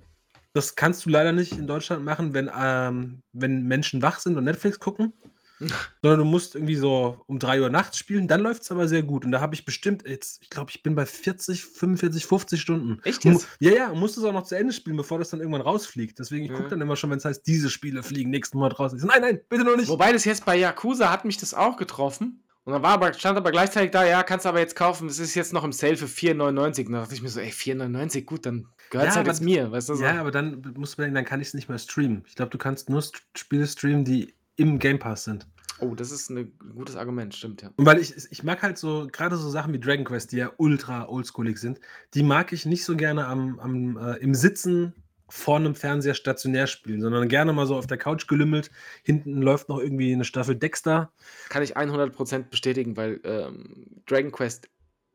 [0.53, 4.43] Das kannst du leider nicht in Deutschland machen, wenn, ähm, wenn Menschen wach sind und
[4.45, 5.13] Netflix gucken.
[6.01, 9.03] Sondern du musst irgendwie so um 3 Uhr nachts spielen, dann läuft es aber sehr
[9.03, 9.25] gut.
[9.25, 13.01] Und da habe ich bestimmt jetzt, ich glaube, ich bin bei 40, 45, 50 Stunden.
[13.03, 13.45] Echt jetzt?
[13.59, 16.17] Ja, ja, und musst es auch noch zu Ende spielen, bevor das dann irgendwann rausfliegt.
[16.17, 16.57] Deswegen, ich Ja.
[16.57, 18.93] gucke dann immer schon, wenn es heißt, diese Spiele fliegen nächsten Monat raus.
[18.93, 19.89] Nein, nein, bitte noch nicht.
[19.89, 22.41] Wobei das jetzt bei Yakuza hat mich das auch getroffen.
[22.65, 25.17] Und dann war aber, stand aber gleichzeitig da, ja, kannst du aber jetzt kaufen, das
[25.17, 26.85] ist jetzt noch im Sale für 4,99.
[26.87, 29.33] Und da dachte ich mir so, ey, 4,99, gut, dann gehört es Ja, halt aber-
[29.35, 30.03] jetzt mir, weißt du so.
[30.03, 32.23] Ja, aber dann musst du bedenken, dann kann ich es nicht mehr streamen.
[32.27, 35.47] Ich glaube, du kannst nur St Spiele streamen, die im Game Pass sind.
[35.81, 37.69] Oh, das ist ein gutes Argument, stimmt, ja.
[37.77, 40.51] Und weil ich, ich mag halt so, gerade so Sachen wie Dragon Quest, die ja
[40.57, 41.79] ultra oldschoolig sind,
[42.13, 44.93] die mag ich nicht so gerne am, am, äh, im Sitzen
[45.31, 48.71] vor einem Fernseher stationär spielen, sondern gerne mal so auf der Couch gelümmelt.
[49.03, 51.11] Hinten läuft noch irgendwie eine Staffel Dexter.
[51.49, 54.69] Kann ich 100% bestätigen, weil ähm, Dragon Quest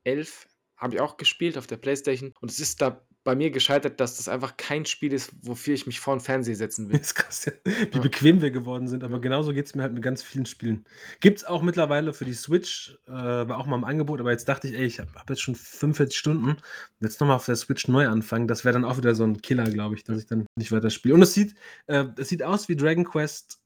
[0.05, 4.01] 11 habe ich auch gespielt auf der Playstation und es ist da bei mir gescheitert,
[4.01, 6.99] dass das einfach kein Spiel ist, wofür ich mich vor den Fernseher setzen will.
[6.99, 8.01] Das ist krass, ja, wie Ja.
[8.01, 10.85] bequem wir geworden sind, aber genauso geht es mir halt mit ganz vielen Spielen.
[11.21, 14.49] Gibt es auch mittlerweile für die Switch, äh, war auch mal im Angebot, aber jetzt
[14.49, 16.57] dachte ich, ey, ich habe hab jetzt schon 45 Stunden,
[17.01, 19.65] jetzt nochmal auf der Switch neu anfangen, das wäre dann auch wieder so ein Killer,
[19.65, 21.15] glaube ich, dass ich dann nicht weiter spiele.
[21.15, 21.55] Und es sieht,
[21.87, 23.59] äh, es sieht aus wie Dragon Quest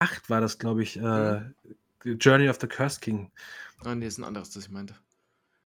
[0.00, 1.40] 8 war das, glaube ich, äh,
[2.04, 3.30] Journey of the Cursed King.
[3.84, 4.94] Ah, nee, ist ein anderes, das ich meinte.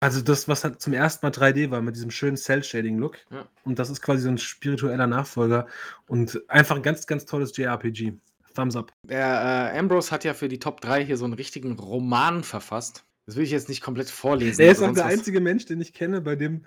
[0.02, 3.18] Also das, was halt zum ersten Mal 3D war, mit diesem schönen Cell-Shading-Look.
[3.32, 3.48] Ja.
[3.66, 5.68] Und das ist quasi so ein spiritueller Nachfolger
[6.08, 8.14] und einfach ein ganz, ganz tolles JRPG.
[8.56, 8.92] Thumbs up.
[9.04, 13.06] Der äh, Ambrose hat ja für die Top 3 hier so einen richtigen Roman verfasst.
[13.26, 14.62] Das will ich jetzt nicht komplett vorlesen.
[14.62, 16.66] Er ist auch der einzige Mensch, den ich kenne, bei dem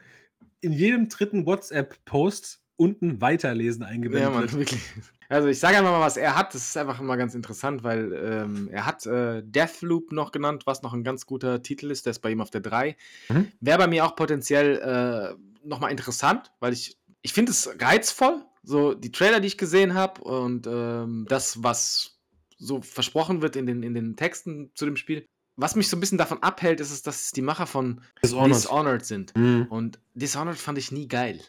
[0.61, 4.59] in jedem dritten WhatsApp-Post unten Weiterlesen eingeblendet Ja, Mann, wird.
[4.59, 4.81] wirklich.
[5.29, 6.55] Also ich sage einfach mal, was er hat.
[6.55, 10.83] Das ist einfach immer ganz interessant, weil ähm, er hat äh, Deathloop noch genannt, was
[10.83, 12.05] noch ein ganz guter Titel ist.
[12.05, 12.97] Der ist bei ihm auf der 3.
[13.31, 13.51] Mhm.
[13.61, 18.43] Wäre bei mir auch potenziell äh, nochmal interessant, weil ich, ich finde es reizvoll.
[18.63, 22.19] So die Trailer, die ich gesehen habe und ähm, das, was
[22.59, 25.25] so versprochen wird in den, in den Texten zu dem Spiel.
[25.57, 28.51] Was mich so ein bisschen davon abhält, ist es, dass es die Macher von Dishonored.
[28.51, 29.37] Dishonored sind.
[29.37, 29.67] Mhm.
[29.69, 31.41] Und Dishonored fand ich nie geil.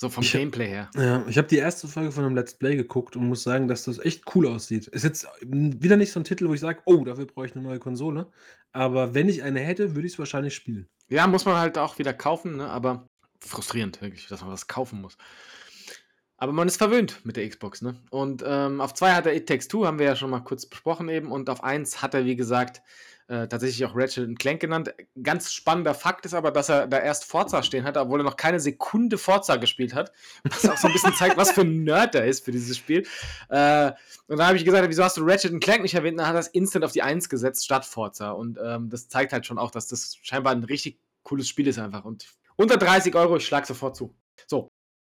[0.00, 0.88] So vom Ich- Gameplay her.
[0.94, 3.82] Ja, ich habe die erste Folge von einem Let's Play geguckt und muss sagen, dass
[3.82, 4.86] das echt cool aussieht.
[4.86, 7.64] Ist jetzt wieder nicht so ein Titel, wo ich sage, oh, dafür brauche ich eine
[7.64, 8.30] neue Konsole.
[8.70, 10.88] Aber wenn ich eine hätte, würde ich es wahrscheinlich spielen.
[11.08, 12.70] Ja, muss man halt auch wieder kaufen, ne?
[12.70, 13.08] aber
[13.40, 15.18] frustrierend, wirklich, dass man was kaufen muss.
[16.36, 18.00] Aber man ist verwöhnt mit der Xbox, ne?
[18.10, 20.64] Und ähm, auf zwei hat er It Takes Two, haben wir ja schon mal kurz
[20.66, 21.32] besprochen eben.
[21.32, 22.82] Und auf eins hat er, wie gesagt,
[23.28, 24.94] äh, tatsächlich auch Ratchet Clank genannt.
[25.22, 28.36] Ganz spannender Fakt ist aber, dass er da erst Forza stehen hatte, obwohl er noch
[28.36, 30.12] keine Sekunde Forza gespielt hat.
[30.44, 33.06] Was auch so ein bisschen zeigt, was für ein Nerd er ist für dieses Spiel.
[33.50, 33.92] Äh,
[34.28, 36.14] und da habe ich gesagt, wieso hast du Ratchet Clank nicht erwähnt?
[36.14, 38.30] Und dann hat er das instant auf die Eins gesetzt statt Forza.
[38.30, 41.78] Und ähm, das zeigt halt schon auch, dass das scheinbar ein richtig cooles Spiel ist
[41.78, 42.04] einfach.
[42.04, 42.26] Und
[42.56, 44.14] unter 30 Euro, ich schlag sofort zu.
[44.46, 44.68] So.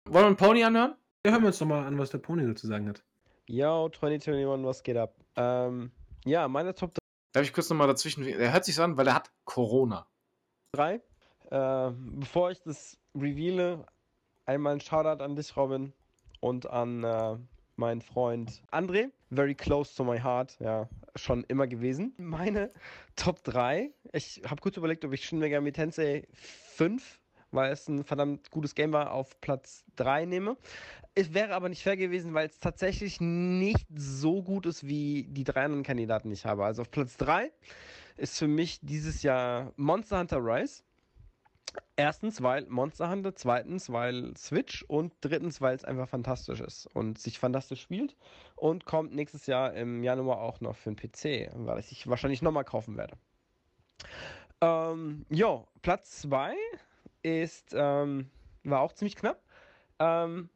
[0.08, 0.94] Wollen wir einen Pony anhören?
[1.26, 3.02] Ja, hören wir uns doch mal an, was der Pony zu sagen hat.
[3.46, 5.14] Yo, 2021, was geht ab?
[5.36, 5.90] Ähm,
[6.24, 6.94] ja, meine Top
[7.36, 8.24] Darf ich kurz nochmal dazwischen?
[8.24, 10.06] Er hört sich an, weil er hat Corona.
[10.72, 10.94] 3.
[11.50, 13.84] Äh, bevor ich das reveale,
[14.46, 15.92] einmal ein Shoutout an dich, Robin,
[16.40, 17.36] und an äh,
[17.76, 19.10] meinen Freund André.
[19.30, 22.14] Very close to my heart, ja, schon immer gewesen.
[22.16, 22.72] Meine
[23.16, 27.20] Top 3, ich habe kurz überlegt, ob ich Shin Megami Tensei 5,
[27.50, 30.56] weil es ein verdammt gutes Game war, auf Platz 3 nehme.
[31.14, 35.44] Es wäre aber nicht fair gewesen, weil es tatsächlich nicht so gut ist wie die
[35.44, 36.64] drei anderen Kandidaten, die ich habe.
[36.64, 37.50] Also auf Platz 3
[38.16, 40.82] ist für mich dieses Jahr Monster Hunter Rise.
[41.96, 47.18] Erstens, weil Monster Hunter, zweitens, weil Switch und drittens, weil es einfach fantastisch ist und
[47.18, 48.16] sich fantastisch spielt
[48.54, 52.42] und kommt nächstes Jahr im Januar auch noch für den PC, weil ich sich wahrscheinlich
[52.42, 53.16] nochmal kaufen werde.
[54.60, 56.54] Ähm, jo, Platz 2
[57.26, 58.30] ist, ähm,
[58.64, 59.42] war auch ziemlich knapp.
[59.98, 60.48] Ähm,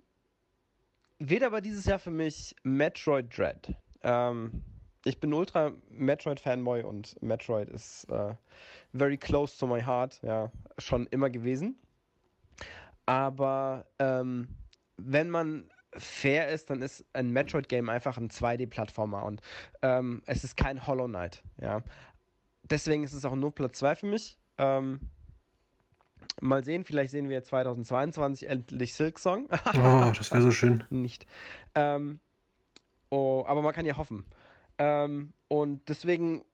[1.18, 3.75] wird aber dieses Jahr für mich Metroid Dread.
[4.03, 4.62] Ähm,
[5.05, 8.35] ich bin ultra Metroid-Fanboy und Metroid ist äh,
[8.93, 11.77] very close to my heart, ja, schon immer gewesen.
[13.07, 14.49] Aber ähm,
[14.97, 19.41] wenn man fair ist, dann ist ein Metroid-Game einfach ein 2D-Plattformer und
[19.83, 21.83] ähm, es ist kein Hollow Knight, ja.
[22.64, 24.39] Deswegen ist es auch nur Platz 2 für mich.
[24.59, 25.01] Ähm,
[26.41, 29.49] mal sehen, vielleicht sehen wir 2022 endlich Silk Song.
[29.74, 30.85] Oh, das wäre so schön.
[30.91, 31.26] nicht.
[31.74, 32.20] Ähm,
[33.11, 34.24] oh, aber man kann ja hoffen.
[34.78, 36.45] Ähm, und deswegen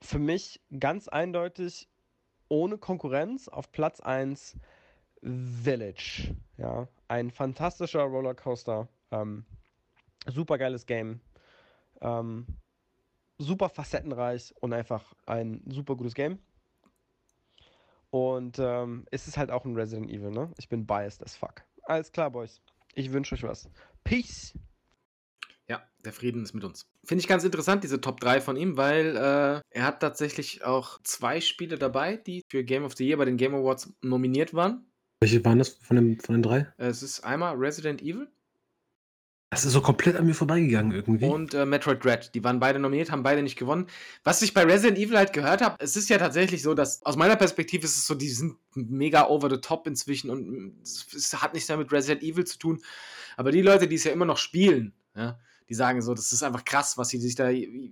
[0.00, 1.88] für mich ganz eindeutig
[2.48, 4.56] ohne Konkurrenz auf Platz 1
[5.22, 6.36] Village.
[6.56, 8.88] Ja, ein fantastischer Rollercoaster.
[9.10, 9.44] Ähm,
[10.26, 11.20] super geiles Game.
[12.00, 12.46] Ähm,
[13.38, 16.38] super facettenreich und einfach ein super gutes Game.
[18.12, 20.52] Und ähm, es ist halt auch ein Resident Evil, ne?
[20.58, 21.62] Ich bin biased as fuck.
[21.84, 22.60] Alles klar, Boys.
[22.94, 23.70] Ich wünsche euch was.
[24.04, 24.52] Peace.
[25.66, 26.86] Ja, der Frieden ist mit uns.
[27.04, 31.00] Finde ich ganz interessant, diese Top 3 von ihm, weil äh, er hat tatsächlich auch
[31.04, 34.84] zwei Spiele dabei, die für Game of the Year bei den Game Awards nominiert waren.
[35.20, 36.70] Welche waren das von, dem, von den drei?
[36.76, 38.28] Es ist einmal Resident Evil
[39.52, 41.26] Das ist so komplett an mir vorbeigegangen irgendwie.
[41.26, 42.34] und äh, Metroid Dread.
[42.34, 43.86] Die waren beide nominiert, haben beide nicht gewonnen.
[44.24, 47.16] Was ich bei Resident Evil halt gehört habe, es ist ja tatsächlich so, dass aus
[47.16, 51.42] meiner Perspektive ist es so, die sind mega over the top inzwischen und es, es
[51.42, 52.82] hat nichts mehr mit Resident Evil zu tun.
[53.36, 55.38] Aber die Leute, die es ja immer noch spielen, ja,
[55.68, 57.50] die sagen so, das ist einfach krass, was sie sich da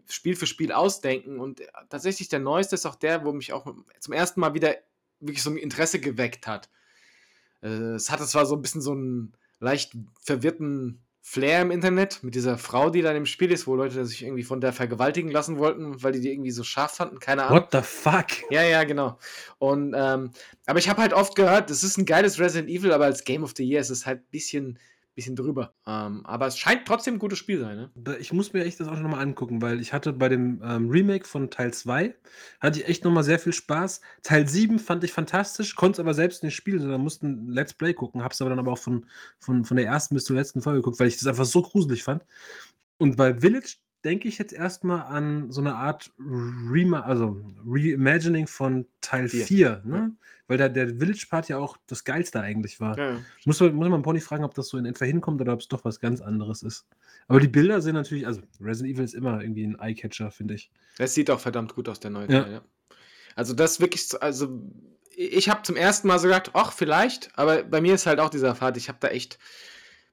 [0.08, 1.38] Spiel für Spiel ausdenken.
[1.40, 4.76] Und tatsächlich der neueste ist auch der, wo mich auch zum ersten Mal wieder
[5.20, 6.70] wirklich so ein Interesse geweckt hat.
[7.62, 9.92] Äh, Es hatte zwar so ein bisschen so einen leicht
[10.22, 14.22] verwirrten Flair im Internet mit dieser Frau, die da im Spiel ist, wo Leute sich
[14.22, 17.58] irgendwie von der vergewaltigen lassen wollten, weil die die irgendwie so scharf fanden, keine Ahnung.
[17.58, 18.26] What the fuck?
[18.50, 19.18] Ja, ja, genau.
[19.58, 20.30] Und, ähm,
[20.66, 23.44] aber ich habe halt oft gehört, das ist ein geiles Resident Evil, aber als Game
[23.44, 24.78] of the Year ist es halt ein bisschen,
[25.20, 25.74] bisschen drüber.
[25.86, 28.16] Ähm, aber es scheint trotzdem ein gutes Spiel sein, ne?
[28.18, 30.88] Ich muss mir echt das auch noch mal angucken, weil ich hatte bei dem ähm,
[30.88, 32.14] Remake von Teil 2,
[32.60, 34.00] hatte ich echt noch mal sehr viel Spaß.
[34.22, 37.74] Teil 7 fand ich fantastisch, konnte es aber selbst nicht spielen, sondern musste ein Let's
[37.74, 38.24] Play gucken.
[38.24, 39.06] Hab's aber dann aber auch von,
[39.38, 42.02] von, von der ersten bis zur letzten Folge geguckt, weil ich das einfach so gruselig
[42.02, 42.24] fand.
[42.98, 48.86] Und bei Village denke ich jetzt erstmal an so eine Art Rema also Reimagining von
[49.00, 49.46] Teil Vier.
[49.46, 50.16] 4, ne?
[50.46, 52.98] Weil da der Village-Part ja auch das Geilste eigentlich war.
[52.98, 53.20] Ja, ja.
[53.44, 55.68] Muss man, muss man Pony fragen, ob das so in etwa hinkommt oder ob es
[55.68, 56.86] doch was ganz anderes ist.
[57.28, 60.70] Aber die Bilder sind natürlich, also Resident Evil ist immer irgendwie ein Eye-Catcher, finde ich.
[60.98, 62.26] Das sieht auch verdammt gut aus, der neue.
[62.26, 62.62] Teil, ja.
[63.36, 64.60] Also das wirklich, so- also
[65.14, 68.30] ich habe zum ersten Mal so gedacht, ach, vielleicht, aber bei mir ist halt auch
[68.30, 69.38] dieser Pfad, ich habe da echt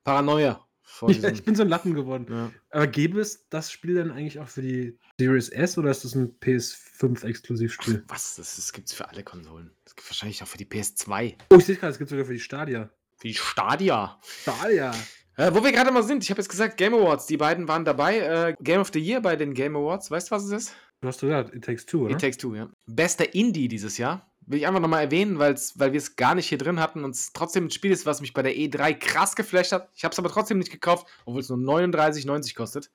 [0.03, 0.66] Paranoia
[1.07, 2.27] Ja, ich bin so ein Lappen geworden.
[2.29, 2.51] ja.
[2.71, 6.15] Aber gäbe es das Spiel dann eigentlich auch für die Series S oder ist das
[6.15, 8.03] ein PS5-Exklusivspiel?
[8.07, 8.35] Was?
[8.35, 9.71] Das, das gibt's für alle Konsolen.
[9.83, 11.35] Das gibt wahrscheinlich auch für die PS2.
[11.51, 12.89] Oh, ich sehe gerade, es gibt sogar für die Stadia.
[13.17, 14.19] Für die Stadia.
[14.23, 14.93] Stadia!
[15.37, 17.85] Äh, wo wir gerade mal sind, ich habe jetzt gesagt, Game Awards, die beiden waren
[17.85, 18.17] dabei.
[18.19, 20.73] Äh, Game of the Year bei den Game Awards, weißt du, was es ist?
[21.01, 22.15] Du hast gesagt, It Takes Two, oder?
[22.15, 22.69] It Takes Two, ja.
[22.87, 24.31] Bester Indie dieses Jahr.
[24.47, 27.11] Will ich einfach nochmal erwähnen, weil's, weil wir es gar nicht hier drin hatten und
[27.11, 29.89] es trotzdem ein Spiel ist, was mich bei der E3 krass geflasht hat.
[29.93, 32.89] Ich habe es aber trotzdem nicht gekauft, obwohl es nur 39,90 kostet.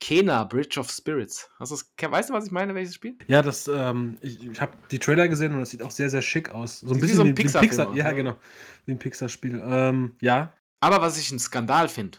[0.00, 1.50] Kena, Bridge of Spirits.
[1.58, 3.16] Hast weißt du, was ich meine, welches Spiel?
[3.26, 6.22] Ja, das, ähm, ich, ich habe die Trailer gesehen und das sieht auch sehr, sehr
[6.22, 6.80] schick aus.
[6.80, 7.88] So ein Sieht wie bisschen so ein wie, wie ein Pixar-Film Pixar.
[7.88, 8.36] aus, Ja, genau.
[8.84, 9.60] Wie ein Pixar-Spiel.
[9.64, 10.52] Ähm, ja.
[10.80, 12.18] Aber was ich einen Skandal finde,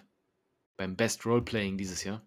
[0.78, 2.22] beim Best Roleplaying dieses Jahr,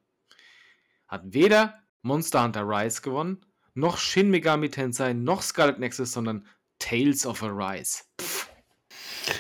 [1.09, 3.45] hat weder Monster Hunter Rise gewonnen,
[3.75, 6.47] noch Shin Megami Tensei, noch Scarlet Nexus, sondern
[6.79, 8.03] Tales of Arise.
[8.21, 8.51] Pff.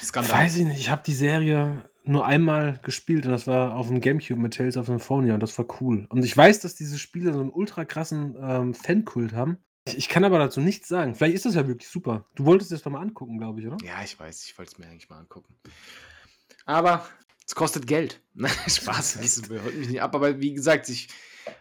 [0.02, 0.38] Skandal.
[0.38, 4.00] Weiß ich nicht, ich habe die Serie nur einmal gespielt und das war auf dem
[4.00, 6.06] Gamecube mit Tales of Symphonia und das war cool.
[6.08, 9.58] Und ich weiß, dass diese Spiele so einen ultra krassen ähm, Fankult haben.
[9.86, 11.14] Ich, ich kann aber dazu nichts sagen.
[11.14, 12.26] Vielleicht ist das ja wirklich super.
[12.34, 13.76] Du wolltest es doch mal angucken, glaube ich, oder?
[13.84, 15.54] Ja, ich weiß, ich wollte es mir eigentlich mal angucken.
[16.64, 17.06] Aber
[17.46, 18.20] es kostet Geld.
[18.66, 20.14] Spaß, das holt mich nicht ab.
[20.14, 21.08] Aber wie gesagt, ich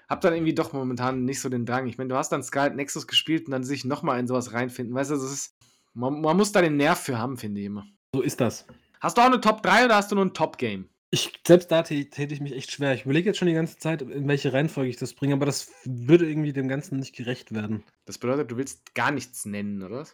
[0.10, 1.88] habe dann irgendwie doch momentan nicht so den Drang.
[1.88, 4.94] Ich meine, du hast dann Scarlet Nexus gespielt und dann sich nochmal in sowas reinfinden.
[4.96, 5.56] Weißt du, das ist.
[5.94, 7.86] Man, man muss da den Nerv für haben, finde ich immer.
[8.16, 8.66] So ist das.
[9.02, 10.88] Hast du auch eine Top 3 oder hast du nur ein Top-Game?
[11.10, 12.94] Ich, selbst da tä- täte ich mich echt schwer.
[12.94, 15.70] Ich überlege jetzt schon die ganze Zeit, in welche Reihenfolge ich das bringe, aber das
[15.84, 17.84] würde irgendwie dem Ganzen nicht gerecht werden.
[18.06, 20.06] Das bedeutet, du willst gar nichts nennen, oder?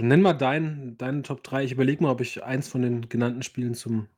[0.00, 1.62] Nenn mal dein, deine Top 3.
[1.64, 4.08] Ich überlege mal, ob ich eins von den genannten Spielen zum,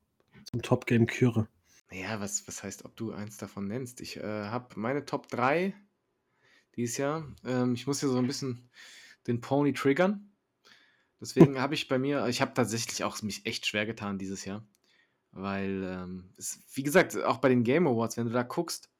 [0.45, 1.47] zum Top-Game küre.
[1.91, 4.01] Naja, was, was heißt, ob du eins davon nennst?
[4.01, 5.74] Ich äh, habe meine Top 3
[6.77, 7.28] dieses Jahr.
[7.44, 8.69] Ähm, ich muss hier so ein bisschen
[9.27, 10.31] den Pony triggern.
[11.20, 14.66] Deswegen habe ich bei mir, ich habe tatsächlich auch mich echt schwer getan dieses Jahr.
[15.32, 18.90] Weil, ähm, es, wie gesagt, auch bei den Game Awards, wenn du da guckst,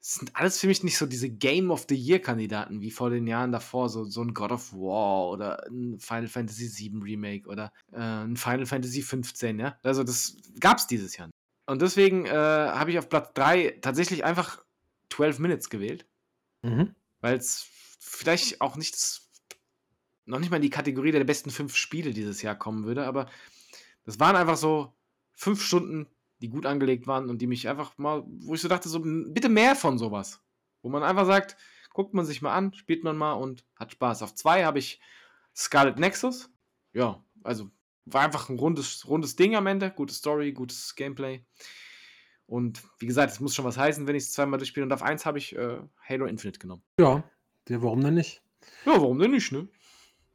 [0.00, 3.52] sind alles für mich nicht so diese Game of the Year-Kandidaten wie vor den Jahren
[3.52, 8.00] davor, so, so ein God of War oder ein Final Fantasy VII Remake oder äh,
[8.00, 9.78] ein Final Fantasy 15, ja.
[9.82, 11.41] Also das gab es dieses Jahr nicht.
[11.66, 14.64] Und deswegen äh, habe ich auf Platz 3 tatsächlich einfach
[15.10, 16.06] 12 Minutes gewählt,
[16.62, 16.94] Mhm.
[17.20, 17.66] weil es
[18.00, 19.20] vielleicht auch nicht
[20.24, 23.26] noch nicht mal in die Kategorie der besten fünf Spiele dieses Jahr kommen würde, aber
[24.04, 24.94] das waren einfach so
[25.34, 26.06] fünf Stunden,
[26.40, 29.48] die gut angelegt waren und die mich einfach mal, wo ich so dachte, so bitte
[29.48, 30.40] mehr von sowas.
[30.82, 31.56] Wo man einfach sagt,
[31.92, 34.22] guckt man sich mal an, spielt man mal und hat Spaß.
[34.22, 35.00] Auf zwei habe ich
[35.54, 36.50] Scarlet Nexus.
[36.92, 37.70] Ja, also
[38.04, 39.90] war einfach ein rundes, rundes Ding am Ende.
[39.90, 41.44] Gute Story, gutes Gameplay.
[42.46, 44.84] Und wie gesagt, es muss schon was heißen, wenn ich es zweimal durchspiele.
[44.84, 46.82] Und auf eins habe ich äh, Halo Infinite genommen.
[46.98, 47.24] Ja,
[47.68, 48.42] Ja, warum denn nicht?
[48.84, 49.68] Ja, warum denn nicht, ne?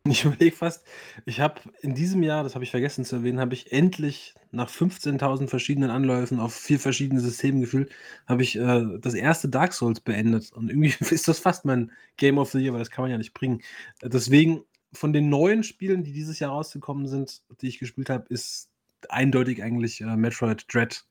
[0.09, 0.85] Ich überlege fast,
[1.25, 4.69] ich habe in diesem Jahr, das habe ich vergessen zu erwähnen, habe ich endlich nach
[4.69, 7.91] 15.000 verschiedenen Anläufen auf vier verschiedene Systemen gefühlt,
[8.25, 10.51] habe ich äh, das erste Dark Souls beendet.
[10.53, 13.17] Und irgendwie ist das fast mein Game of the Year, weil das kann man ja
[13.17, 13.61] nicht bringen.
[14.01, 18.69] Deswegen, von den neuen Spielen, die dieses Jahr rausgekommen sind, die ich gespielt habe, ist
[19.09, 21.05] eindeutig eigentlich äh, Metroid Dread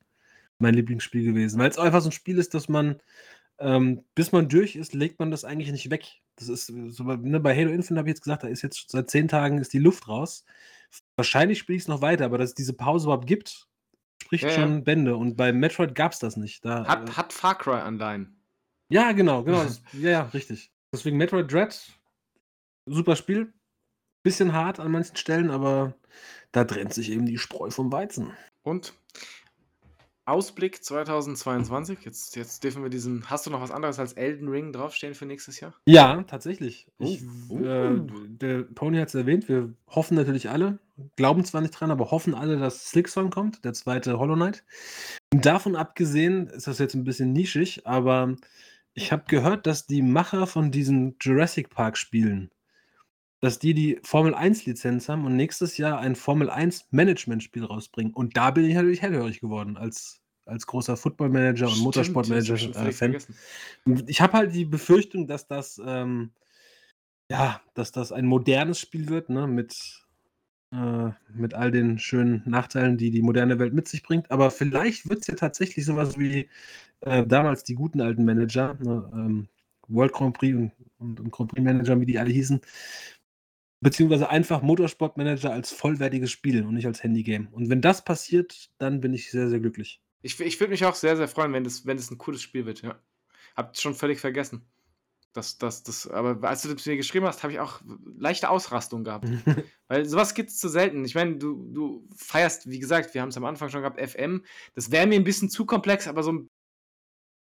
[0.58, 1.58] mein Lieblingsspiel gewesen.
[1.60, 3.00] Weil es einfach so ein Spiel ist, dass man,
[3.58, 6.20] ähm, bis man durch ist, legt man das eigentlich nicht weg.
[6.36, 8.62] Das ist äh, so bei, ne, bei Halo Infinite habe ich jetzt gesagt, da ist
[8.62, 10.44] jetzt seit zehn Tagen ist die Luft raus.
[11.16, 13.68] Wahrscheinlich spiele ich es noch weiter, aber dass es diese Pause überhaupt gibt,
[14.22, 15.16] spricht Ja, schon Bände.
[15.16, 16.64] Und bei Metroid gab es das nicht.
[16.64, 18.40] Da, äh, Hat, hat Far Cry Anleihen.
[18.88, 19.62] ja, genau, genau.
[19.62, 20.72] das, ja, ja, richtig.
[20.92, 21.78] Deswegen Metroid Dread,
[22.86, 23.52] super Spiel.
[24.26, 25.94] Bisschen hart an manchen Stellen, aber
[26.50, 28.32] da trennt sich eben die Spreu vom Weizen.
[28.64, 28.92] Und
[30.24, 32.00] Ausblick 2022.
[32.04, 33.30] Jetzt, jetzt dürfen wir diesen.
[33.30, 35.74] Hast du noch was anderes als Elden Ring draufstehen für nächstes Jahr?
[35.86, 36.88] Ja, tatsächlich.
[36.98, 37.60] Ich, Oh.
[37.60, 40.80] äh, der Pony hat es erwähnt, wir hoffen natürlich alle,
[41.14, 44.64] glauben zwar nicht dran, aber hoffen alle, dass Slickson kommt, der zweite Hollow Knight.
[45.32, 48.34] Und davon abgesehen ist das jetzt ein bisschen nischig, aber
[48.94, 52.50] ich habe gehört, dass die Macher von diesen Jurassic Park Spielen,
[53.46, 57.64] dass die die Formel 1 Lizenz haben und nächstes Jahr ein Formel 1 Management Spiel
[57.64, 58.12] rausbringen.
[58.12, 62.26] Und da bin ich natürlich hellhörig geworden als, als großer Football Manager und Stimmt, Motorsport
[62.28, 66.32] das hab Manager ich schon äh, Ich habe halt die Befürchtung, dass das, ähm,
[67.30, 70.04] ja, dass das ein modernes Spiel wird, ne, mit,
[70.72, 74.28] äh, mit all den schönen Nachteilen, die die moderne Welt mit sich bringt.
[74.32, 76.48] Aber vielleicht wird es ja tatsächlich sowas wie
[77.02, 79.48] äh, damals die guten alten Manager, ne, ähm,
[79.88, 82.60] World Grand Prix und, und, und Grand Prix Manager, wie die alle hießen.
[83.86, 87.46] Beziehungsweise einfach Motorsport Manager als vollwertiges Spiel und nicht als Handygame.
[87.52, 90.02] Und wenn das passiert, dann bin ich sehr, sehr glücklich.
[90.22, 92.66] Ich, ich würde mich auch sehr, sehr freuen, wenn das, wenn das ein cooles Spiel
[92.66, 92.98] wird, ja.
[93.54, 94.62] Habt schon völlig vergessen.
[95.34, 97.80] Das, das, das, aber als du das mir geschrieben hast, habe ich auch
[98.18, 99.28] leichte Ausrastung gehabt.
[99.86, 101.04] Weil sowas gibt es zu selten.
[101.04, 104.44] Ich meine, du, du feierst, wie gesagt, wir haben es am Anfang schon gehabt, FM.
[104.74, 106.50] Das wäre mir ein bisschen zu komplex, aber so ein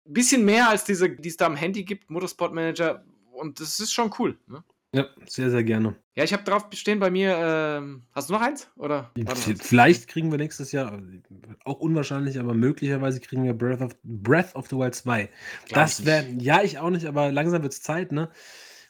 [0.05, 3.03] bisschen mehr als diese, die es da am Handy gibt, Motorsport Manager.
[3.31, 4.37] Und das ist schon cool.
[4.45, 4.63] Ne?
[4.93, 5.95] Ja, sehr, sehr gerne.
[6.15, 7.37] Ja, ich habe drauf stehen bei mir.
[7.37, 8.71] Ähm, hast du noch eins?
[8.77, 9.11] Oder?
[9.59, 10.99] Vielleicht kriegen wir nächstes Jahr,
[11.65, 15.29] auch unwahrscheinlich, aber möglicherweise kriegen wir Breath of, Breath of the Wild 2.
[15.65, 18.31] Glaub das wäre, ja, ich auch nicht, aber langsam wird es Zeit, ne?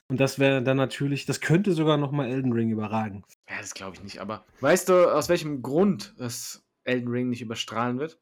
[0.09, 3.23] Und das wäre dann natürlich, das könnte sogar nochmal Elden Ring überragen.
[3.49, 4.19] Ja, das glaube ich nicht.
[4.19, 8.19] Aber weißt du, aus welchem Grund das Elden Ring nicht überstrahlen wird?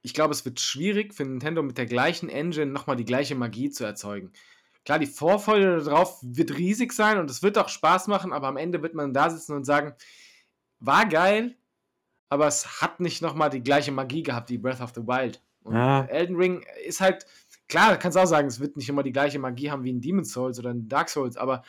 [0.00, 3.68] Ich glaube, es wird schwierig für Nintendo mit der gleichen Engine nochmal die gleiche Magie
[3.68, 4.32] zu erzeugen.
[4.88, 8.56] Klar, die Vorfreude darauf wird riesig sein und es wird auch Spaß machen, aber am
[8.56, 9.92] Ende wird man da sitzen und sagen,
[10.80, 11.58] war geil,
[12.30, 15.42] aber es hat nicht nochmal die gleiche Magie gehabt wie Breath of the Wild.
[15.62, 16.06] Und Ja.
[16.06, 17.26] Elden Ring ist halt,
[17.68, 20.32] klar, kannst auch sagen, es wird nicht immer die gleiche Magie haben wie in Demon's
[20.32, 21.64] Souls oder in Dark Souls, aber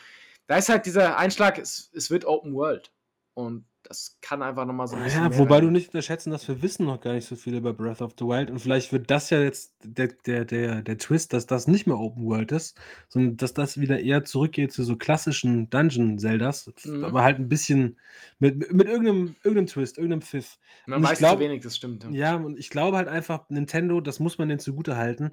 [0.46, 2.90] da ist halt dieser Einschlag, es, es wird Open World.
[3.34, 5.24] Und das kann einfach nochmal so ein bisschen.
[5.24, 5.64] Ja, wobei rein.
[5.64, 8.24] du nicht unterschätzen, dass wir wissen noch gar nicht so viel über Breath of the
[8.24, 11.88] Wild und vielleicht wird das ja jetzt der, der, der, der Twist, dass das nicht
[11.88, 17.04] mehr Open World ist, sondern dass das wieder eher zurückgeht zu so klassischen Dungeon-Zeldas, Mhm.
[17.04, 17.98] aber halt ein bisschen
[18.38, 20.58] mit, mit irgendeinem, irgendeinem Twist, irgendeinem Pfiff.
[20.86, 22.04] Man und weiß glaub- zu wenig, das stimmt.
[22.04, 22.10] Ja.
[22.10, 25.32] Ja, und ich glaube halt einfach, Nintendo, das muss man denen zugute halten,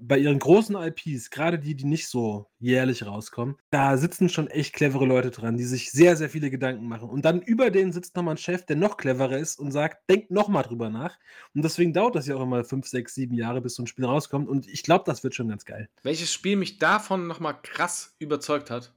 [0.00, 4.72] bei ihren großen IPs, gerade die, die nicht so jährlich rauskommen, da sitzen schon echt
[4.74, 7.08] clevere Leute dran, die sich sehr, sehr viele Gedanken machen.
[7.08, 10.30] Und dann über denen sitzt nochmal ein Chef, der noch cleverer ist und sagt, denkt
[10.30, 11.18] nochmal drüber nach.
[11.54, 14.04] Und deswegen dauert das ja auch immer fünf, sechs, sieben Jahre, bis so ein Spiel
[14.04, 14.48] rauskommt.
[14.48, 15.88] Und ich glaube, das wird schon ganz geil.
[16.02, 18.94] Welches Spiel mich davon nochmal krass überzeugt hat,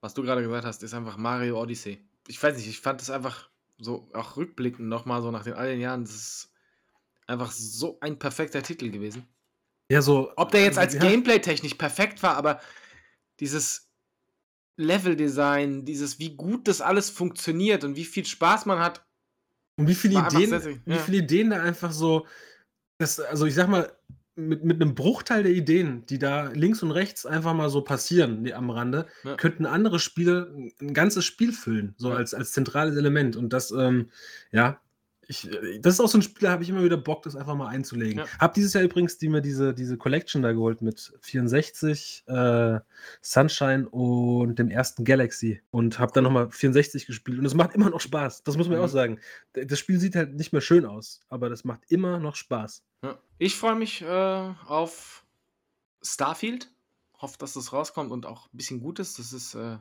[0.00, 1.98] was du gerade gesagt hast, ist einfach Mario Odyssey.
[2.26, 5.68] Ich weiß nicht, ich fand das einfach so, auch rückblickend nochmal so nach den all
[5.68, 6.52] den Jahren, das ist
[7.26, 9.26] einfach so ein perfekter Titel gewesen.
[9.90, 10.32] Ja, so.
[10.36, 12.60] Ob der jetzt als ja, Gameplay-technisch perfekt war, aber
[13.40, 13.90] dieses
[14.76, 19.04] Level-Design, dieses, wie gut das alles funktioniert und wie viel Spaß man hat.
[19.76, 20.98] Und wie viele Ideen, sehr, sehr- wie ja.
[20.98, 22.26] viele Ideen da einfach so,
[22.98, 23.92] das, also ich sag mal,
[24.36, 28.42] mit, mit einem Bruchteil der Ideen, die da links und rechts einfach mal so passieren
[28.44, 29.36] die am Rande, Ja.
[29.36, 32.16] könnten andere Spiele ein- ganzes Spiel füllen, so Ja.
[32.16, 33.36] als, als zentrales Element.
[33.36, 34.10] Und das, ähm,
[34.52, 34.80] ja,
[35.30, 37.36] ich, äh, das ist auch so ein Spiel, da habe ich immer wieder Bock, das
[37.36, 38.18] einfach mal einzulegen.
[38.18, 38.26] Ja.
[38.38, 42.80] Hab dieses Jahr übrigens die, mir diese, diese Collection da geholt mit 64, äh,
[43.22, 47.88] Sunshine und dem ersten Galaxy und habe dann nochmal 64 gespielt und es macht immer
[47.90, 48.42] noch Spaß.
[48.42, 48.84] Das muss man Mhm.
[48.84, 49.20] auch sagen.
[49.52, 52.82] Das Spiel sieht halt nicht mehr schön aus, aber das macht immer noch Spaß.
[53.04, 53.18] Ja.
[53.38, 55.24] Ich freue mich äh, auf
[56.02, 56.70] Starfield.
[57.18, 59.18] Hoffe, dass das rauskommt und auch ein bisschen gut ist.
[59.18, 59.76] Das ist äh,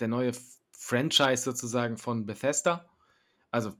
[0.00, 0.32] der neue
[0.72, 2.86] Franchise sozusagen von Bethesda.
[3.50, 3.74] Also,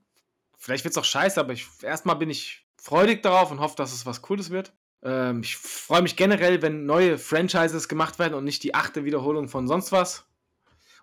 [0.63, 3.93] vielleicht wird es auch scheiße, aber ich, erstmal bin ich freudig darauf und hoffe, dass
[3.93, 4.73] es was Cooles wird.
[5.03, 9.49] Ähm, ich freue mich generell, wenn neue Franchises gemacht werden und nicht die achte Wiederholung
[9.49, 10.25] von sonst was.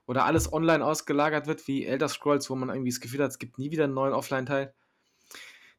[0.07, 3.37] Oder alles online ausgelagert wird, wie Elder Scrolls, wo man irgendwie das Gefühl hat, es
[3.37, 4.73] gibt nie wieder einen neuen Offline-Teil.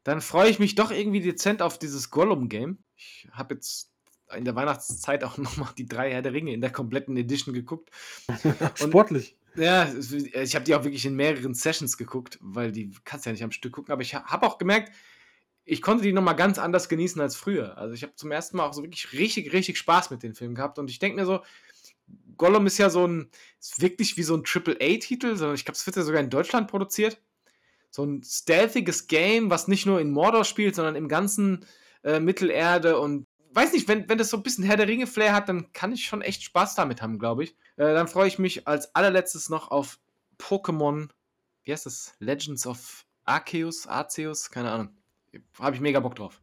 [0.03, 2.77] Dann freue ich mich doch irgendwie dezent auf dieses Gollum-Game.
[2.95, 3.91] Ich habe jetzt
[4.35, 7.89] in der Weihnachtszeit auch nochmal die drei Herr der Ringe in der kompletten Edition geguckt.
[8.75, 9.35] Sportlich.
[9.55, 13.43] Ja, ich habe die auch wirklich in mehreren Sessions geguckt, weil die kannst ja nicht
[13.43, 13.91] am Stück gucken.
[13.91, 14.91] Aber ich habe auch gemerkt,
[15.65, 17.77] ich konnte die nochmal ganz anders genießen als früher.
[17.77, 20.55] Also ich habe zum ersten Mal auch so wirklich richtig, richtig Spaß mit den Filmen
[20.55, 20.79] gehabt.
[20.79, 21.41] Und ich denke mir so,
[22.37, 23.29] Gollum ist ja so ein,
[23.59, 26.67] ist wirklich wie so ein Triple-A-Titel, sondern ich glaube, es wird ja sogar in Deutschland
[26.69, 27.21] produziert.
[27.89, 31.65] So ein stealthiges Game, was nicht nur in Mordor spielt, sondern im ganzen
[32.03, 35.49] äh, Mittelerde und weiß nicht, wenn, wenn das so ein bisschen Herr der Ringe-Flair hat,
[35.49, 37.55] dann kann ich schon echt Spaß damit haben, glaube ich.
[37.77, 39.99] Äh, dann freue ich mich als allerletztes noch auf
[40.37, 41.09] Pokémon,
[41.63, 42.13] wie heißt das?
[42.19, 44.89] Legends of Arceus, Arceus, keine Ahnung.
[45.59, 46.41] Habe ich mega Bock drauf.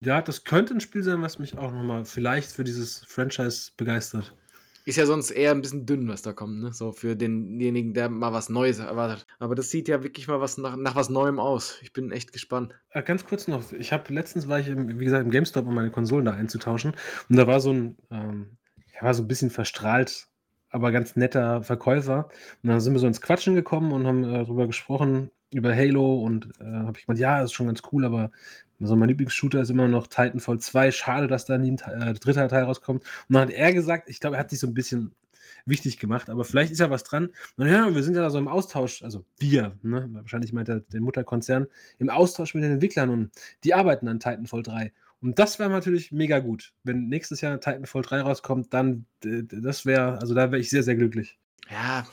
[0.00, 4.34] Ja, das könnte ein Spiel sein, was mich auch nochmal vielleicht für dieses Franchise begeistert.
[4.84, 6.72] Ist ja sonst eher ein bisschen dünn, was da kommt, ne?
[6.72, 9.26] So für denjenigen, der mal was Neues erwartet.
[9.38, 11.78] Aber das sieht ja wirklich mal was nach, nach was Neuem aus.
[11.82, 12.74] Ich bin echt gespannt.
[12.90, 15.74] Äh, ganz kurz noch, ich habe letztens war ich im, wie gesagt im GameStop, um
[15.74, 16.94] meine Konsolen da einzutauschen
[17.28, 18.56] und da war so ein, ähm,
[18.92, 20.28] er war so ein bisschen verstrahlt,
[20.70, 22.28] aber ganz netter Verkäufer
[22.62, 26.20] und dann sind wir so ins Quatschen gekommen und haben äh, darüber gesprochen über Halo
[26.22, 28.30] und äh, habe ich gemeint, ja, ist schon ganz cool, aber
[28.78, 30.90] so mein Lieblingsshooter ist immer noch Titanfall 2.
[30.90, 33.02] Schade, dass da nie ein äh, dritter Teil rauskommt.
[33.28, 35.14] Und dann hat er gesagt, ich glaube, er hat sich so ein bisschen
[35.66, 37.28] wichtig gemacht, aber vielleicht ist ja was dran.
[37.56, 40.08] Und ja, wir sind ja da so im Austausch, also wir, ne?
[40.12, 41.66] wahrscheinlich meint er den Mutterkonzern,
[41.98, 43.30] im Austausch mit den Entwicklern und
[43.64, 44.92] die arbeiten an Titanfall 3.
[45.22, 46.72] Und das wäre natürlich mega gut.
[46.82, 50.96] Wenn nächstes Jahr Titanfall 3 rauskommt, dann, das wäre, also da wäre ich sehr, sehr
[50.96, 51.38] glücklich.
[51.70, 52.06] Ja.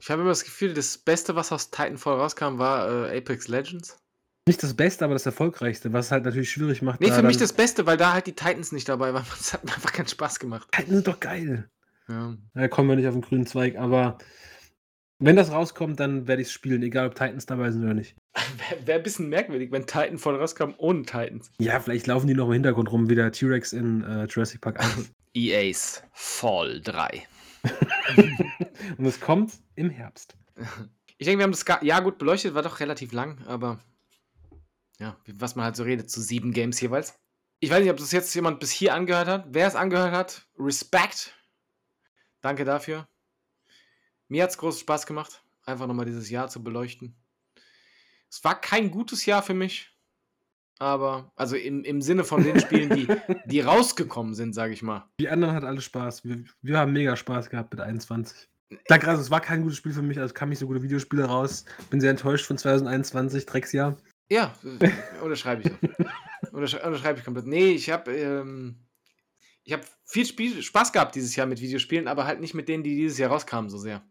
[0.00, 3.98] Ich habe immer das Gefühl, das Beste, was aus Titanfall rauskam, war äh, Apex Legends.
[4.46, 7.00] Nicht das Beste, aber das Erfolgreichste, was es halt natürlich schwierig macht.
[7.00, 9.24] Nee, da für mich das Beste, weil da halt die Titans nicht dabei waren.
[9.38, 10.68] Das hat mir einfach keinen Spaß gemacht.
[10.72, 11.70] Titan sind doch geil.
[12.08, 12.36] Ja.
[12.52, 14.18] Da kommen wir nicht auf den grünen Zweig, aber
[15.18, 18.16] wenn das rauskommt, dann werde ich es spielen, egal ob Titans dabei sind oder nicht.
[18.34, 21.52] Wäre wär ein bisschen merkwürdig, wenn Titanfall rauskam ohne Titans.
[21.58, 24.80] Ja, vielleicht laufen die noch im Hintergrund rum, wie der T-Rex in äh, Jurassic Park
[24.80, 25.10] 1.
[25.34, 27.26] EA's Fall 3.
[28.98, 30.36] Und es kommt im Herbst.
[31.16, 33.80] Ich denke, wir haben das Jahr gut beleuchtet, war doch relativ lang, aber
[34.98, 37.14] ja, was man halt so redet, zu sieben Games jeweils.
[37.60, 39.46] Ich weiß nicht, ob das jetzt jemand bis hier angehört hat.
[39.50, 41.34] Wer es angehört hat, Respekt.
[42.40, 43.08] Danke dafür.
[44.28, 47.16] Mir hat es großen Spaß gemacht, einfach nochmal dieses Jahr zu beleuchten.
[48.34, 49.96] Es war kein gutes Jahr für mich,
[50.80, 53.06] aber, also im, im Sinne von den Spielen, die,
[53.46, 55.08] die rausgekommen sind, sage ich mal.
[55.20, 56.24] Die anderen hat alle Spaß.
[56.24, 58.48] Wir, wir haben mega Spaß gehabt mit 21.
[58.88, 61.26] Danke, also es war kein gutes Spiel für mich, also kamen nicht so gute Videospiele
[61.26, 61.64] raus.
[61.90, 63.96] Bin sehr enttäuscht von 2021, Drecksjahr.
[64.28, 64.52] Ja,
[65.22, 65.70] unterschreibe ich.
[66.42, 66.56] so.
[66.56, 67.46] Unterschreibe ich komplett.
[67.46, 68.84] Nee, ich habe ähm,
[69.62, 72.82] ich habe viel Spiel Spaß gehabt dieses Jahr mit Videospielen, aber halt nicht mit denen,
[72.82, 74.02] die dieses Jahr rauskamen, so sehr.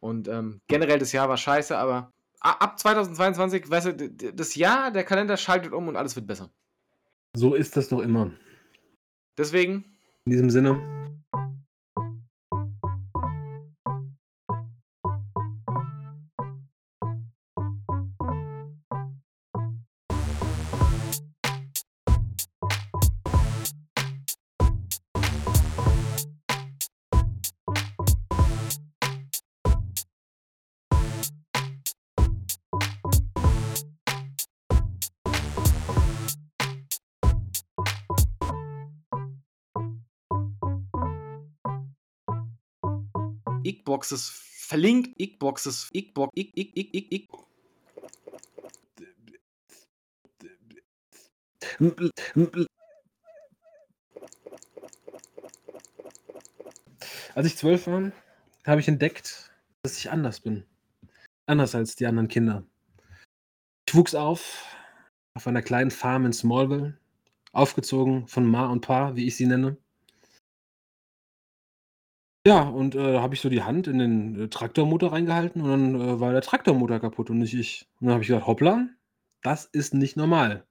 [0.00, 2.10] Und ähm, generell das Jahr war scheiße, aber
[2.44, 6.50] ab 2022, weißt du, das Jahr, der Kalender schaltet um und alles wird besser.
[7.34, 8.30] So ist das doch immer.
[9.36, 9.84] Deswegen,
[10.26, 10.80] In diesem Sinne,
[43.64, 47.28] Xboxes verlinkt, Xboxes, Xbox, X, X, X, X, X.
[57.34, 58.12] als ich zwölf war,
[58.66, 59.50] habe ich entdeckt,
[59.82, 60.64] dass ich anders bin.
[61.46, 62.64] Anders als die anderen Kinder.
[63.88, 64.74] Ich wuchs auf
[65.34, 66.96] auf einer kleinen Farm in Smallville,
[67.52, 69.76] aufgezogen von Ma und Pa, wie ich sie nenne.
[72.46, 75.70] Ja, und äh, da habe ich so die Hand in den äh, Traktormotor reingehalten und
[75.70, 77.88] dann äh, war der Traktormotor kaputt und nicht ich.
[78.00, 78.86] Und dann habe ich gesagt, hoppla,
[79.42, 80.66] das ist nicht normal.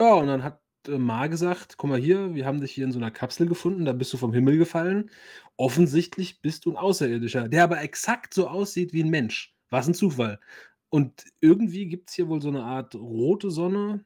[0.00, 2.92] Ja, und dann hat äh, Ma gesagt, guck mal hier, wir haben dich hier in
[2.92, 5.10] so einer Kapsel gefunden, da bist du vom Himmel gefallen.
[5.56, 9.54] Offensichtlich bist du ein Außerirdischer, der aber exakt so aussieht wie ein Mensch.
[9.70, 10.40] Was ein Zufall.
[10.90, 14.04] Und irgendwie gibt es hier wohl so eine Art rote Sonne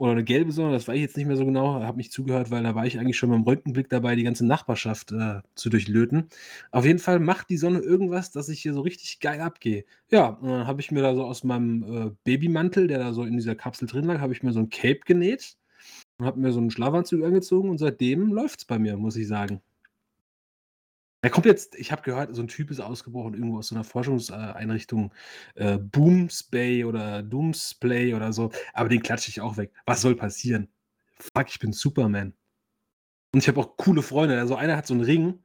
[0.00, 2.50] oder eine gelbe Sonne, das weiß ich jetzt nicht mehr so genau, habe nicht zugehört,
[2.50, 6.28] weil da war ich eigentlich schon beim Röntgenblick dabei, die ganze Nachbarschaft äh, zu durchlöten.
[6.72, 9.84] Auf jeden Fall macht die Sonne irgendwas, dass ich hier so richtig geil abgehe.
[10.10, 13.24] Ja, und dann habe ich mir da so aus meinem äh, Babymantel, der da so
[13.24, 15.56] in dieser Kapsel drin lag, habe ich mir so ein Cape genäht.
[16.18, 19.62] und habe mir so 'n Schlafanzug angezogen und seitdem läuft's bei mir, muss ich sagen.
[21.24, 23.84] Er kommt jetzt ich habe gehört, so 'n Typ ist ausgebrochen irgendwo aus so 'ner
[23.84, 24.30] Forschungs
[25.54, 29.70] äh, Boomspay oder Doomsplay oder so, aber den klatsche ich auch weg.
[29.84, 30.68] Was soll passieren?
[31.18, 32.32] Fuck, ich bin Superman.
[33.34, 34.38] Und ich habe auch coole Freunde.
[34.40, 35.40] Also, einer hat so 'n Ring,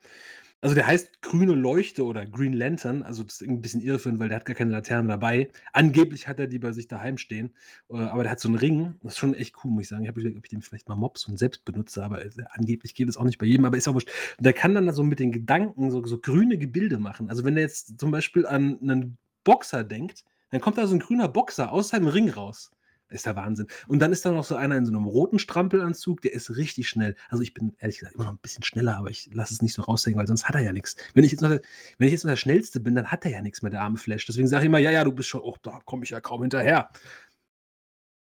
[0.65, 4.19] also, der heißt Grüne Leuchte oder Green Lantern, also, das ist irgendwie 'n bisschen irreführend,
[4.19, 5.49] weil der hat gar keine Laterne dabei.
[5.73, 7.53] Angeblich hat er die bei sich daheim stehen,
[7.89, 8.95] äh, aber der hat so 'n Ring.
[9.03, 10.03] Das ist schon echt cool, muss ich sagen.
[10.03, 12.95] Ich habe überlegt, ob ich den vielleicht mal mobse und selbst benutze, aber, äh, angeblich
[12.95, 14.09] geht es auch nicht bei jedem, aber ist auch wurscht.
[14.39, 17.29] Und der kann dann da so mit den Gedanken so so grüne Gebilde machen.
[17.29, 20.99] Also, wenn er jetzt zum Beispiel an 'nen Boxer denkt, dann kommt da so 'n
[20.99, 22.71] grüner Boxer aus seinem Ring raus.
[23.15, 23.67] Ist der Wahnsinn.
[23.87, 26.89] Und dann ist da noch so einer in so 'nem roten Strampelanzug, der ist richtig
[26.89, 27.15] schnell.
[27.29, 29.73] Also, ich bin ehrlich gesagt immer noch 'n bisschen schneller, aber ich lasse es nicht
[29.73, 30.97] so raushängen, weil sonst hat er ja nix.
[31.13, 33.41] Wenn ich jetzt noch wenn ich jetzt noch der Schnellste bin, dann hat er ja
[33.41, 34.25] nix mehr, der arme Flash.
[34.25, 36.41] Deswegen sage ich immer: „Ja, ja, du bist schon“ och, da komme ich ja kaum
[36.41, 36.89] hinterher.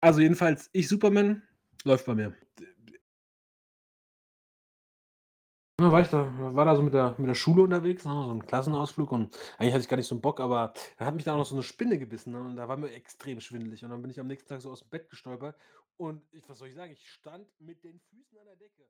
[0.04, 1.44] Also, jedenfalls, ich Superman,
[1.84, 2.34] läuft bei mir.
[5.82, 8.32] Ja, war ich da war da so mit der mit der Schule unterwegs, ne, so
[8.32, 11.24] 'n Klassenausflug und eigentlich hatte ich gar nicht so 'n Bock, aber dann hat mich
[11.24, 13.90] da auch noch so 'ne Spinne gebissen, ne, und da war mir extrem schwindelig und
[13.90, 15.56] dann bin ich am nächsten Tag so aus'm Bett gestolpert
[15.98, 18.86] und ich was soll ich sagen, ich stand mit den Füßen an der Decke.